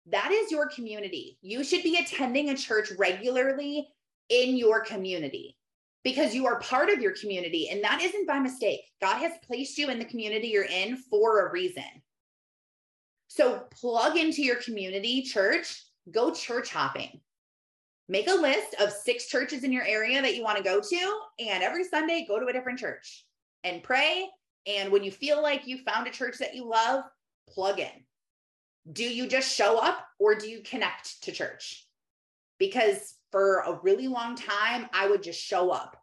that 0.07 0.31
is 0.31 0.51
your 0.51 0.67
community. 0.67 1.37
You 1.41 1.63
should 1.63 1.83
be 1.83 1.97
attending 1.97 2.49
a 2.49 2.57
church 2.57 2.91
regularly 2.97 3.87
in 4.29 4.57
your 4.57 4.81
community 4.81 5.57
because 6.03 6.33
you 6.33 6.47
are 6.47 6.59
part 6.59 6.89
of 6.89 6.99
your 6.99 7.13
community 7.13 7.69
and 7.69 7.83
that 7.83 8.01
isn't 8.01 8.27
by 8.27 8.39
mistake. 8.39 8.81
God 8.99 9.19
has 9.19 9.33
placed 9.45 9.77
you 9.77 9.89
in 9.89 9.99
the 9.99 10.05
community 10.05 10.47
you're 10.47 10.63
in 10.63 10.97
for 10.97 11.47
a 11.47 11.51
reason. 11.51 11.83
So 13.27 13.67
plug 13.71 14.17
into 14.17 14.41
your 14.41 14.57
community 14.57 15.21
church, 15.21 15.85
go 16.11 16.33
church 16.33 16.69
hopping. 16.69 17.21
Make 18.11 18.27
a 18.27 18.33
list 18.33 18.75
of 18.81 18.91
six 18.91 19.27
churches 19.27 19.63
in 19.63 19.71
your 19.71 19.85
area 19.85 20.21
that 20.21 20.35
you 20.35 20.43
want 20.43 20.57
to 20.57 20.63
go 20.63 20.81
to, 20.81 21.19
and 21.39 21.63
every 21.63 21.85
Sunday, 21.85 22.25
go 22.27 22.41
to 22.41 22.47
a 22.47 22.51
different 22.51 22.77
church 22.77 23.25
and 23.63 23.81
pray. 23.81 24.27
And 24.67 24.91
when 24.91 25.01
you 25.01 25.11
feel 25.11 25.41
like 25.41 25.65
you 25.65 25.77
found 25.77 26.07
a 26.07 26.11
church 26.11 26.37
that 26.39 26.53
you 26.53 26.67
love, 26.67 27.05
plug 27.47 27.79
in. 27.79 27.87
Do 28.91 29.05
you 29.05 29.27
just 29.27 29.55
show 29.55 29.77
up 29.77 30.05
or 30.19 30.35
do 30.35 30.49
you 30.49 30.61
connect 30.61 31.23
to 31.23 31.31
church? 31.31 31.87
Because 32.59 33.15
for 33.31 33.59
a 33.59 33.79
really 33.81 34.09
long 34.09 34.35
time, 34.35 34.89
I 34.93 35.09
would 35.09 35.23
just 35.23 35.41
show 35.41 35.69
up. 35.69 35.95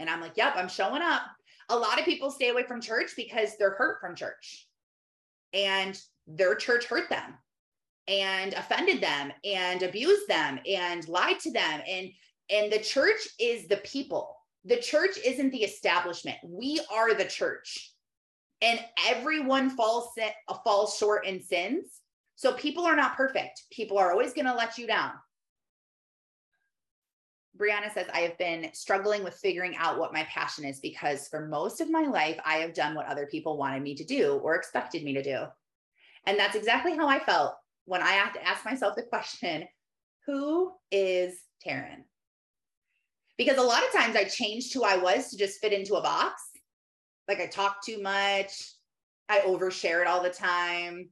And 0.00 0.10
I'm 0.10 0.20
like, 0.20 0.36
yep, 0.36 0.54
I'm 0.56 0.68
showing 0.68 1.00
up. 1.00 1.22
A 1.68 1.78
lot 1.78 2.00
of 2.00 2.04
people 2.04 2.32
stay 2.32 2.48
away 2.48 2.64
from 2.64 2.80
church 2.80 3.12
because 3.16 3.56
they're 3.56 3.76
hurt 3.76 4.00
from 4.00 4.16
church 4.16 4.66
and 5.54 5.96
their 6.26 6.56
church 6.56 6.86
hurt 6.86 7.08
them 7.08 7.34
and 8.08 8.52
offended 8.54 9.00
them 9.00 9.32
and 9.44 9.82
abused 9.82 10.26
them 10.28 10.58
and 10.66 11.06
lied 11.08 11.38
to 11.40 11.52
them. 11.52 11.80
And, 11.88 12.10
and 12.50 12.72
the 12.72 12.80
church 12.80 13.28
is 13.38 13.68
the 13.68 13.76
people. 13.78 14.36
The 14.64 14.78
church 14.78 15.18
isn't 15.24 15.50
the 15.50 15.64
establishment. 15.64 16.38
We 16.44 16.80
are 16.92 17.14
the 17.14 17.24
church. 17.24 17.92
And 18.60 18.80
everyone 19.08 19.70
falls, 19.70 20.10
uh, 20.22 20.54
falls 20.64 20.96
short 20.96 21.26
in 21.26 21.42
sins. 21.42 22.00
So 22.36 22.52
people 22.54 22.84
are 22.84 22.96
not 22.96 23.16
perfect. 23.16 23.62
People 23.72 23.98
are 23.98 24.12
always 24.12 24.32
going 24.32 24.46
to 24.46 24.54
let 24.54 24.78
you 24.78 24.86
down. 24.86 25.12
Brianna 27.56 27.92
says, 27.92 28.06
I 28.12 28.20
have 28.20 28.38
been 28.38 28.70
struggling 28.72 29.22
with 29.22 29.34
figuring 29.34 29.76
out 29.76 29.98
what 29.98 30.12
my 30.12 30.24
passion 30.24 30.64
is 30.64 30.80
because 30.80 31.28
for 31.28 31.46
most 31.46 31.80
of 31.80 31.90
my 31.90 32.02
life, 32.02 32.38
I 32.44 32.56
have 32.56 32.72
done 32.72 32.94
what 32.94 33.06
other 33.06 33.26
people 33.26 33.58
wanted 33.58 33.82
me 33.82 33.94
to 33.96 34.04
do 34.04 34.40
or 34.42 34.54
expected 34.54 35.04
me 35.04 35.12
to 35.14 35.22
do. 35.22 35.44
And 36.26 36.38
that's 36.38 36.56
exactly 36.56 36.96
how 36.96 37.08
I 37.08 37.18
felt 37.18 37.54
when 37.84 38.02
I 38.02 38.12
have 38.12 38.32
to 38.34 38.46
ask 38.46 38.64
myself 38.64 38.94
the 38.96 39.02
question 39.02 39.64
who 40.26 40.72
is 40.90 41.40
Taryn? 41.66 42.04
Because 43.36 43.58
a 43.58 43.62
lot 43.62 43.82
of 43.82 43.92
times 43.92 44.14
I 44.14 44.24
changed 44.24 44.72
who 44.72 44.84
I 44.84 44.96
was 44.96 45.30
to 45.30 45.36
just 45.36 45.60
fit 45.60 45.72
into 45.72 45.94
a 45.94 46.02
box. 46.02 46.42
Like 47.28 47.40
I 47.40 47.46
talked 47.46 47.84
too 47.84 48.00
much, 48.00 48.52
I 49.28 49.40
overshared 49.40 50.06
all 50.06 50.22
the 50.22 50.30
time. 50.30 51.08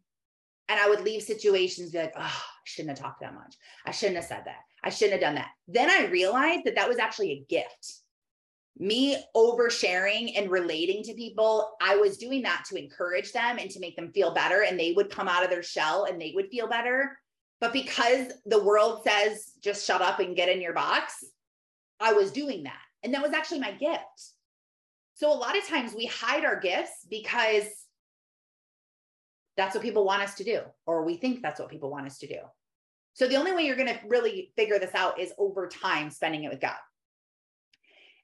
And 0.69 0.79
I 0.79 0.89
would 0.89 1.01
leave 1.01 1.23
situations 1.23 1.91
be 1.91 1.99
like, 1.99 2.13
oh, 2.17 2.21
I 2.23 2.63
shouldn't 2.65 2.97
have 2.97 3.05
talked 3.05 3.23
that 3.23 3.35
much. 3.35 3.57
I 3.85 3.91
shouldn't 3.91 4.17
have 4.17 4.27
said 4.27 4.43
that. 4.45 4.61
I 4.85 4.91
shouldn't 4.91 5.15
have 5.15 5.21
done 5.21 5.35
that. 5.35 5.51
Then 5.67 5.91
I 5.91 6.07
realized 6.07 6.65
that 6.65 6.77
that 6.77 6.89
was 6.89 6.99
actually 6.99 7.33
a 7.33 7.45
gift. 7.49 8.01
Me 8.81 9.23
oversharing 9.37 10.33
and 10.39 10.51
relating 10.51 11.03
to 11.05 11.13
people, 11.13 11.77
I 11.83 11.97
was 11.97 12.17
doing 12.17 12.43
that 12.43 12.65
to 12.71 12.77
encourage 12.77 13.31
them 13.31 13.59
and 13.59 13.71
to 13.71 13.79
make 13.79 13.95
them 13.95 14.11
feel 14.11 14.33
better. 14.33 14.63
And 14.63 14.81
they 14.81 14.93
would 14.93 15.11
come 15.11 15.29
out 15.29 15.45
of 15.45 15.51
their 15.51 15.63
shell 15.63 16.05
and 16.05 16.21
they 16.21 16.33
would 16.35 16.49
feel 16.49 16.67
better. 16.67 17.19
But 17.61 17.75
because 17.75 18.33
the 18.47 18.63
world 18.65 19.03
says 19.07 19.53
just 19.63 19.87
shut 19.87 20.01
up 20.01 20.19
and 20.19 20.35
get 20.35 20.49
in 20.49 20.63
your 20.63 20.73
box, 20.73 21.23
I 22.01 22.15
was 22.15 22.33
doing 22.33 22.63
that. 22.63 22.81
And 23.03 23.13
that 23.13 23.23
was 23.23 23.33
actually 23.33 23.61
my 23.61 23.73
gift. 23.73 24.03
So 25.15 25.31
a 25.31 25.37
lot 25.37 25.59
of 25.59 25.69
times 25.69 25.93
we 25.95 26.07
hide 26.07 26.47
our 26.47 26.59
gifts 26.59 27.07
because 27.11 27.67
that's 29.59 29.75
what 29.75 29.85
people 29.85 30.07
want 30.07 30.23
us 30.23 30.37
to 30.37 30.45
do, 30.45 30.63
or 30.87 31.05
we 31.05 31.19
think 31.19 31.43
that's 31.43 31.61
what 31.61 31.69
people 31.69 31.91
want 31.91 32.07
us 32.07 32.19
to 32.21 32.27
do. 32.27 32.39
So 33.13 33.29
the 33.29 33.37
only 33.37 33.53
way 33.53 33.67
you're 33.67 33.77
going 33.77 33.89
to 33.89 34.01
really 34.09 34.53
figure 34.57 34.79
this 34.79 34.95
out 34.95 35.21
is 35.21 35.35
over 35.37 35.69
time 35.69 36.09
spending 36.09 36.45
it 36.45 36.51
with 36.51 36.63
God. 36.63 36.79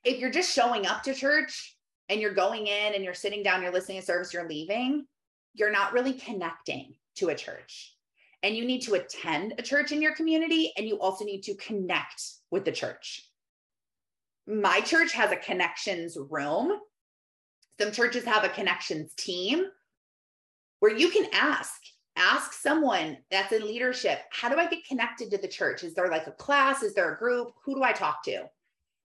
If 0.07 0.19
you're 0.21 0.31
just 0.31 0.55
showing 0.55 0.87
up 0.87 1.03
to 1.03 1.13
church 1.13 1.77
and 2.09 2.21
you're 2.21 2.33
going 2.33 2.67
in 2.67 2.95
and 2.95 3.05
you're 3.05 3.13
sitting 3.13 3.43
down, 3.43 3.63
you're 3.63 3.73
listening 3.73 4.01
to 4.01 4.07
service, 4.07 4.33
you're 4.33 4.49
leaving, 4.49 5.05
you're 5.53 5.71
not 5.71 5.93
really 5.93 6.15
connecting 6.15 6.95
to 7.17 7.29
a 7.29 7.35
church. 7.35 7.95
And 8.43 8.57
you 8.57 8.65
need 8.65 8.83
to 8.83 8.95
attend 8.95 9.55
a 9.59 9.63
church 9.63 9.93
in 9.93 10.01
your 10.01 10.15
community 10.15 10.73
and 10.79 10.87
you 10.87 10.99
also 10.99 11.25
need 11.25 11.43
to 11.43 11.55
connect 11.57 12.23
with 12.51 12.65
the 12.65 12.73
church 12.73 13.29
my 14.47 14.81
church 14.81 15.13
has 15.13 15.33
a 15.33 15.37
connections 15.37 16.17
room. 16.31 16.79
Some 17.81 17.93
churches 17.93 18.25
have 18.25 18.45
a 18.45 18.49
connections 18.49 19.13
team 19.15 19.67
where 20.81 20.97
you 20.97 21.11
can 21.11 21.27
ask, 21.33 21.83
ask 22.17 22.53
someone 22.53 23.19
that's 23.31 23.53
in 23.53 23.67
leadership, 23.67 24.21
how 24.31 24.49
do 24.49 24.57
I 24.57 24.67
get 24.67 24.87
connected 24.87 25.31
to 25.31 25.39
the 25.39 25.49
church? 25.49 25.85
Is 25.85 25.95
there 25.95 26.09
like 26.09 26.27
a 26.27 26.33
class? 26.33 26.83
Is 26.83 26.95
there 26.95 27.13
a 27.13 27.19
group? 27.19 27.53
Who 27.65 27.75
do 27.75 27.83
I 27.83 27.93
talk 27.93 28.23
to? 28.25 28.45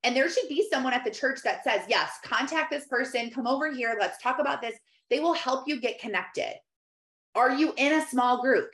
And 0.04 0.16
there 0.16 0.30
should 0.30 0.50
be 0.50 0.68
someone 0.72 0.94
at 0.94 1.04
the 1.04 1.12
church 1.12 1.40
that 1.44 1.64
says, 1.64 1.82
yes, 1.88 2.14
contact 2.24 2.72
this 2.72 2.88
person, 2.88 3.30
come 3.30 3.46
over 3.46 3.72
here, 3.72 3.96
let's 4.00 4.22
talk 4.22 4.40
about 4.40 4.62
this. 4.62 4.76
They 5.10 5.20
will 5.20 5.34
help 5.34 5.68
you 5.68 5.80
get 5.80 6.00
connected. 6.00 6.54
Are 7.36 7.52
you 7.52 7.74
in 7.78 7.94
a 7.94 8.06
small 8.08 8.42
group? 8.42 8.72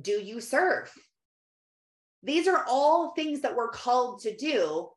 Do 0.00 0.12
you 0.12 0.40
serve? 0.40 0.90
These 2.22 2.48
are 2.48 2.64
all 2.68 3.12
things 3.12 3.40
that 3.40 3.54
we're 3.54 3.70
called 3.70 4.20
to 4.22 4.36
do 4.36 4.88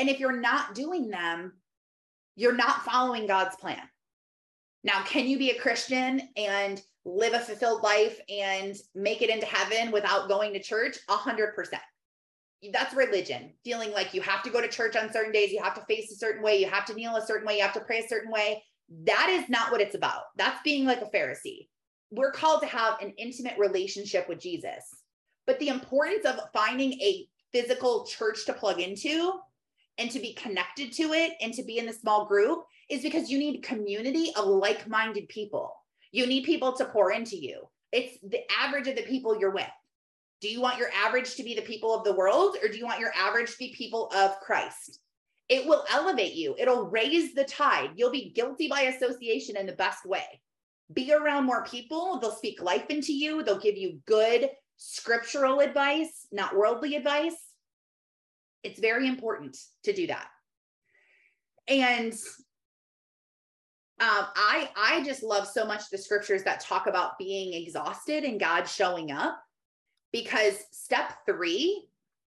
and 0.00 0.08
if 0.08 0.18
you're 0.18 0.40
not 0.40 0.74
doing 0.74 1.10
them, 1.10 1.52
you're 2.34 2.56
not 2.56 2.84
following 2.86 3.26
God's 3.26 3.56
plan. 3.56 3.82
Now, 4.82 5.02
can 5.02 5.26
you 5.26 5.38
be 5.38 5.50
a 5.50 5.60
Christian 5.60 6.22
and 6.38 6.80
live 7.04 7.34
a 7.34 7.38
fulfilled 7.38 7.82
life 7.82 8.18
and 8.30 8.74
make 8.94 9.20
it 9.20 9.28
into 9.28 9.44
heaven 9.44 9.92
without 9.92 10.28
going 10.28 10.54
to 10.54 10.62
church? 10.62 10.96
A 11.10 11.16
hundred 11.16 11.54
percent. 11.54 11.82
That's 12.72 12.94
religion, 12.94 13.52
feeling 13.64 13.92
like 13.92 14.12
you 14.12 14.20
have 14.20 14.42
to 14.42 14.50
go 14.50 14.60
to 14.60 14.68
church 14.68 14.94
on 14.94 15.12
certain 15.12 15.32
days, 15.32 15.50
you 15.50 15.62
have 15.62 15.74
to 15.74 15.84
face 15.86 16.12
a 16.12 16.16
certain 16.16 16.42
way, 16.42 16.58
you 16.58 16.68
have 16.68 16.84
to 16.86 16.94
kneel 16.94 17.16
a 17.16 17.26
certain 17.26 17.46
way, 17.46 17.56
you 17.56 17.62
have 17.62 17.72
to 17.74 17.80
pray 17.80 18.00
a 18.00 18.08
certain 18.08 18.30
way. 18.30 18.62
That 19.04 19.28
is 19.30 19.48
not 19.48 19.72
what 19.72 19.80
it's 19.80 19.94
about. 19.94 20.24
That's 20.36 20.60
being 20.62 20.84
like 20.84 21.00
a 21.00 21.06
Pharisee. 21.06 21.68
We're 22.10 22.32
called 22.32 22.60
to 22.62 22.66
have 22.66 23.00
an 23.00 23.14
intimate 23.16 23.56
relationship 23.58 24.28
with 24.28 24.40
Jesus. 24.40 24.84
But 25.46 25.58
the 25.58 25.68
importance 25.68 26.26
of 26.26 26.40
finding 26.52 26.92
a 26.94 27.26
physical 27.52 28.04
church 28.04 28.44
to 28.46 28.52
plug 28.52 28.80
into 28.80 29.32
and 29.98 30.10
to 30.10 30.18
be 30.18 30.34
connected 30.34 30.92
to 30.92 31.12
it 31.12 31.32
and 31.40 31.54
to 31.54 31.62
be 31.62 31.78
in 31.78 31.86
the 31.86 31.92
small 31.92 32.26
group 32.26 32.64
is 32.88 33.02
because 33.02 33.30
you 33.30 33.38
need 33.38 33.62
community 33.62 34.32
of 34.36 34.46
like-minded 34.46 35.28
people. 35.28 35.74
You 36.12 36.26
need 36.26 36.44
people 36.44 36.72
to 36.74 36.84
pour 36.84 37.12
into 37.12 37.36
you. 37.36 37.68
It's 37.92 38.18
the 38.22 38.40
average 38.60 38.88
of 38.88 38.96
the 38.96 39.02
people 39.02 39.38
you're 39.38 39.50
with. 39.50 39.70
Do 40.40 40.48
you 40.48 40.60
want 40.60 40.78
your 40.78 40.90
average 40.94 41.34
to 41.34 41.42
be 41.42 41.54
the 41.54 41.62
people 41.62 41.94
of 41.94 42.04
the 42.04 42.14
world 42.14 42.56
or 42.62 42.68
do 42.68 42.78
you 42.78 42.86
want 42.86 43.00
your 43.00 43.12
average 43.14 43.50
to 43.52 43.58
be 43.58 43.74
people 43.76 44.10
of 44.14 44.38
Christ? 44.40 45.00
It 45.48 45.66
will 45.66 45.84
elevate 45.90 46.34
you. 46.34 46.54
It'll 46.58 46.88
raise 46.88 47.34
the 47.34 47.44
tide. 47.44 47.90
You'll 47.96 48.10
be 48.10 48.32
guilty 48.34 48.68
by 48.68 48.82
association 48.82 49.56
in 49.56 49.66
the 49.66 49.72
best 49.72 50.06
way. 50.06 50.40
Be 50.92 51.12
around 51.12 51.44
more 51.44 51.64
people. 51.64 52.18
They'll 52.18 52.30
speak 52.30 52.62
life 52.62 52.86
into 52.88 53.12
you. 53.12 53.42
They'll 53.42 53.58
give 53.58 53.76
you 53.76 54.00
good 54.06 54.50
scriptural 54.76 55.60
advice, 55.60 56.26
not 56.32 56.56
worldly 56.56 56.94
advice 56.96 57.36
it's 58.62 58.80
very 58.80 59.08
important 59.08 59.56
to 59.84 59.92
do 59.92 60.06
that. 60.08 60.28
And 61.68 62.12
um, 64.00 64.26
I 64.34 64.70
I 64.76 65.02
just 65.04 65.22
love 65.22 65.46
so 65.46 65.66
much 65.66 65.90
the 65.90 65.98
scriptures 65.98 66.42
that 66.44 66.60
talk 66.60 66.86
about 66.86 67.18
being 67.18 67.54
exhausted 67.54 68.24
and 68.24 68.40
God 68.40 68.64
showing 68.64 69.12
up 69.12 69.40
because 70.12 70.64
step 70.70 71.12
three 71.26 71.86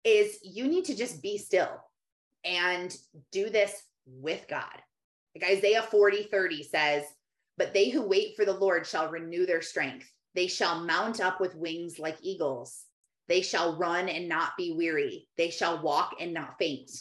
is 0.03 0.39
you 0.43 0.67
need 0.67 0.85
to 0.85 0.95
just 0.95 1.21
be 1.21 1.37
still 1.37 1.81
and 2.43 2.95
do 3.31 3.49
this 3.49 3.83
with 4.05 4.45
God. 4.47 4.81
Like 5.35 5.49
Isaiah 5.57 5.83
40 5.83 6.23
30 6.23 6.63
says, 6.63 7.03
But 7.57 7.73
they 7.73 7.89
who 7.89 8.07
wait 8.07 8.35
for 8.35 8.45
the 8.45 8.53
Lord 8.53 8.85
shall 8.85 9.09
renew 9.09 9.45
their 9.45 9.61
strength. 9.61 10.11
They 10.35 10.47
shall 10.47 10.83
mount 10.83 11.21
up 11.21 11.39
with 11.39 11.55
wings 11.55 11.99
like 11.99 12.17
eagles. 12.21 12.85
They 13.27 13.41
shall 13.41 13.77
run 13.77 14.09
and 14.09 14.27
not 14.27 14.57
be 14.57 14.73
weary. 14.73 15.27
They 15.37 15.49
shall 15.49 15.81
walk 15.81 16.15
and 16.19 16.33
not 16.33 16.57
faint. 16.59 16.91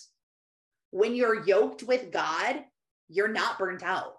When 0.90 1.14
you're 1.14 1.44
yoked 1.44 1.82
with 1.82 2.12
God, 2.12 2.62
you're 3.08 3.28
not 3.28 3.58
burnt 3.58 3.82
out. 3.82 4.14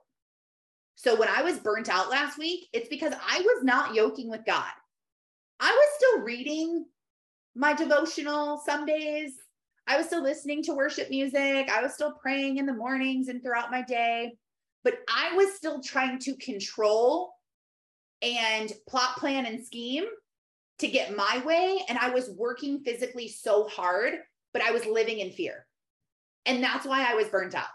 So 0.95 1.15
when 1.15 1.29
I 1.29 1.41
was 1.41 1.59
burnt 1.59 1.89
out 1.89 2.09
last 2.09 2.37
week, 2.37 2.67
it's 2.73 2.89
because 2.89 3.13
I 3.13 3.39
was 3.39 3.63
not 3.63 3.95
yoking 3.95 4.29
with 4.29 4.45
God. 4.45 4.71
I 5.63 5.71
was 5.71 5.87
still 5.95 6.19
reading 6.23 6.85
my 7.55 7.73
devotional 7.73 8.61
some 8.65 8.85
days. 8.85 9.31
I 9.87 9.95
was 9.95 10.07
still 10.07 10.21
listening 10.21 10.61
to 10.63 10.73
worship 10.73 11.09
music. 11.09 11.69
I 11.71 11.81
was 11.81 11.93
still 11.93 12.11
praying 12.21 12.57
in 12.57 12.65
the 12.65 12.73
mornings 12.73 13.29
and 13.29 13.41
throughout 13.41 13.71
my 13.71 13.81
day. 13.81 14.33
But 14.83 14.95
I 15.07 15.33
was 15.37 15.55
still 15.55 15.81
trying 15.81 16.19
to 16.19 16.35
control 16.35 17.31
and 18.21 18.73
plot, 18.89 19.15
plan, 19.15 19.45
and 19.45 19.65
scheme 19.65 20.03
to 20.79 20.87
get 20.89 21.15
my 21.15 21.41
way. 21.45 21.79
And 21.87 21.97
I 21.97 22.09
was 22.09 22.31
working 22.31 22.83
physically 22.83 23.29
so 23.29 23.65
hard, 23.69 24.15
but 24.51 24.61
I 24.61 24.71
was 24.71 24.85
living 24.85 25.19
in 25.19 25.31
fear. 25.31 25.65
And 26.45 26.61
that's 26.61 26.85
why 26.85 27.09
I 27.09 27.15
was 27.15 27.29
burnt 27.29 27.55
out. 27.55 27.67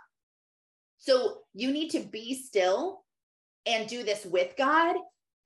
So 0.99 1.39
you 1.55 1.71
need 1.71 1.89
to 1.93 2.01
be 2.01 2.35
still 2.35 3.03
and 3.65 3.89
do 3.89 4.03
this 4.03 4.27
with 4.27 4.55
God 4.59 4.97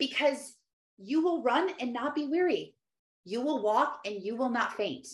because 0.00 0.56
you 0.98 1.22
will 1.22 1.42
run 1.42 1.70
and 1.80 1.92
not 1.92 2.14
be 2.14 2.26
weary. 2.26 2.74
You 3.24 3.40
will 3.40 3.62
walk 3.62 4.00
and 4.04 4.22
you 4.22 4.36
will 4.36 4.50
not 4.50 4.76
faint. 4.76 5.06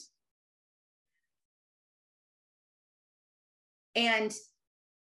And 3.95 4.33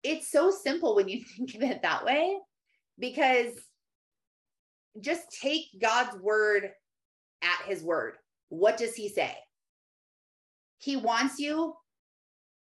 it's 0.03 0.31
so 0.31 0.51
simple 0.51 0.95
when 0.95 1.09
you 1.09 1.25
think 1.37 1.55
of 1.55 1.63
it 1.63 1.83
that 1.83 2.05
way 2.05 2.39
because 2.99 3.53
just 5.01 5.23
take 5.41 5.65
God's 5.81 6.17
word 6.21 6.71
at 7.43 7.67
his 7.67 7.83
word. 7.83 8.17
What 8.51 8.77
does 8.77 8.95
he 8.95 9.09
say? 9.09 9.35
He 10.79 10.97
wants 10.97 11.39
you 11.39 11.75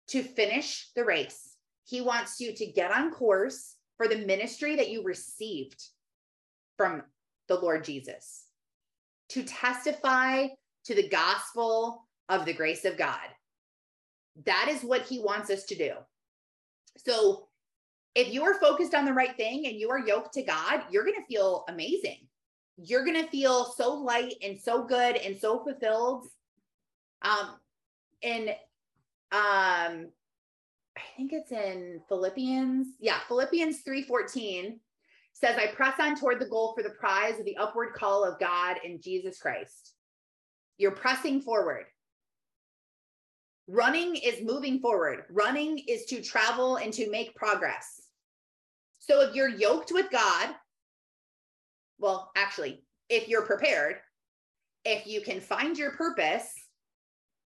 to 0.09 0.23
finish 0.23 0.89
the 0.95 1.05
race. 1.05 1.55
He 1.85 2.01
wants 2.01 2.39
you 2.39 2.53
to 2.55 2.65
get 2.65 2.91
on 2.91 3.11
course 3.11 3.75
for 3.97 4.07
the 4.07 4.25
ministry 4.25 4.75
that 4.75 4.89
you 4.89 5.03
received 5.03 5.81
from 6.77 7.03
the 7.49 7.59
Lord 7.59 7.83
Jesus, 7.83 8.45
to 9.29 9.43
testify 9.43 10.47
to 10.85 10.95
the 10.95 11.09
gospel 11.09 12.07
of 12.29 12.45
the 12.45 12.53
grace 12.53 12.85
of 12.85 12.97
God. 12.97 13.27
That 14.45 14.67
is 14.69 14.81
what 14.83 15.01
he 15.01 15.19
wants 15.19 15.49
us 15.49 15.65
to 15.65 15.75
do. 15.75 15.91
So, 17.05 17.47
if 18.15 18.33
you 18.33 18.43
are 18.43 18.59
focused 18.59 18.95
on 18.95 19.05
the 19.05 19.13
right 19.13 19.35
thing 19.35 19.67
and 19.67 19.75
you 19.75 19.89
are 19.89 19.99
yoked 19.99 20.33
to 20.33 20.43
God, 20.43 20.83
you're 20.89 21.03
going 21.03 21.19
to 21.19 21.27
feel 21.27 21.65
amazing 21.67 22.29
you're 22.83 23.03
going 23.03 23.21
to 23.21 23.29
feel 23.29 23.65
so 23.65 23.93
light 23.93 24.35
and 24.41 24.59
so 24.59 24.83
good 24.83 25.17
and 25.17 25.37
so 25.37 25.63
fulfilled. 25.63 26.27
Um, 27.21 27.55
and 28.23 28.49
um, 29.31 30.09
I 30.97 31.01
think 31.17 31.33
it's 31.33 31.51
in 31.51 32.01
Philippians. 32.07 32.87
Yeah, 32.99 33.19
Philippians 33.27 33.83
3:14 33.83 34.79
says, 35.33 35.57
I 35.57 35.67
press 35.67 35.99
on 35.99 36.15
toward 36.15 36.39
the 36.39 36.47
goal 36.47 36.73
for 36.75 36.83
the 36.83 36.89
prize 36.89 37.39
of 37.39 37.45
the 37.45 37.57
upward 37.57 37.93
call 37.93 38.23
of 38.23 38.39
God 38.39 38.77
in 38.83 38.99
Jesus 39.01 39.39
Christ. 39.39 39.93
You're 40.77 40.91
pressing 40.91 41.41
forward. 41.41 41.85
Running 43.67 44.15
is 44.15 44.43
moving 44.43 44.79
forward. 44.79 45.25
Running 45.29 45.77
is 45.87 46.05
to 46.05 46.21
travel 46.21 46.77
and 46.77 46.91
to 46.93 47.09
make 47.09 47.35
progress. 47.35 48.01
So 48.97 49.21
if 49.21 49.35
you're 49.35 49.49
yoked 49.49 49.91
with 49.93 50.09
God, 50.11 50.55
well, 51.99 52.31
actually, 52.35 52.83
if 53.09 53.27
you're 53.27 53.45
prepared, 53.45 53.97
if 54.85 55.05
you 55.05 55.21
can 55.21 55.39
find 55.39 55.77
your 55.77 55.91
purpose 55.91 56.51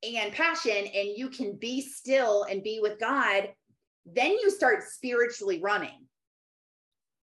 and 0.02 0.32
passion 0.32 0.76
and 0.76 1.08
you 1.16 1.28
can 1.28 1.56
be 1.56 1.80
still 1.82 2.44
and 2.44 2.62
be 2.62 2.80
with 2.80 2.98
God, 2.98 3.50
then 4.06 4.32
you 4.32 4.50
start 4.50 4.82
spiritually 4.84 5.60
running. 5.62 6.07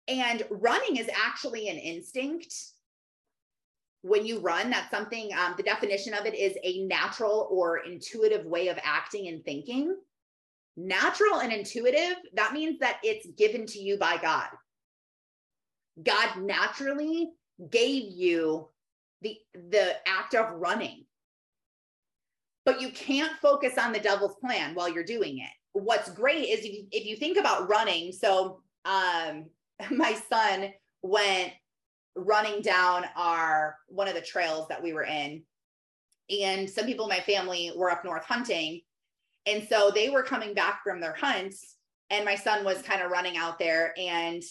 And 0.07 0.43
running 0.49 0.97
is 0.97 1.09
actually 1.13 1.69
an 1.69 1.77
instinct. 1.77 2.53
When 4.01 4.25
you 4.25 4.39
run, 4.39 4.69
that's 4.69 4.91
something, 4.91 5.31
um, 5.33 5.53
the 5.55 5.63
definition 5.63 6.13
of 6.13 6.25
it 6.25 6.35
is 6.35 6.57
a 6.63 6.83
natural 6.85 7.47
or 7.49 7.77
intuitive 7.77 8.45
way 8.45 8.67
of 8.67 8.77
acting 8.83 9.29
and 9.29 9.43
thinking. 9.45 9.95
Natural 10.75 11.39
and 11.39 11.53
intuitive, 11.53 12.17
that 12.33 12.51
means 12.51 12.79
that 12.79 12.97
it's 13.03 13.27
given 13.37 13.65
to 13.67 13.79
you 13.79 13.97
by 13.97 14.17
God. 14.17 14.47
God 16.03 16.41
naturally 16.41 17.29
gave 17.69 18.11
you 18.11 18.67
the 19.21 19.37
the 19.53 19.95
act 20.07 20.33
of 20.33 20.51
running. 20.53 21.05
But 22.65 22.81
you 22.81 22.89
can't 22.89 23.37
focus 23.41 23.77
on 23.77 23.93
the 23.93 23.99
devil's 23.99 24.35
plan 24.35 24.73
while 24.73 24.89
you're 24.89 25.03
doing 25.03 25.37
it. 25.37 25.49
What's 25.73 26.09
great 26.09 26.49
is 26.49 26.65
if 26.65 26.73
you, 26.73 26.87
if 26.91 27.05
you 27.05 27.15
think 27.15 27.37
about 27.37 27.69
running, 27.69 28.11
so 28.11 28.61
um 28.85 29.45
my 29.91 30.13
son 30.29 30.71
went 31.01 31.53
running 32.15 32.61
down 32.61 33.05
our 33.15 33.77
one 33.87 34.07
of 34.07 34.13
the 34.13 34.21
trails 34.21 34.67
that 34.67 34.81
we 34.81 34.93
were 34.93 35.03
in 35.03 35.41
and 36.29 36.69
some 36.69 36.85
people 36.85 37.05
in 37.05 37.09
my 37.09 37.21
family 37.21 37.71
were 37.75 37.89
up 37.89 38.05
north 38.05 38.23
hunting 38.23 38.81
and 39.45 39.67
so 39.67 39.91
they 39.93 40.09
were 40.09 40.23
coming 40.23 40.53
back 40.53 40.81
from 40.83 41.01
their 41.01 41.15
hunts 41.15 41.77
and 42.11 42.23
my 42.23 42.35
son 42.35 42.63
was 42.63 42.81
kind 42.83 43.01
of 43.01 43.09
running 43.09 43.35
out 43.35 43.57
there 43.57 43.93
and 43.97 44.43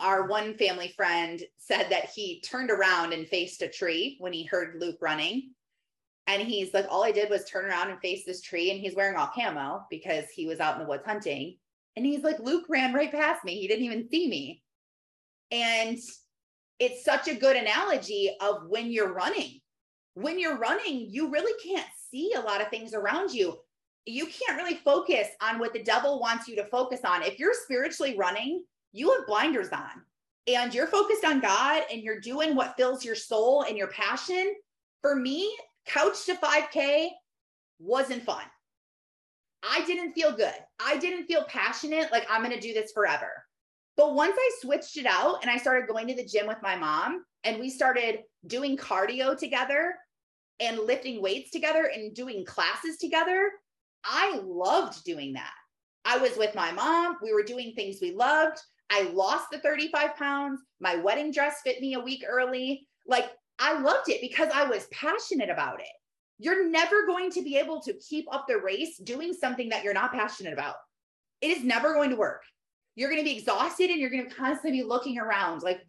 our 0.00 0.26
one 0.26 0.54
family 0.54 0.92
friend 0.96 1.42
said 1.58 1.88
that 1.90 2.10
he 2.14 2.40
turned 2.40 2.70
around 2.70 3.12
and 3.12 3.26
faced 3.26 3.62
a 3.62 3.68
tree 3.68 4.16
when 4.20 4.32
he 4.32 4.44
heard 4.44 4.80
Luke 4.80 4.98
running. 5.00 5.50
And 6.26 6.42
he's 6.42 6.74
like, 6.74 6.86
all 6.90 7.04
I 7.04 7.10
did 7.10 7.30
was 7.30 7.44
turn 7.44 7.64
around 7.64 7.90
and 7.90 8.00
face 8.00 8.24
this 8.24 8.42
tree. 8.42 8.70
And 8.70 8.78
he's 8.78 8.94
wearing 8.94 9.16
all 9.16 9.30
camo 9.34 9.86
because 9.90 10.26
he 10.34 10.46
was 10.46 10.60
out 10.60 10.74
in 10.74 10.82
the 10.82 10.88
woods 10.88 11.04
hunting. 11.06 11.56
And 11.98 12.06
he's 12.06 12.22
like, 12.22 12.38
Luke 12.38 12.66
ran 12.68 12.94
right 12.94 13.10
past 13.10 13.44
me. 13.44 13.58
He 13.58 13.66
didn't 13.66 13.84
even 13.84 14.08
see 14.08 14.28
me. 14.28 14.62
And 15.50 15.98
it's 16.78 17.04
such 17.04 17.26
a 17.26 17.34
good 17.34 17.56
analogy 17.56 18.30
of 18.40 18.68
when 18.68 18.92
you're 18.92 19.12
running. 19.12 19.58
When 20.14 20.38
you're 20.38 20.58
running, 20.58 21.08
you 21.10 21.28
really 21.28 21.60
can't 21.60 21.88
see 22.08 22.34
a 22.36 22.40
lot 22.40 22.60
of 22.60 22.68
things 22.68 22.94
around 22.94 23.32
you. 23.32 23.58
You 24.06 24.26
can't 24.26 24.56
really 24.56 24.76
focus 24.76 25.26
on 25.42 25.58
what 25.58 25.72
the 25.72 25.82
devil 25.82 26.20
wants 26.20 26.46
you 26.46 26.54
to 26.54 26.66
focus 26.66 27.00
on. 27.04 27.24
If 27.24 27.40
you're 27.40 27.52
spiritually 27.64 28.16
running, 28.16 28.62
you 28.92 29.10
have 29.10 29.26
blinders 29.26 29.70
on 29.70 30.04
and 30.46 30.72
you're 30.72 30.86
focused 30.86 31.24
on 31.24 31.40
God 31.40 31.82
and 31.92 32.00
you're 32.00 32.20
doing 32.20 32.54
what 32.54 32.76
fills 32.76 33.04
your 33.04 33.16
soul 33.16 33.62
and 33.62 33.76
your 33.76 33.88
passion. 33.88 34.54
For 35.02 35.16
me, 35.16 35.52
couch 35.84 36.26
to 36.26 36.36
5K 36.36 37.08
wasn't 37.80 38.22
fun. 38.22 38.44
I 39.62 39.84
didn't 39.86 40.12
feel 40.12 40.32
good. 40.32 40.54
I 40.80 40.98
didn't 40.98 41.26
feel 41.26 41.44
passionate 41.48 42.12
like 42.12 42.26
I'm 42.30 42.42
going 42.42 42.54
to 42.54 42.60
do 42.60 42.72
this 42.72 42.92
forever. 42.92 43.30
But 43.96 44.14
once 44.14 44.36
I 44.38 44.50
switched 44.60 44.96
it 44.96 45.06
out 45.06 45.42
and 45.42 45.50
I 45.50 45.56
started 45.56 45.88
going 45.88 46.06
to 46.08 46.14
the 46.14 46.24
gym 46.24 46.46
with 46.46 46.62
my 46.62 46.76
mom 46.76 47.24
and 47.44 47.58
we 47.58 47.68
started 47.68 48.20
doing 48.46 48.76
cardio 48.76 49.36
together 49.36 49.94
and 50.60 50.78
lifting 50.78 51.20
weights 51.20 51.50
together 51.50 51.90
and 51.92 52.14
doing 52.14 52.44
classes 52.44 52.98
together, 52.98 53.50
I 54.04 54.40
loved 54.44 55.04
doing 55.04 55.32
that. 55.32 55.52
I 56.04 56.18
was 56.18 56.36
with 56.36 56.54
my 56.54 56.70
mom. 56.72 57.16
We 57.22 57.32
were 57.32 57.42
doing 57.42 57.74
things 57.74 57.98
we 58.00 58.12
loved. 58.12 58.58
I 58.90 59.02
lost 59.02 59.46
the 59.50 59.58
35 59.58 60.16
pounds. 60.16 60.60
My 60.80 60.96
wedding 60.96 61.32
dress 61.32 61.60
fit 61.64 61.80
me 61.80 61.94
a 61.94 62.00
week 62.00 62.24
early. 62.26 62.86
Like 63.06 63.30
I 63.58 63.80
loved 63.80 64.08
it 64.08 64.20
because 64.20 64.50
I 64.54 64.64
was 64.64 64.86
passionate 64.92 65.50
about 65.50 65.80
it. 65.80 65.86
You're 66.38 66.68
never 66.68 67.06
going 67.06 67.30
to 67.32 67.42
be 67.42 67.56
able 67.56 67.80
to 67.82 67.94
keep 67.94 68.26
up 68.32 68.46
the 68.46 68.58
race 68.58 68.96
doing 68.98 69.32
something 69.32 69.68
that 69.70 69.82
you're 69.82 69.94
not 69.94 70.12
passionate 70.12 70.52
about. 70.52 70.76
It 71.40 71.48
is 71.48 71.64
never 71.64 71.94
going 71.94 72.10
to 72.10 72.16
work. 72.16 72.42
You're 72.94 73.10
going 73.10 73.22
to 73.22 73.28
be 73.28 73.36
exhausted 73.36 73.90
and 73.90 74.00
you're 74.00 74.10
going 74.10 74.28
to 74.28 74.34
constantly 74.34 74.80
be 74.80 74.86
looking 74.86 75.18
around 75.18 75.62
like, 75.62 75.80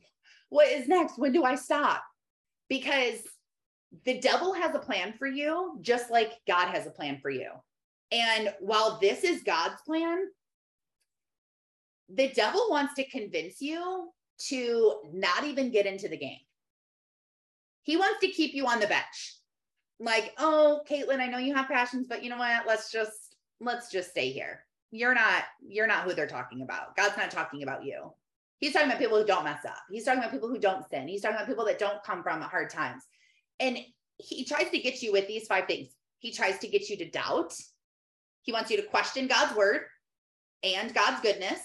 what 0.49 0.67
is 0.67 0.87
next? 0.87 1.17
When 1.17 1.31
do 1.31 1.43
I 1.43 1.55
stop? 1.55 2.03
Because 2.67 3.19
the 4.05 4.19
devil 4.19 4.53
has 4.53 4.75
a 4.75 4.79
plan 4.79 5.13
for 5.17 5.27
you, 5.27 5.77
just 5.81 6.11
like 6.11 6.33
God 6.47 6.67
has 6.69 6.85
a 6.85 6.91
plan 6.91 7.19
for 7.21 7.29
you. 7.29 7.49
And 8.11 8.53
while 8.59 8.99
this 8.99 9.23
is 9.23 9.43
God's 9.43 9.81
plan, 9.85 10.19
the 12.09 12.29
devil 12.29 12.67
wants 12.69 12.95
to 12.95 13.07
convince 13.09 13.61
you 13.61 14.09
to 14.47 14.95
not 15.13 15.43
even 15.43 15.71
get 15.71 15.85
into 15.85 16.07
the 16.07 16.17
game. 16.17 16.39
He 17.83 17.97
wants 17.97 18.19
to 18.21 18.27
keep 18.27 18.53
you 18.53 18.67
on 18.67 18.79
the 18.79 18.87
bench. 18.87 19.35
Like, 19.99 20.33
oh, 20.37 20.81
Caitlin, 20.89 21.19
I 21.19 21.27
know 21.27 21.37
you 21.37 21.53
have 21.55 21.67
passions, 21.67 22.07
but 22.07 22.23
you 22.23 22.29
know 22.29 22.37
what? 22.37 22.65
Let's 22.65 22.91
just 22.91 23.35
let's 23.59 23.91
just 23.91 24.11
stay 24.11 24.31
here. 24.31 24.63
You're 24.91 25.13
not 25.13 25.43
you're 25.61 25.87
not 25.87 26.03
who 26.03 26.13
they're 26.13 26.27
talking 26.27 26.61
about. 26.61 26.95
God's 26.95 27.17
not 27.17 27.31
talking 27.31 27.63
about 27.63 27.83
you. 27.83 28.11
He's 28.57 28.73
talking 28.73 28.87
about 28.87 28.99
people 28.99 29.17
who 29.17 29.25
don't 29.25 29.45
mess 29.45 29.63
up. 29.65 29.77
He's 29.89 30.03
talking 30.03 30.19
about 30.19 30.31
people 30.31 30.49
who 30.49 30.59
don't 30.59 30.87
sin. 30.89 31.07
He's 31.07 31.21
talking 31.21 31.35
about 31.35 31.47
people 31.47 31.65
that 31.65 31.79
don't 31.79 32.03
come 32.03 32.23
from 32.23 32.41
hard 32.41 32.69
times. 32.69 33.03
And 33.59 33.77
he 34.17 34.43
tries 34.43 34.69
to 34.69 34.79
get 34.79 35.01
you 35.01 35.13
with 35.13 35.27
these 35.27 35.47
five 35.47 35.65
things. 35.65 35.89
He 36.19 36.33
tries 36.33 36.59
to 36.59 36.67
get 36.67 36.89
you 36.89 36.97
to 36.97 37.09
doubt. 37.09 37.53
He 38.41 38.51
wants 38.51 38.69
you 38.69 38.77
to 38.77 38.83
question 38.83 39.27
God's 39.27 39.55
word 39.55 39.81
and 40.63 40.93
God's 40.93 41.21
goodness. 41.21 41.59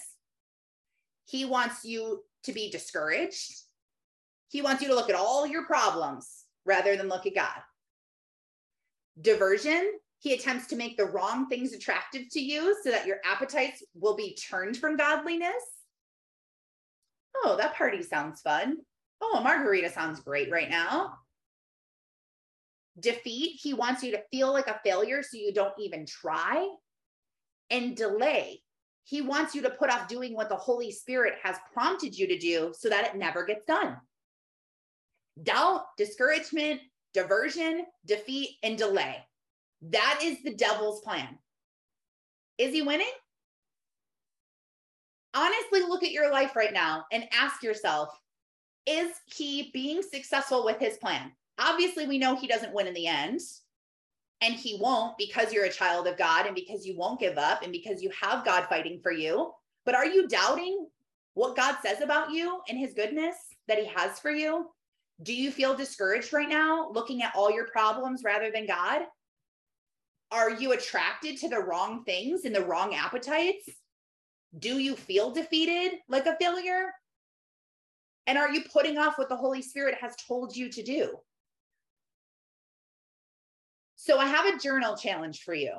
He 1.25 1.43
wants 1.43 1.83
you 1.83 2.23
to 2.43 2.53
be 2.53 2.69
discouraged. 2.69 3.53
He 4.47 4.61
wants 4.61 4.81
you 4.81 4.87
to 4.89 4.95
look 4.95 5.09
at 5.09 5.15
all 5.15 5.45
your 5.45 5.65
problems 5.65 6.45
rather 6.65 6.95
than 6.95 7.09
look 7.09 7.25
at 7.25 7.35
God. 7.35 7.61
Diversion, 9.19 9.91
he 10.19 10.33
attempts 10.33 10.67
to 10.67 10.75
make 10.75 10.97
the 10.97 11.05
wrong 11.05 11.47
things 11.47 11.73
attractive 11.73 12.29
to 12.31 12.39
you 12.39 12.75
so 12.83 12.91
that 12.91 13.05
your 13.05 13.17
appetites 13.23 13.83
will 13.93 14.15
be 14.15 14.35
turned 14.35 14.77
from 14.77 14.97
godliness. 14.97 15.53
Oh, 17.43 17.55
that 17.57 17.75
party 17.75 18.01
sounds 18.01 18.41
fun. 18.41 18.77
Oh, 19.21 19.37
a 19.37 19.41
margarita 19.41 19.89
sounds 19.91 20.19
great 20.19 20.51
right 20.51 20.69
now. 20.69 21.13
Defeat, 22.99 23.59
he 23.61 23.73
wants 23.73 24.03
you 24.03 24.11
to 24.11 24.23
feel 24.31 24.51
like 24.51 24.67
a 24.67 24.79
failure 24.83 25.21
so 25.21 25.37
you 25.37 25.53
don't 25.53 25.73
even 25.79 26.05
try. 26.05 26.67
And 27.69 27.95
delay, 27.95 28.61
he 29.03 29.21
wants 29.21 29.53
you 29.53 29.61
to 29.63 29.69
put 29.69 29.89
off 29.89 30.07
doing 30.07 30.33
what 30.33 30.49
the 30.49 30.55
Holy 30.55 30.91
Spirit 30.91 31.35
has 31.43 31.57
prompted 31.73 32.17
you 32.17 32.27
to 32.27 32.37
do 32.37 32.73
so 32.77 32.89
that 32.89 33.05
it 33.05 33.17
never 33.17 33.45
gets 33.45 33.65
done. 33.65 33.97
Doubt, 35.41 35.83
discouragement, 35.97 36.81
diversion, 37.15 37.85
defeat, 38.05 38.57
and 38.61 38.77
delay. 38.77 39.17
That 39.81 40.19
is 40.21 40.37
the 40.43 40.53
devil's 40.53 41.01
plan. 41.01 41.39
Is 42.59 42.73
he 42.73 42.83
winning? 42.83 43.11
Honestly, 45.33 45.81
look 45.81 46.03
at 46.03 46.11
your 46.11 46.31
life 46.31 46.55
right 46.55 46.71
now 46.71 47.05
and 47.11 47.27
ask 47.33 47.63
yourself 47.63 48.09
is 48.85 49.11
he 49.25 49.71
being 49.73 50.03
successful 50.03 50.63
with 50.63 50.77
his 50.77 50.97
plan? 50.97 51.31
Obviously, 51.59 52.05
we 52.05 52.19
know 52.19 52.35
he 52.35 52.45
doesn't 52.45 52.73
win 52.73 52.85
in 52.85 52.93
the 52.93 53.07
end 53.07 53.39
and 54.41 54.53
he 54.53 54.77
won't 54.79 55.17
because 55.17 55.51
you're 55.51 55.65
a 55.65 55.71
child 55.71 56.07
of 56.07 56.17
God 56.17 56.45
and 56.45 56.53
because 56.53 56.85
you 56.85 56.95
won't 56.95 57.19
give 57.19 57.37
up 57.37 57.63
and 57.63 57.71
because 57.71 58.03
you 58.03 58.11
have 58.21 58.45
God 58.45 58.67
fighting 58.69 58.99
for 59.01 59.11
you. 59.11 59.51
But 59.85 59.95
are 59.95 60.05
you 60.05 60.27
doubting 60.27 60.87
what 61.33 61.55
God 61.55 61.77
says 61.81 62.01
about 62.01 62.31
you 62.31 62.61
and 62.69 62.77
his 62.77 62.93
goodness 62.93 63.35
that 63.67 63.79
he 63.79 63.85
has 63.87 64.19
for 64.19 64.29
you? 64.31 64.67
Do 65.21 65.33
you 65.33 65.51
feel 65.51 65.75
discouraged 65.75 66.33
right 66.33 66.49
now 66.49 66.89
looking 66.91 67.23
at 67.23 67.33
all 67.35 67.51
your 67.51 67.67
problems 67.67 68.23
rather 68.23 68.51
than 68.51 68.67
God? 68.67 69.03
Are 70.31 70.51
you 70.51 70.73
attracted 70.73 71.37
to 71.37 71.49
the 71.49 71.59
wrong 71.59 72.03
things 72.03 72.45
and 72.45 72.53
the 72.53 72.65
wrong 72.65 72.93
appetites? 72.93 73.69
Do 74.57 74.79
you 74.79 74.95
feel 74.95 75.31
defeated 75.31 75.99
like 76.09 76.25
a 76.25 76.35
failure? 76.37 76.91
And 78.27 78.37
are 78.37 78.51
you 78.51 78.63
putting 78.71 78.97
off 78.97 79.17
what 79.17 79.29
the 79.29 79.35
Holy 79.35 79.61
Spirit 79.61 79.95
has 80.01 80.15
told 80.27 80.55
you 80.55 80.69
to 80.71 80.83
do? 80.83 81.17
So 83.95 84.17
I 84.17 84.25
have 84.25 84.45
a 84.45 84.59
journal 84.59 84.97
challenge 84.97 85.43
for 85.43 85.53
you. 85.53 85.73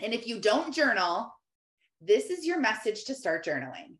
And 0.00 0.12
if 0.12 0.26
you 0.26 0.40
don't 0.40 0.74
journal, 0.74 1.32
this 2.00 2.30
is 2.30 2.44
your 2.44 2.60
message 2.60 3.04
to 3.04 3.14
start 3.14 3.44
journaling. 3.44 3.96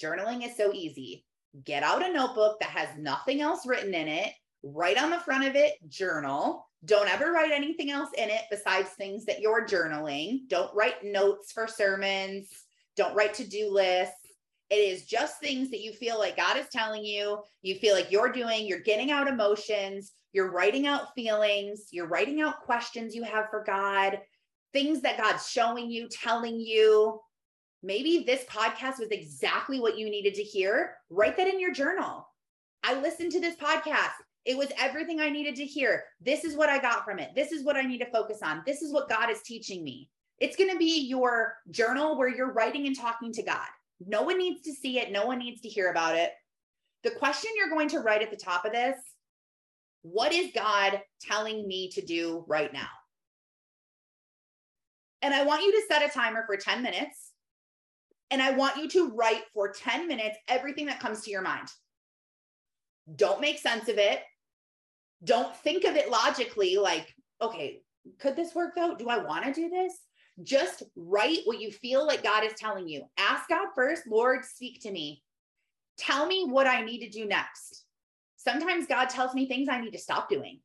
Journaling 0.00 0.46
is 0.46 0.56
so 0.56 0.72
easy. 0.72 1.24
Get 1.64 1.82
out 1.82 2.08
a 2.08 2.12
notebook 2.12 2.60
that 2.60 2.70
has 2.70 2.88
nothing 2.98 3.40
else 3.40 3.66
written 3.66 3.94
in 3.94 4.08
it, 4.08 4.32
write 4.62 5.02
on 5.02 5.10
the 5.10 5.20
front 5.20 5.44
of 5.44 5.54
it, 5.54 5.74
journal. 5.88 6.66
Don't 6.84 7.08
ever 7.08 7.32
write 7.32 7.50
anything 7.50 7.90
else 7.90 8.10
in 8.16 8.28
it 8.30 8.42
besides 8.50 8.90
things 8.90 9.24
that 9.24 9.40
you're 9.40 9.66
journaling. 9.66 10.48
Don't 10.48 10.74
write 10.74 11.02
notes 11.02 11.50
for 11.52 11.66
sermons. 11.66 12.48
Don't 12.96 13.14
write 13.14 13.34
to 13.34 13.46
do 13.46 13.70
lists. 13.70 14.14
It 14.70 14.76
is 14.76 15.06
just 15.06 15.40
things 15.40 15.70
that 15.70 15.80
you 15.80 15.92
feel 15.92 16.18
like 16.18 16.36
God 16.36 16.58
is 16.58 16.68
telling 16.70 17.04
you, 17.04 17.42
you 17.62 17.76
feel 17.76 17.94
like 17.94 18.12
you're 18.12 18.30
doing, 18.30 18.66
you're 18.66 18.80
getting 18.80 19.10
out 19.10 19.26
emotions, 19.26 20.12
you're 20.32 20.50
writing 20.50 20.86
out 20.86 21.14
feelings, 21.14 21.86
you're 21.90 22.06
writing 22.06 22.42
out 22.42 22.60
questions 22.60 23.14
you 23.14 23.22
have 23.22 23.46
for 23.50 23.64
God, 23.64 24.20
things 24.74 25.00
that 25.00 25.16
God's 25.16 25.48
showing 25.48 25.90
you, 25.90 26.08
telling 26.08 26.60
you. 26.60 27.18
Maybe 27.82 28.24
this 28.24 28.44
podcast 28.44 28.98
was 28.98 29.10
exactly 29.10 29.80
what 29.80 29.96
you 29.96 30.10
needed 30.10 30.34
to 30.34 30.42
hear. 30.42 30.94
Write 31.10 31.36
that 31.36 31.48
in 31.48 31.60
your 31.60 31.72
journal. 31.72 32.28
I 32.82 33.00
listened 33.00 33.32
to 33.32 33.40
this 33.40 33.56
podcast. 33.56 34.12
It 34.44 34.56
was 34.56 34.68
everything 34.78 35.20
I 35.20 35.28
needed 35.28 35.56
to 35.56 35.64
hear. 35.64 36.04
This 36.20 36.44
is 36.44 36.56
what 36.56 36.70
I 36.70 36.78
got 36.78 37.04
from 37.04 37.18
it. 37.18 37.30
This 37.34 37.52
is 37.52 37.64
what 37.64 37.76
I 37.76 37.82
need 37.82 37.98
to 37.98 38.10
focus 38.10 38.38
on. 38.42 38.62
This 38.66 38.82
is 38.82 38.92
what 38.92 39.08
God 39.08 39.30
is 39.30 39.42
teaching 39.42 39.84
me. 39.84 40.08
It's 40.38 40.56
going 40.56 40.70
to 40.70 40.78
be 40.78 41.06
your 41.06 41.54
journal 41.70 42.16
where 42.16 42.28
you're 42.28 42.52
writing 42.52 42.86
and 42.86 42.98
talking 42.98 43.32
to 43.32 43.42
God. 43.42 43.66
No 44.06 44.22
one 44.22 44.38
needs 44.38 44.62
to 44.62 44.72
see 44.72 44.98
it, 44.98 45.10
no 45.10 45.26
one 45.26 45.38
needs 45.38 45.60
to 45.62 45.68
hear 45.68 45.90
about 45.90 46.16
it. 46.16 46.30
The 47.02 47.10
question 47.10 47.50
you're 47.56 47.70
going 47.70 47.88
to 47.90 48.00
write 48.00 48.22
at 48.22 48.30
the 48.30 48.36
top 48.36 48.64
of 48.64 48.72
this 48.72 48.96
what 50.02 50.32
is 50.32 50.52
God 50.54 51.00
telling 51.20 51.66
me 51.66 51.90
to 51.90 52.00
do 52.00 52.44
right 52.46 52.72
now? 52.72 52.88
And 55.22 55.34
I 55.34 55.44
want 55.44 55.64
you 55.64 55.72
to 55.72 55.82
set 55.88 56.08
a 56.08 56.12
timer 56.12 56.44
for 56.46 56.56
10 56.56 56.82
minutes. 56.82 57.27
And 58.30 58.42
I 58.42 58.50
want 58.50 58.76
you 58.76 58.88
to 58.90 59.10
write 59.10 59.42
for 59.54 59.72
10 59.72 60.06
minutes 60.06 60.38
everything 60.48 60.86
that 60.86 61.00
comes 61.00 61.22
to 61.22 61.30
your 61.30 61.42
mind. 61.42 61.68
Don't 63.16 63.40
make 63.40 63.58
sense 63.58 63.88
of 63.88 63.98
it. 63.98 64.20
Don't 65.24 65.54
think 65.56 65.84
of 65.84 65.96
it 65.96 66.10
logically 66.10 66.76
like, 66.76 67.14
okay, 67.40 67.80
could 68.18 68.36
this 68.36 68.54
work 68.54 68.74
though? 68.76 68.94
Do 68.94 69.08
I 69.08 69.18
want 69.18 69.44
to 69.44 69.52
do 69.52 69.68
this? 69.68 69.94
Just 70.42 70.84
write 70.94 71.40
what 71.44 71.60
you 71.60 71.72
feel 71.72 72.06
like 72.06 72.22
God 72.22 72.44
is 72.44 72.52
telling 72.54 72.86
you. 72.86 73.02
Ask 73.18 73.48
God 73.48 73.68
first, 73.74 74.06
Lord, 74.06 74.44
speak 74.44 74.82
to 74.82 74.90
me. 74.90 75.22
Tell 75.96 76.26
me 76.26 76.44
what 76.44 76.66
I 76.66 76.84
need 76.84 77.00
to 77.00 77.08
do 77.08 77.26
next. 77.26 77.84
Sometimes 78.36 78.86
God 78.86 79.08
tells 79.08 79.34
me 79.34 79.48
things 79.48 79.68
I 79.68 79.80
need 79.80 79.92
to 79.92 79.98
stop 79.98 80.28
doing. 80.28 80.60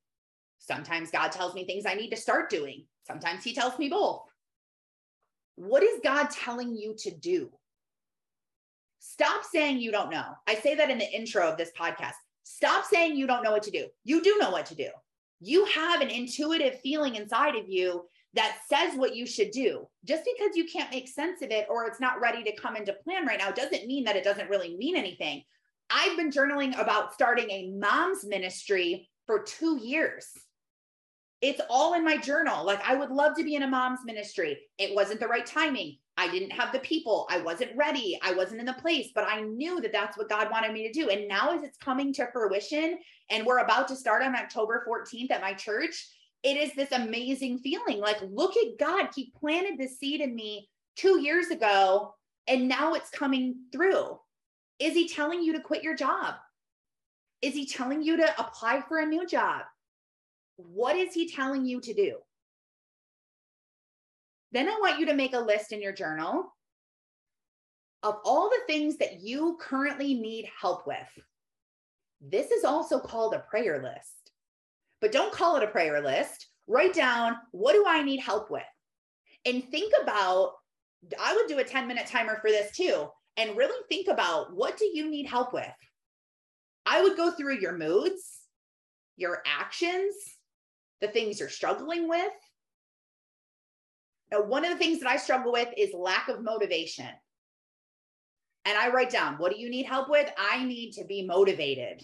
Sometimes 0.60 1.10
God 1.10 1.32
tells 1.32 1.56
me 1.56 1.66
things 1.66 1.86
I 1.86 1.96
need 1.96 2.12
to 2.12 2.18
start 2.18 2.50
doing. 2.50 2.86
Sometimes 3.08 3.44
He 3.44 3.54
tells 3.54 3.80
me 3.80 3.90
both. 3.90 4.22
What 5.56 5.84
is 5.84 6.00
God 6.04 6.30
telling 6.30 6.76
you 6.76 6.96
to 7.00 7.12
do? 7.12 7.52
Stop 9.00 9.44
saying 9.44 9.80
you 9.80 9.92
don't 9.92 10.10
know. 10.10 10.26
I 10.48 10.56
say 10.56 10.76
that 10.76 10.90
in 10.90 10.98
the 10.98 11.12
intro 11.12 11.48
of 11.48 11.58
this 11.58 11.72
podcast. 11.78 12.14
Stop 12.44 12.86
saying 12.86 13.16
you 13.16 13.28
don't 13.28 13.44
know 13.44 13.52
what 13.52 13.64
to 13.64 13.72
do. 13.72 13.88
You 14.04 14.22
do 14.22 14.38
know 14.40 14.50
what 14.50 14.66
to 14.68 14.76
do. 14.76 14.90
You 15.40 15.66
have 15.66 16.02
an 16.02 16.10
intuitive 16.10 16.80
feeling 16.82 17.16
inside 17.16 17.56
of 17.56 17.68
you 17.68 18.06
that 18.34 18.58
says 18.68 18.96
what 18.96 19.16
you 19.16 19.26
should 19.26 19.52
do. 19.52 19.88
Just 20.06 20.24
because 20.26 20.56
you 20.56 20.66
can't 20.66 20.92
make 20.92 21.08
sense 21.08 21.42
of 21.42 21.52
it 21.52 21.68
or 21.70 21.86
it's 21.86 22.00
not 22.00 22.22
ready 22.22 22.44
to 22.44 22.56
come 22.56 22.76
into 22.76 22.94
plan 22.94 23.26
right 23.26 23.40
now 23.40 23.52
doesn't 23.52 23.88
mean 23.88 24.06
that 24.06 24.16
it 24.16 24.24
doesn't 24.24 24.50
really 24.50 24.76
mean 24.78 24.96
anything. 24.96 25.44
I've 25.90 26.18
been 26.18 26.32
journaling 26.32 26.80
about 26.82 27.14
starting 27.14 27.50
a 27.52 27.72
mom's 27.72 28.26
ministry 28.26 29.10
for 29.28 29.44
two 29.44 29.78
years. 29.78 30.28
It's 31.44 31.60
all 31.70 31.94
in 31.94 32.06
my 32.06 32.16
journal. 32.16 32.66
Like, 32.66 32.82
I 32.88 32.96
would 32.96 33.10
love 33.12 33.36
to 33.36 33.44
be 33.44 33.56
in 33.56 33.64
a 33.64 33.68
mom's 33.68 34.00
ministry. 34.06 34.58
It 34.78 34.96
wasn't 34.96 35.20
the 35.20 35.28
right 35.28 35.46
timing. 35.46 35.98
I 36.16 36.32
didn't 36.32 36.52
have 36.52 36.72
the 36.72 36.80
people. 36.80 37.28
I 37.30 37.42
wasn't 37.42 37.76
ready. 37.76 38.18
I 38.24 38.32
wasn't 38.34 38.62
in 38.62 38.66
the 38.66 38.72
place, 38.72 39.10
but 39.14 39.28
I 39.28 39.42
knew 39.42 39.82
that 39.82 39.92
that's 39.92 40.18
what 40.18 40.30
God 40.30 40.50
wanted 40.50 40.72
me 40.72 40.88
to 40.88 40.94
do. 40.94 41.10
And 41.10 41.28
now, 41.28 41.54
as 41.54 41.62
it's 41.62 41.78
coming 41.78 42.14
to 42.14 42.30
fruition, 42.32 42.98
and 43.30 43.46
we're 43.46 43.58
about 43.58 43.90
to 43.90 43.96
start 43.98 44.24
on 44.24 44.38
October 44.38 44.86
14th 44.88 45.32
at 45.32 45.42
my 45.42 45.54
church, 45.54 46.08
it 46.44 46.56
is 46.56 46.74
this 46.76 46.94
amazing 46.94 47.58
feeling. 47.58 48.00
Like, 48.00 48.22
look 48.22 48.56
at 48.56 48.80
God. 48.80 49.10
He 49.14 49.34
planted 49.38 49.78
this 49.78 50.00
seed 50.00 50.22
in 50.22 50.34
me 50.34 50.70
two 50.96 51.20
years 51.20 51.48
ago, 51.48 52.16
and 52.48 52.70
now 52.70 52.94
it's 52.94 53.10
coming 53.10 53.66
through. 53.74 54.18
Is 54.80 54.94
He 54.94 55.10
telling 55.10 55.44
you 55.44 55.52
to 55.52 55.60
quit 55.60 55.84
your 55.84 55.98
job? 55.98 56.36
Is 57.42 57.54
He 57.54 57.68
telling 57.68 58.02
you 58.02 58.16
to 58.16 58.40
apply 58.40 58.82
for 58.88 59.00
a 59.00 59.06
new 59.06 59.28
job? 59.28 59.64
What 60.58 60.96
is 60.96 61.14
He 61.14 61.30
telling 61.30 61.66
you 61.66 61.82
to 61.82 61.94
do? 61.94 62.18
Then 64.52 64.70
I 64.70 64.78
want 64.80 65.00
you 65.00 65.08
to 65.08 65.16
make 65.16 65.34
a 65.34 65.40
list 65.40 65.72
in 65.72 65.82
your 65.82 65.94
journal 65.94 66.54
of 68.04 68.18
all 68.24 68.50
the 68.50 68.62
things 68.68 68.98
that 68.98 69.22
you 69.22 69.58
currently 69.60 70.14
need 70.14 70.48
help 70.62 70.86
with. 70.86 70.98
This 72.22 72.52
is 72.52 72.64
also 72.64 73.00
called 73.00 73.34
a 73.34 73.40
prayer 73.40 73.82
list. 73.82 74.32
But 75.02 75.12
don't 75.12 75.34
call 75.34 75.56
it 75.56 75.64
a 75.64 75.68
prayer 75.68 76.02
list. 76.02 76.48
Write 76.68 76.94
down 76.94 77.36
what 77.52 77.74
do 77.74 77.86
I 77.88 78.04
need 78.04 78.20
help 78.20 78.52
with? 78.52 78.64
And 79.46 79.70
think 79.70 79.94
about, 80.02 80.52
I 81.20 81.36
would 81.36 81.48
do 81.48 81.60
a 81.60 81.64
10 81.64 81.88
minute 81.88 82.08
timer 82.08 82.38
for 82.40 82.50
this 82.50 82.76
too, 82.76 83.08
and 83.38 83.58
really 83.58 83.78
think 83.90 84.08
about 84.08 84.56
what 84.56 84.78
do 84.78 84.86
you 84.86 85.10
need 85.10 85.26
help 85.26 85.54
with? 85.54 85.66
I 86.86 87.02
would 87.02 87.18
go 87.18 87.32
through 87.32 87.60
your 87.60 87.78
moods, 87.78 88.42
your 89.18 89.42
actions, 89.46 90.14
the 91.04 91.10
things 91.10 91.40
you're 91.40 91.50
struggling 91.50 92.10
with, 92.10 92.32
now, 94.34 94.42
one 94.42 94.66
of 94.66 94.72
the 94.72 94.78
things 94.78 95.00
that 95.00 95.10
I 95.10 95.18
struggle 95.18 95.52
with 95.52 95.70
is 95.78 95.94
lack 95.94 96.28
of 96.28 96.42
motivation. 96.42 97.08
And 98.66 98.78
I 98.78 98.90
write 98.90 99.12
down, 99.12 99.36
what 99.36 99.54
do 99.54 99.60
you 99.60 99.70
need 99.70 99.86
help 99.86 100.10
with? 100.10 100.28
I 100.38 100.66
need 100.66 100.94
to 100.94 101.06
be 101.06 101.24
motivated. 101.24 102.04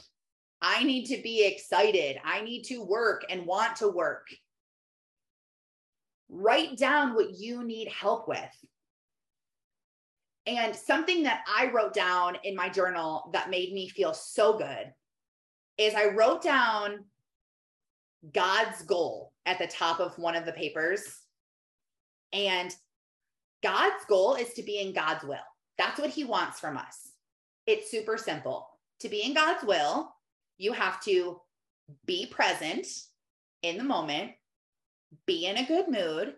I 0.61 0.83
need 0.83 1.05
to 1.05 1.21
be 1.23 1.45
excited. 1.45 2.17
I 2.23 2.41
need 2.41 2.63
to 2.65 2.83
work 2.83 3.25
and 3.29 3.47
want 3.47 3.77
to 3.77 3.87
work. 3.87 4.27
Write 6.29 6.77
down 6.77 7.15
what 7.15 7.31
you 7.39 7.63
need 7.63 7.87
help 7.87 8.27
with. 8.27 8.39
And 10.45 10.75
something 10.75 11.23
that 11.23 11.41
I 11.47 11.71
wrote 11.71 11.93
down 11.93 12.37
in 12.43 12.55
my 12.55 12.69
journal 12.69 13.29
that 13.33 13.49
made 13.49 13.73
me 13.73 13.89
feel 13.89 14.13
so 14.13 14.57
good 14.57 14.93
is 15.77 15.95
I 15.95 16.09
wrote 16.09 16.43
down 16.43 17.05
God's 18.33 18.81
goal 18.83 19.33
at 19.45 19.59
the 19.59 19.67
top 19.67 19.99
of 19.99 20.17
one 20.17 20.35
of 20.35 20.45
the 20.45 20.51
papers 20.51 21.03
and 22.33 22.73
God's 23.63 24.05
goal 24.07 24.35
is 24.35 24.53
to 24.53 24.63
be 24.63 24.79
in 24.79 24.93
God's 24.93 25.23
will. 25.23 25.37
That's 25.77 25.99
what 25.99 26.09
he 26.09 26.23
wants 26.23 26.59
from 26.59 26.77
us. 26.77 27.11
It's 27.65 27.91
super 27.91 28.17
simple. 28.17 28.67
To 29.01 29.09
be 29.09 29.21
in 29.21 29.33
God's 29.33 29.63
will, 29.63 30.13
you 30.57 30.73
have 30.73 31.01
to 31.03 31.39
be 32.05 32.25
present 32.25 32.85
in 33.63 33.77
the 33.77 33.83
moment, 33.83 34.31
be 35.25 35.45
in 35.45 35.57
a 35.57 35.65
good 35.65 35.87
mood, 35.87 36.33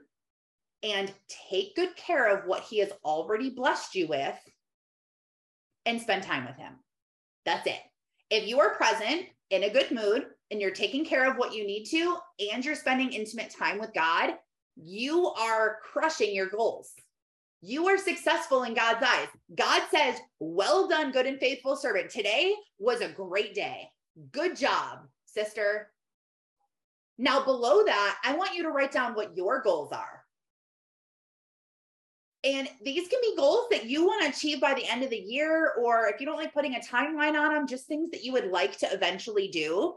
and 0.84 1.12
take 1.50 1.76
good 1.76 1.96
care 1.96 2.36
of 2.36 2.46
what 2.46 2.64
he 2.64 2.80
has 2.80 2.92
already 3.04 3.50
blessed 3.50 3.96
you 3.96 4.08
with 4.08 4.38
and 5.86 6.02
spend 6.02 6.24
time 6.24 6.46
with 6.46 6.56
him. 6.56 6.74
That's 7.46 7.68
it. 7.68 7.80
If 8.30 8.48
you 8.48 8.60
are 8.60 8.76
present 8.76 9.26
in 9.50 9.64
a 9.64 9.70
good 9.70 9.92
mood 9.92 10.26
and 10.52 10.62
you're 10.62 10.72
taking 10.72 11.06
care 11.06 11.30
of 11.30 11.38
what 11.38 11.54
you 11.56 11.66
need 11.66 11.86
to, 11.86 12.18
and 12.52 12.64
you're 12.64 12.76
spending 12.76 13.14
intimate 13.14 13.56
time 13.58 13.80
with 13.80 13.94
God, 13.94 14.36
you 14.76 15.28
are 15.28 15.78
crushing 15.82 16.36
your 16.36 16.48
goals. 16.48 16.92
You 17.62 17.88
are 17.88 17.98
successful 17.98 18.64
in 18.64 18.74
God's 18.74 19.04
eyes. 19.04 19.28
God 19.56 19.84
says, 19.90 20.20
Well 20.40 20.88
done, 20.88 21.12
good 21.12 21.26
and 21.26 21.40
faithful 21.40 21.76
servant. 21.76 22.10
Today 22.10 22.54
was 22.80 23.02
a 23.02 23.10
great 23.10 23.56
day. 23.56 23.90
Good 24.32 24.58
job, 24.58 25.00
sister. 25.26 25.92
Now, 27.18 27.46
below 27.46 27.84
that, 27.86 28.18
I 28.24 28.36
want 28.36 28.56
you 28.56 28.64
to 28.64 28.70
write 28.70 28.92
down 28.92 29.14
what 29.14 29.38
your 29.38 29.62
goals 29.62 29.92
are. 29.92 30.24
And 32.44 32.68
these 32.84 33.08
can 33.08 33.20
be 33.22 33.36
goals 33.38 33.68
that 33.70 33.86
you 33.86 34.08
want 34.08 34.24
to 34.24 34.30
achieve 34.30 34.60
by 34.60 34.74
the 34.74 34.90
end 34.90 35.04
of 35.04 35.12
the 35.12 35.18
year, 35.18 35.74
or 35.80 36.08
if 36.08 36.20
you 36.20 36.26
don't 36.26 36.38
like 36.38 36.56
putting 36.56 36.74
a 36.74 36.80
timeline 36.80 37.40
on 37.40 37.54
them, 37.54 37.68
just 37.68 37.86
things 37.86 38.10
that 38.12 38.24
you 38.24 38.32
would 38.32 38.48
like 38.48 38.76
to 38.80 38.92
eventually 38.92 39.50
do. 39.50 39.96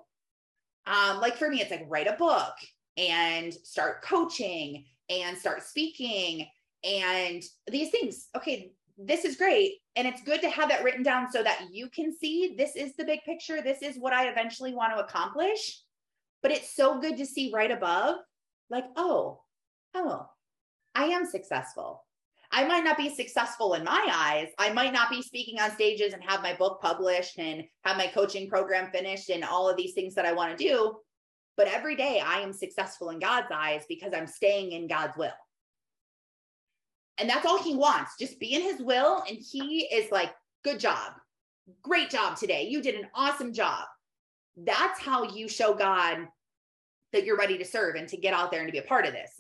Um, 0.87 1.21
like 1.21 1.37
for 1.37 1.49
me, 1.49 1.61
it's 1.61 1.71
like 1.71 1.87
write 1.89 2.07
a 2.07 2.17
book, 2.17 2.55
and 2.97 3.53
start 3.53 4.03
coaching 4.03 4.85
and 5.11 5.37
start 5.37 5.63
speaking 5.63 6.47
and 6.85 7.43
these 7.67 7.91
things. 7.91 8.29
Okay, 8.37 8.73
this 8.99 9.25
is 9.25 9.37
great. 9.37 9.75
And 9.97 10.07
it's 10.07 10.23
good 10.23 10.41
to 10.43 10.51
have 10.51 10.69
that 10.69 10.85
written 10.85 11.03
down 11.03 11.31
so 11.31 11.43
that 11.43 11.69
you 11.73 11.89
can 11.89 12.15
see 12.17 12.55
this 12.57 12.77
is 12.77 12.95
the 12.97 13.05
big 13.05 13.21
picture. 13.25 13.63
This 13.63 13.83
is 13.83 13.97
what 13.99 14.13
I 14.13 14.29
eventually 14.29 14.75
want 14.75 14.93
to 14.95 15.03
accomplish. 15.03 15.81
But 16.43 16.53
it's 16.53 16.75
so 16.75 17.01
good 17.01 17.17
to 17.17 17.27
see 17.27 17.51
right 17.55 17.71
above, 17.71 18.17
like, 18.69 18.85
oh, 18.97 19.41
oh, 19.95 20.29
I 20.95 21.07
am 21.07 21.25
successful. 21.25 22.04
I 22.57 22.65
might 22.65 22.85
not 22.85 22.97
be 22.97 23.13
successful 23.13 23.75
in 23.75 23.83
my 23.83 24.09
eyes. 24.13 24.49
I 24.59 24.73
might 24.73 24.93
not 24.93 25.11
be 25.11 25.23
speaking 25.23 25.59
on 25.61 25.73
stages 25.73 26.13
and 26.13 26.23
have 26.23 26.41
my 26.41 26.55
book 26.55 26.81
published 26.81 27.37
and 27.41 27.65
have 27.83 27.97
my 27.97 28.07
coaching 28.07 28.49
program 28.49 28.93
finished 28.93 29.29
and 29.29 29.43
all 29.43 29.69
of 29.69 29.77
these 29.77 29.93
things 29.93 30.15
that 30.15 30.25
I 30.25 30.33
want 30.33 30.57
to 30.57 30.65
do. 30.65 30.95
But 31.57 31.67
every 31.67 31.97
day 31.97 32.23
I 32.25 32.39
am 32.39 32.53
successful 32.53 33.11
in 33.11 33.19
God's 33.19 33.49
eyes 33.53 33.83
because 33.89 34.13
I'm 34.15 34.29
staying 34.29 34.71
in 34.71 34.87
God's 34.87 35.17
will. 35.17 35.33
And 37.19 37.29
that's 37.29 37.45
all 37.45 37.61
he 37.61 37.75
wants. 37.75 38.13
Just 38.21 38.39
be 38.39 38.55
in 38.55 38.63
his 38.63 38.81
will. 38.81 39.25
And 39.29 39.37
he 39.37 39.89
is 39.93 40.13
like, 40.13 40.33
good 40.63 40.79
job. 40.79 41.15
Great 41.83 42.09
job 42.09 42.37
today. 42.37 42.69
You 42.69 42.81
did 42.81 42.95
an 42.95 43.09
awesome 43.17 43.53
job. 43.53 43.85
That's 44.57 45.01
how 45.01 45.25
you 45.25 45.49
show 45.49 45.75
God 45.75 46.29
that 47.13 47.25
you're 47.25 47.37
ready 47.37 47.59
to 47.59 47.65
serve 47.65 47.97
and 47.97 48.09
to 48.11 48.17
get 48.17 48.33
out 48.33 48.53
there 48.53 48.61
and 48.61 48.69
to 48.69 48.73
be 48.73 48.79
a 48.79 48.83
part 48.83 49.07
of 49.07 49.13
this. 49.13 49.31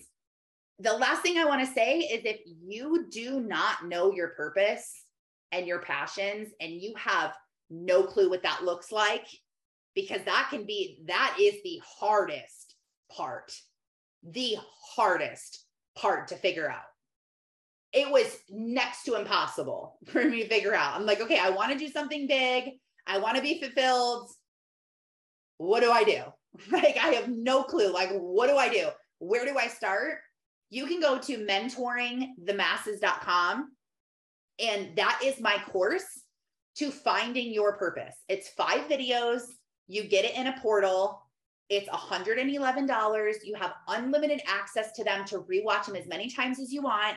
The 0.80 0.92
last 0.92 1.22
thing 1.22 1.38
I 1.38 1.44
want 1.44 1.66
to 1.66 1.72
say 1.72 1.98
is 2.00 2.24
if 2.24 2.40
you 2.44 3.06
do 3.10 3.40
not 3.40 3.86
know 3.86 4.12
your 4.12 4.28
purpose 4.28 5.04
and 5.52 5.66
your 5.66 5.80
passions 5.80 6.48
and 6.60 6.72
you 6.72 6.94
have 6.96 7.32
no 7.70 8.02
clue 8.02 8.28
what 8.28 8.42
that 8.42 8.64
looks 8.64 8.90
like, 8.90 9.26
because 9.94 10.20
that 10.24 10.48
can 10.50 10.66
be 10.66 10.98
that 11.06 11.36
is 11.40 11.54
the 11.62 11.80
hardest 11.84 12.74
part 13.16 13.52
the 14.24 14.56
hardest 14.96 15.64
part 15.96 16.28
to 16.28 16.36
figure 16.36 16.70
out. 16.70 16.82
It 17.92 18.10
was 18.10 18.38
next 18.50 19.04
to 19.04 19.14
impossible 19.14 19.98
for 20.06 20.24
me 20.24 20.42
to 20.42 20.48
figure 20.48 20.74
out. 20.74 20.96
I'm 20.96 21.06
like 21.06 21.20
okay 21.20 21.38
i 21.38 21.50
want 21.50 21.72
to 21.72 21.78
do 21.78 21.88
something 21.88 22.26
big. 22.26 22.70
I 23.06 23.18
want 23.18 23.36
to 23.36 23.42
be 23.42 23.60
fulfilled. 23.60 24.30
What 25.58 25.80
do 25.80 25.90
i 25.90 26.04
do? 26.04 26.22
Like 26.70 26.96
i 26.96 27.08
have 27.08 27.28
no 27.28 27.64
clue. 27.64 27.92
Like 27.92 28.10
what 28.12 28.48
do 28.48 28.56
i 28.56 28.68
do? 28.68 28.88
Where 29.18 29.44
do 29.44 29.56
i 29.58 29.66
start 29.66 30.18
you 30.74 30.86
can 30.86 31.00
go 31.00 31.18
to 31.18 31.46
mentoringthemasses.com 31.46 33.70
and 34.60 34.96
that 34.96 35.20
is 35.22 35.38
my 35.40 35.56
course 35.70 36.22
to 36.76 36.90
finding 36.90 37.52
your 37.52 37.76
purpose 37.76 38.14
it's 38.28 38.48
five 38.50 38.88
videos 38.88 39.42
you 39.86 40.04
get 40.04 40.24
it 40.24 40.34
in 40.34 40.46
a 40.46 40.58
portal 40.60 41.20
It's 41.70 41.88
$111. 41.88 43.34
You 43.44 43.54
have 43.56 43.72
unlimited 43.88 44.42
access 44.46 44.92
to 44.92 45.04
them 45.04 45.24
to 45.26 45.40
rewatch 45.40 45.86
them 45.86 45.96
as 45.96 46.06
many 46.06 46.30
times 46.30 46.60
as 46.60 46.72
you 46.72 46.82
want. 46.82 47.16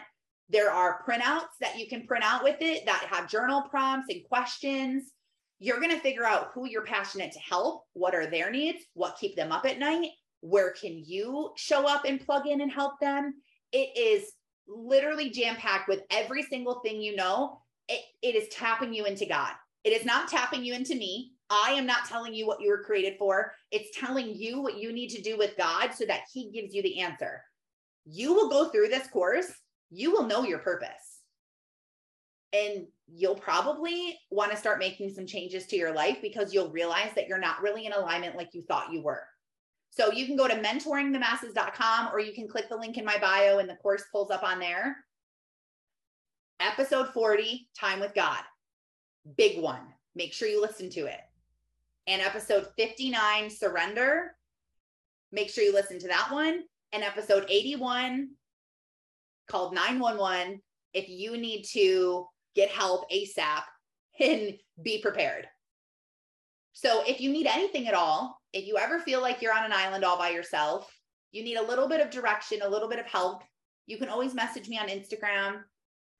There 0.49 0.71
are 0.71 1.03
printouts 1.07 1.57
that 1.59 1.77
you 1.77 1.87
can 1.87 2.07
print 2.07 2.23
out 2.23 2.43
with 2.43 2.57
it 2.61 2.85
that 2.85 3.07
have 3.09 3.29
journal 3.29 3.63
prompts 3.69 4.07
and 4.09 4.23
questions. 4.23 5.11
You're 5.59 5.81
going 5.81 5.91
to 5.91 5.99
figure 5.99 6.23
out 6.23 6.51
who 6.53 6.67
you're 6.67 6.85
passionate 6.85 7.33
to 7.33 7.39
help, 7.39 7.83
what 7.93 8.15
are 8.15 8.27
their 8.27 8.49
needs, 8.49 8.85
what 8.93 9.17
keep 9.19 9.35
them 9.35 9.51
up 9.51 9.65
at 9.65 9.79
night, 9.79 10.11
where 10.41 10.71
can 10.71 11.03
you 11.05 11.51
show 11.57 11.85
up 11.85 12.05
and 12.05 12.25
plug 12.25 12.47
in 12.47 12.61
and 12.61 12.71
help 12.71 12.93
them. 13.01 13.33
It 13.71 13.97
is 13.97 14.31
literally 14.67 15.29
jam 15.29 15.55
packed 15.55 15.87
with 15.87 16.01
every 16.11 16.43
single 16.43 16.79
thing 16.79 17.01
you 17.01 17.15
know. 17.15 17.61
It, 17.87 18.01
it 18.21 18.35
is 18.35 18.49
tapping 18.49 18.93
you 18.93 19.05
into 19.05 19.25
God. 19.25 19.53
It 19.83 19.91
is 19.91 20.05
not 20.05 20.27
tapping 20.27 20.63
you 20.65 20.73
into 20.73 20.95
me. 20.95 21.31
I 21.49 21.71
am 21.71 21.85
not 21.85 22.05
telling 22.05 22.33
you 22.33 22.45
what 22.45 22.59
you 22.59 22.69
were 22.69 22.83
created 22.83 23.15
for. 23.17 23.53
It's 23.71 23.97
telling 23.97 24.35
you 24.35 24.61
what 24.61 24.77
you 24.77 24.91
need 24.91 25.09
to 25.09 25.21
do 25.21 25.37
with 25.37 25.55
God 25.57 25.91
so 25.93 26.05
that 26.05 26.23
He 26.33 26.51
gives 26.51 26.73
you 26.73 26.81
the 26.83 26.99
answer. 26.99 27.41
You 28.05 28.33
will 28.33 28.49
go 28.49 28.69
through 28.69 28.89
this 28.89 29.07
course, 29.07 29.51
you 29.89 30.11
will 30.11 30.23
know 30.23 30.43
your 30.43 30.59
purpose. 30.59 31.21
And 32.53 32.87
you'll 33.07 33.35
probably 33.35 34.17
want 34.29 34.51
to 34.51 34.57
start 34.57 34.79
making 34.79 35.13
some 35.13 35.25
changes 35.25 35.65
to 35.67 35.75
your 35.75 35.93
life 35.93 36.17
because 36.21 36.53
you'll 36.53 36.71
realize 36.71 37.11
that 37.15 37.27
you're 37.27 37.37
not 37.37 37.61
really 37.61 37.85
in 37.85 37.93
alignment 37.93 38.35
like 38.35 38.53
you 38.53 38.63
thought 38.67 38.91
you 38.91 39.01
were. 39.01 39.23
So 39.97 40.11
you 40.11 40.27
can 40.27 40.35
go 40.35 40.47
to 40.47 40.53
mentoringthemasses.com 40.53 42.09
or 42.13 42.19
you 42.19 42.31
can 42.31 42.47
click 42.47 42.69
the 42.69 42.77
link 42.77 42.99
in 42.99 43.05
my 43.05 43.17
bio 43.17 43.57
and 43.57 43.67
the 43.67 43.77
course 43.77 44.03
pulls 44.11 44.29
up 44.29 44.43
on 44.43 44.59
there. 44.59 44.95
Episode 46.59 47.07
40, 47.15 47.67
Time 47.79 47.99
with 47.99 48.13
God. 48.13 48.37
Big 49.37 49.59
one. 49.59 49.81
Make 50.15 50.33
sure 50.33 50.47
you 50.47 50.61
listen 50.61 50.91
to 50.91 51.07
it. 51.07 51.19
And 52.05 52.21
episode 52.21 52.67
59, 52.77 53.49
Surrender. 53.49 54.35
Make 55.31 55.49
sure 55.49 55.63
you 55.63 55.73
listen 55.73 55.97
to 55.99 56.07
that 56.09 56.29
one. 56.31 56.61
And 56.93 57.03
episode 57.03 57.45
81, 57.49 58.29
called 59.49 59.73
911, 59.73 60.61
if 60.93 61.09
you 61.09 61.37
need 61.37 61.63
to 61.73 62.27
get 62.55 62.69
help 62.69 63.09
ASAP 63.09 63.63
and 64.19 64.53
be 64.83 64.99
prepared. 65.01 65.47
So 66.73 67.01
if 67.07 67.19
you 67.19 67.31
need 67.31 67.47
anything 67.47 67.87
at 67.87 67.95
all, 67.95 68.39
if 68.53 68.65
you 68.65 68.77
ever 68.77 68.99
feel 68.99 69.21
like 69.21 69.41
you're 69.41 69.57
on 69.57 69.65
an 69.65 69.73
island 69.73 70.03
all 70.03 70.17
by 70.17 70.29
yourself, 70.29 70.91
you 71.31 71.43
need 71.43 71.57
a 71.57 71.65
little 71.67 71.87
bit 71.87 72.01
of 72.01 72.09
direction, 72.09 72.61
a 72.61 72.69
little 72.69 72.89
bit 72.89 72.99
of 72.99 73.05
help, 73.05 73.43
you 73.87 73.97
can 73.97 74.09
always 74.09 74.33
message 74.33 74.67
me 74.67 74.77
on 74.77 74.89
Instagram. 74.89 75.61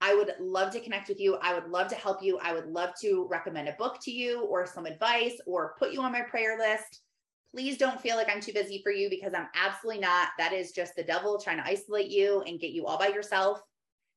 I 0.00 0.14
would 0.14 0.32
love 0.40 0.72
to 0.72 0.80
connect 0.80 1.08
with 1.08 1.20
you. 1.20 1.36
I 1.42 1.54
would 1.54 1.68
love 1.68 1.88
to 1.88 1.94
help 1.96 2.22
you. 2.22 2.38
I 2.38 2.54
would 2.54 2.66
love 2.66 2.90
to 3.02 3.26
recommend 3.30 3.68
a 3.68 3.72
book 3.72 3.98
to 4.02 4.10
you 4.10 4.42
or 4.44 4.66
some 4.66 4.86
advice 4.86 5.34
or 5.46 5.74
put 5.78 5.92
you 5.92 6.00
on 6.00 6.12
my 6.12 6.22
prayer 6.22 6.58
list. 6.58 7.02
Please 7.54 7.76
don't 7.76 8.00
feel 8.00 8.16
like 8.16 8.28
I'm 8.30 8.40
too 8.40 8.52
busy 8.52 8.80
for 8.82 8.92
you 8.92 9.10
because 9.10 9.34
I'm 9.34 9.48
absolutely 9.54 10.00
not. 10.00 10.28
That 10.38 10.52
is 10.52 10.72
just 10.72 10.94
the 10.96 11.02
devil 11.02 11.38
trying 11.38 11.56
to 11.58 11.66
isolate 11.66 12.10
you 12.10 12.42
and 12.46 12.60
get 12.60 12.70
you 12.70 12.86
all 12.86 12.98
by 12.98 13.08
yourself. 13.08 13.60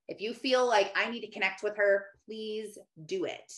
If 0.08 0.22
you 0.22 0.34
feel 0.34 0.66
like 0.68 0.92
I 0.96 1.10
need 1.10 1.22
to 1.22 1.32
connect 1.32 1.64
with 1.64 1.76
her, 1.78 2.06
please 2.26 2.78
do 3.06 3.26
it. 3.26 3.52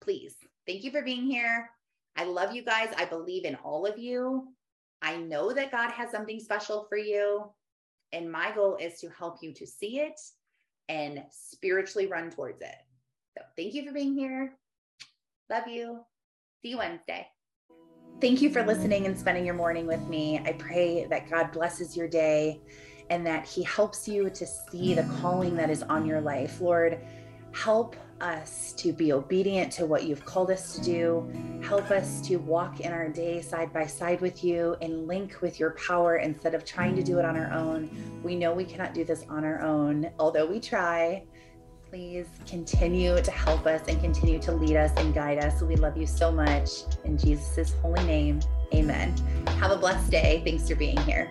Please. 0.00 0.34
Thank 0.66 0.82
you 0.82 0.90
for 0.90 1.02
being 1.02 1.24
here. 1.24 1.70
I 2.16 2.24
love 2.24 2.54
you 2.54 2.62
guys. 2.62 2.88
I 2.96 3.04
believe 3.04 3.44
in 3.44 3.56
all 3.56 3.86
of 3.86 3.98
you. 3.98 4.48
I 5.02 5.16
know 5.16 5.52
that 5.52 5.70
God 5.70 5.90
has 5.90 6.10
something 6.10 6.40
special 6.40 6.86
for 6.88 6.96
you. 6.96 7.50
And 8.12 8.30
my 8.30 8.52
goal 8.52 8.76
is 8.80 9.00
to 9.00 9.08
help 9.08 9.38
you 9.42 9.52
to 9.54 9.66
see 9.66 10.00
it 10.00 10.18
and 10.88 11.22
spiritually 11.30 12.06
run 12.06 12.30
towards 12.30 12.62
it. 12.62 12.76
So 13.36 13.44
thank 13.56 13.74
you 13.74 13.84
for 13.84 13.92
being 13.92 14.14
here. 14.14 14.54
Love 15.50 15.68
you. 15.68 16.00
See 16.62 16.70
you 16.70 16.78
Wednesday. 16.78 17.26
Thank 18.20 18.40
you 18.40 18.50
for 18.50 18.64
listening 18.64 19.04
and 19.06 19.18
spending 19.18 19.44
your 19.44 19.54
morning 19.54 19.86
with 19.86 20.00
me. 20.08 20.40
I 20.44 20.52
pray 20.52 21.04
that 21.10 21.28
God 21.28 21.52
blesses 21.52 21.96
your 21.96 22.08
day 22.08 22.62
and 23.10 23.26
that 23.26 23.46
He 23.46 23.62
helps 23.62 24.08
you 24.08 24.30
to 24.30 24.46
see 24.46 24.94
the 24.94 25.02
calling 25.20 25.54
that 25.56 25.68
is 25.68 25.82
on 25.82 26.06
your 26.06 26.20
life. 26.20 26.60
Lord, 26.60 27.04
help 27.52 27.94
us 28.20 28.72
to 28.74 28.92
be 28.92 29.12
obedient 29.12 29.72
to 29.72 29.86
what 29.86 30.04
you've 30.04 30.24
called 30.24 30.50
us 30.50 30.74
to 30.74 30.82
do. 30.82 31.60
Help 31.62 31.90
us 31.90 32.20
to 32.22 32.36
walk 32.36 32.80
in 32.80 32.92
our 32.92 33.08
day 33.08 33.40
side 33.40 33.72
by 33.72 33.86
side 33.86 34.20
with 34.20 34.44
you 34.44 34.76
and 34.80 35.06
link 35.06 35.40
with 35.40 35.60
your 35.60 35.70
power 35.72 36.16
instead 36.16 36.54
of 36.54 36.64
trying 36.64 36.94
to 36.96 37.02
do 37.02 37.18
it 37.18 37.24
on 37.24 37.36
our 37.36 37.52
own. 37.52 37.90
We 38.22 38.36
know 38.36 38.52
we 38.52 38.64
cannot 38.64 38.94
do 38.94 39.04
this 39.04 39.24
on 39.28 39.44
our 39.44 39.60
own, 39.62 40.10
although 40.18 40.46
we 40.46 40.60
try. 40.60 41.24
Please 41.88 42.26
continue 42.46 43.20
to 43.22 43.30
help 43.30 43.66
us 43.66 43.82
and 43.88 44.00
continue 44.00 44.38
to 44.40 44.52
lead 44.52 44.76
us 44.76 44.90
and 44.96 45.14
guide 45.14 45.38
us. 45.38 45.62
We 45.62 45.76
love 45.76 45.96
you 45.96 46.06
so 46.06 46.32
much. 46.32 46.68
In 47.04 47.16
Jesus' 47.16 47.74
holy 47.80 48.04
name, 48.04 48.40
amen. 48.74 49.16
Have 49.60 49.70
a 49.70 49.76
blessed 49.76 50.10
day. 50.10 50.42
Thanks 50.44 50.68
for 50.68 50.74
being 50.74 50.98
here. 50.98 51.30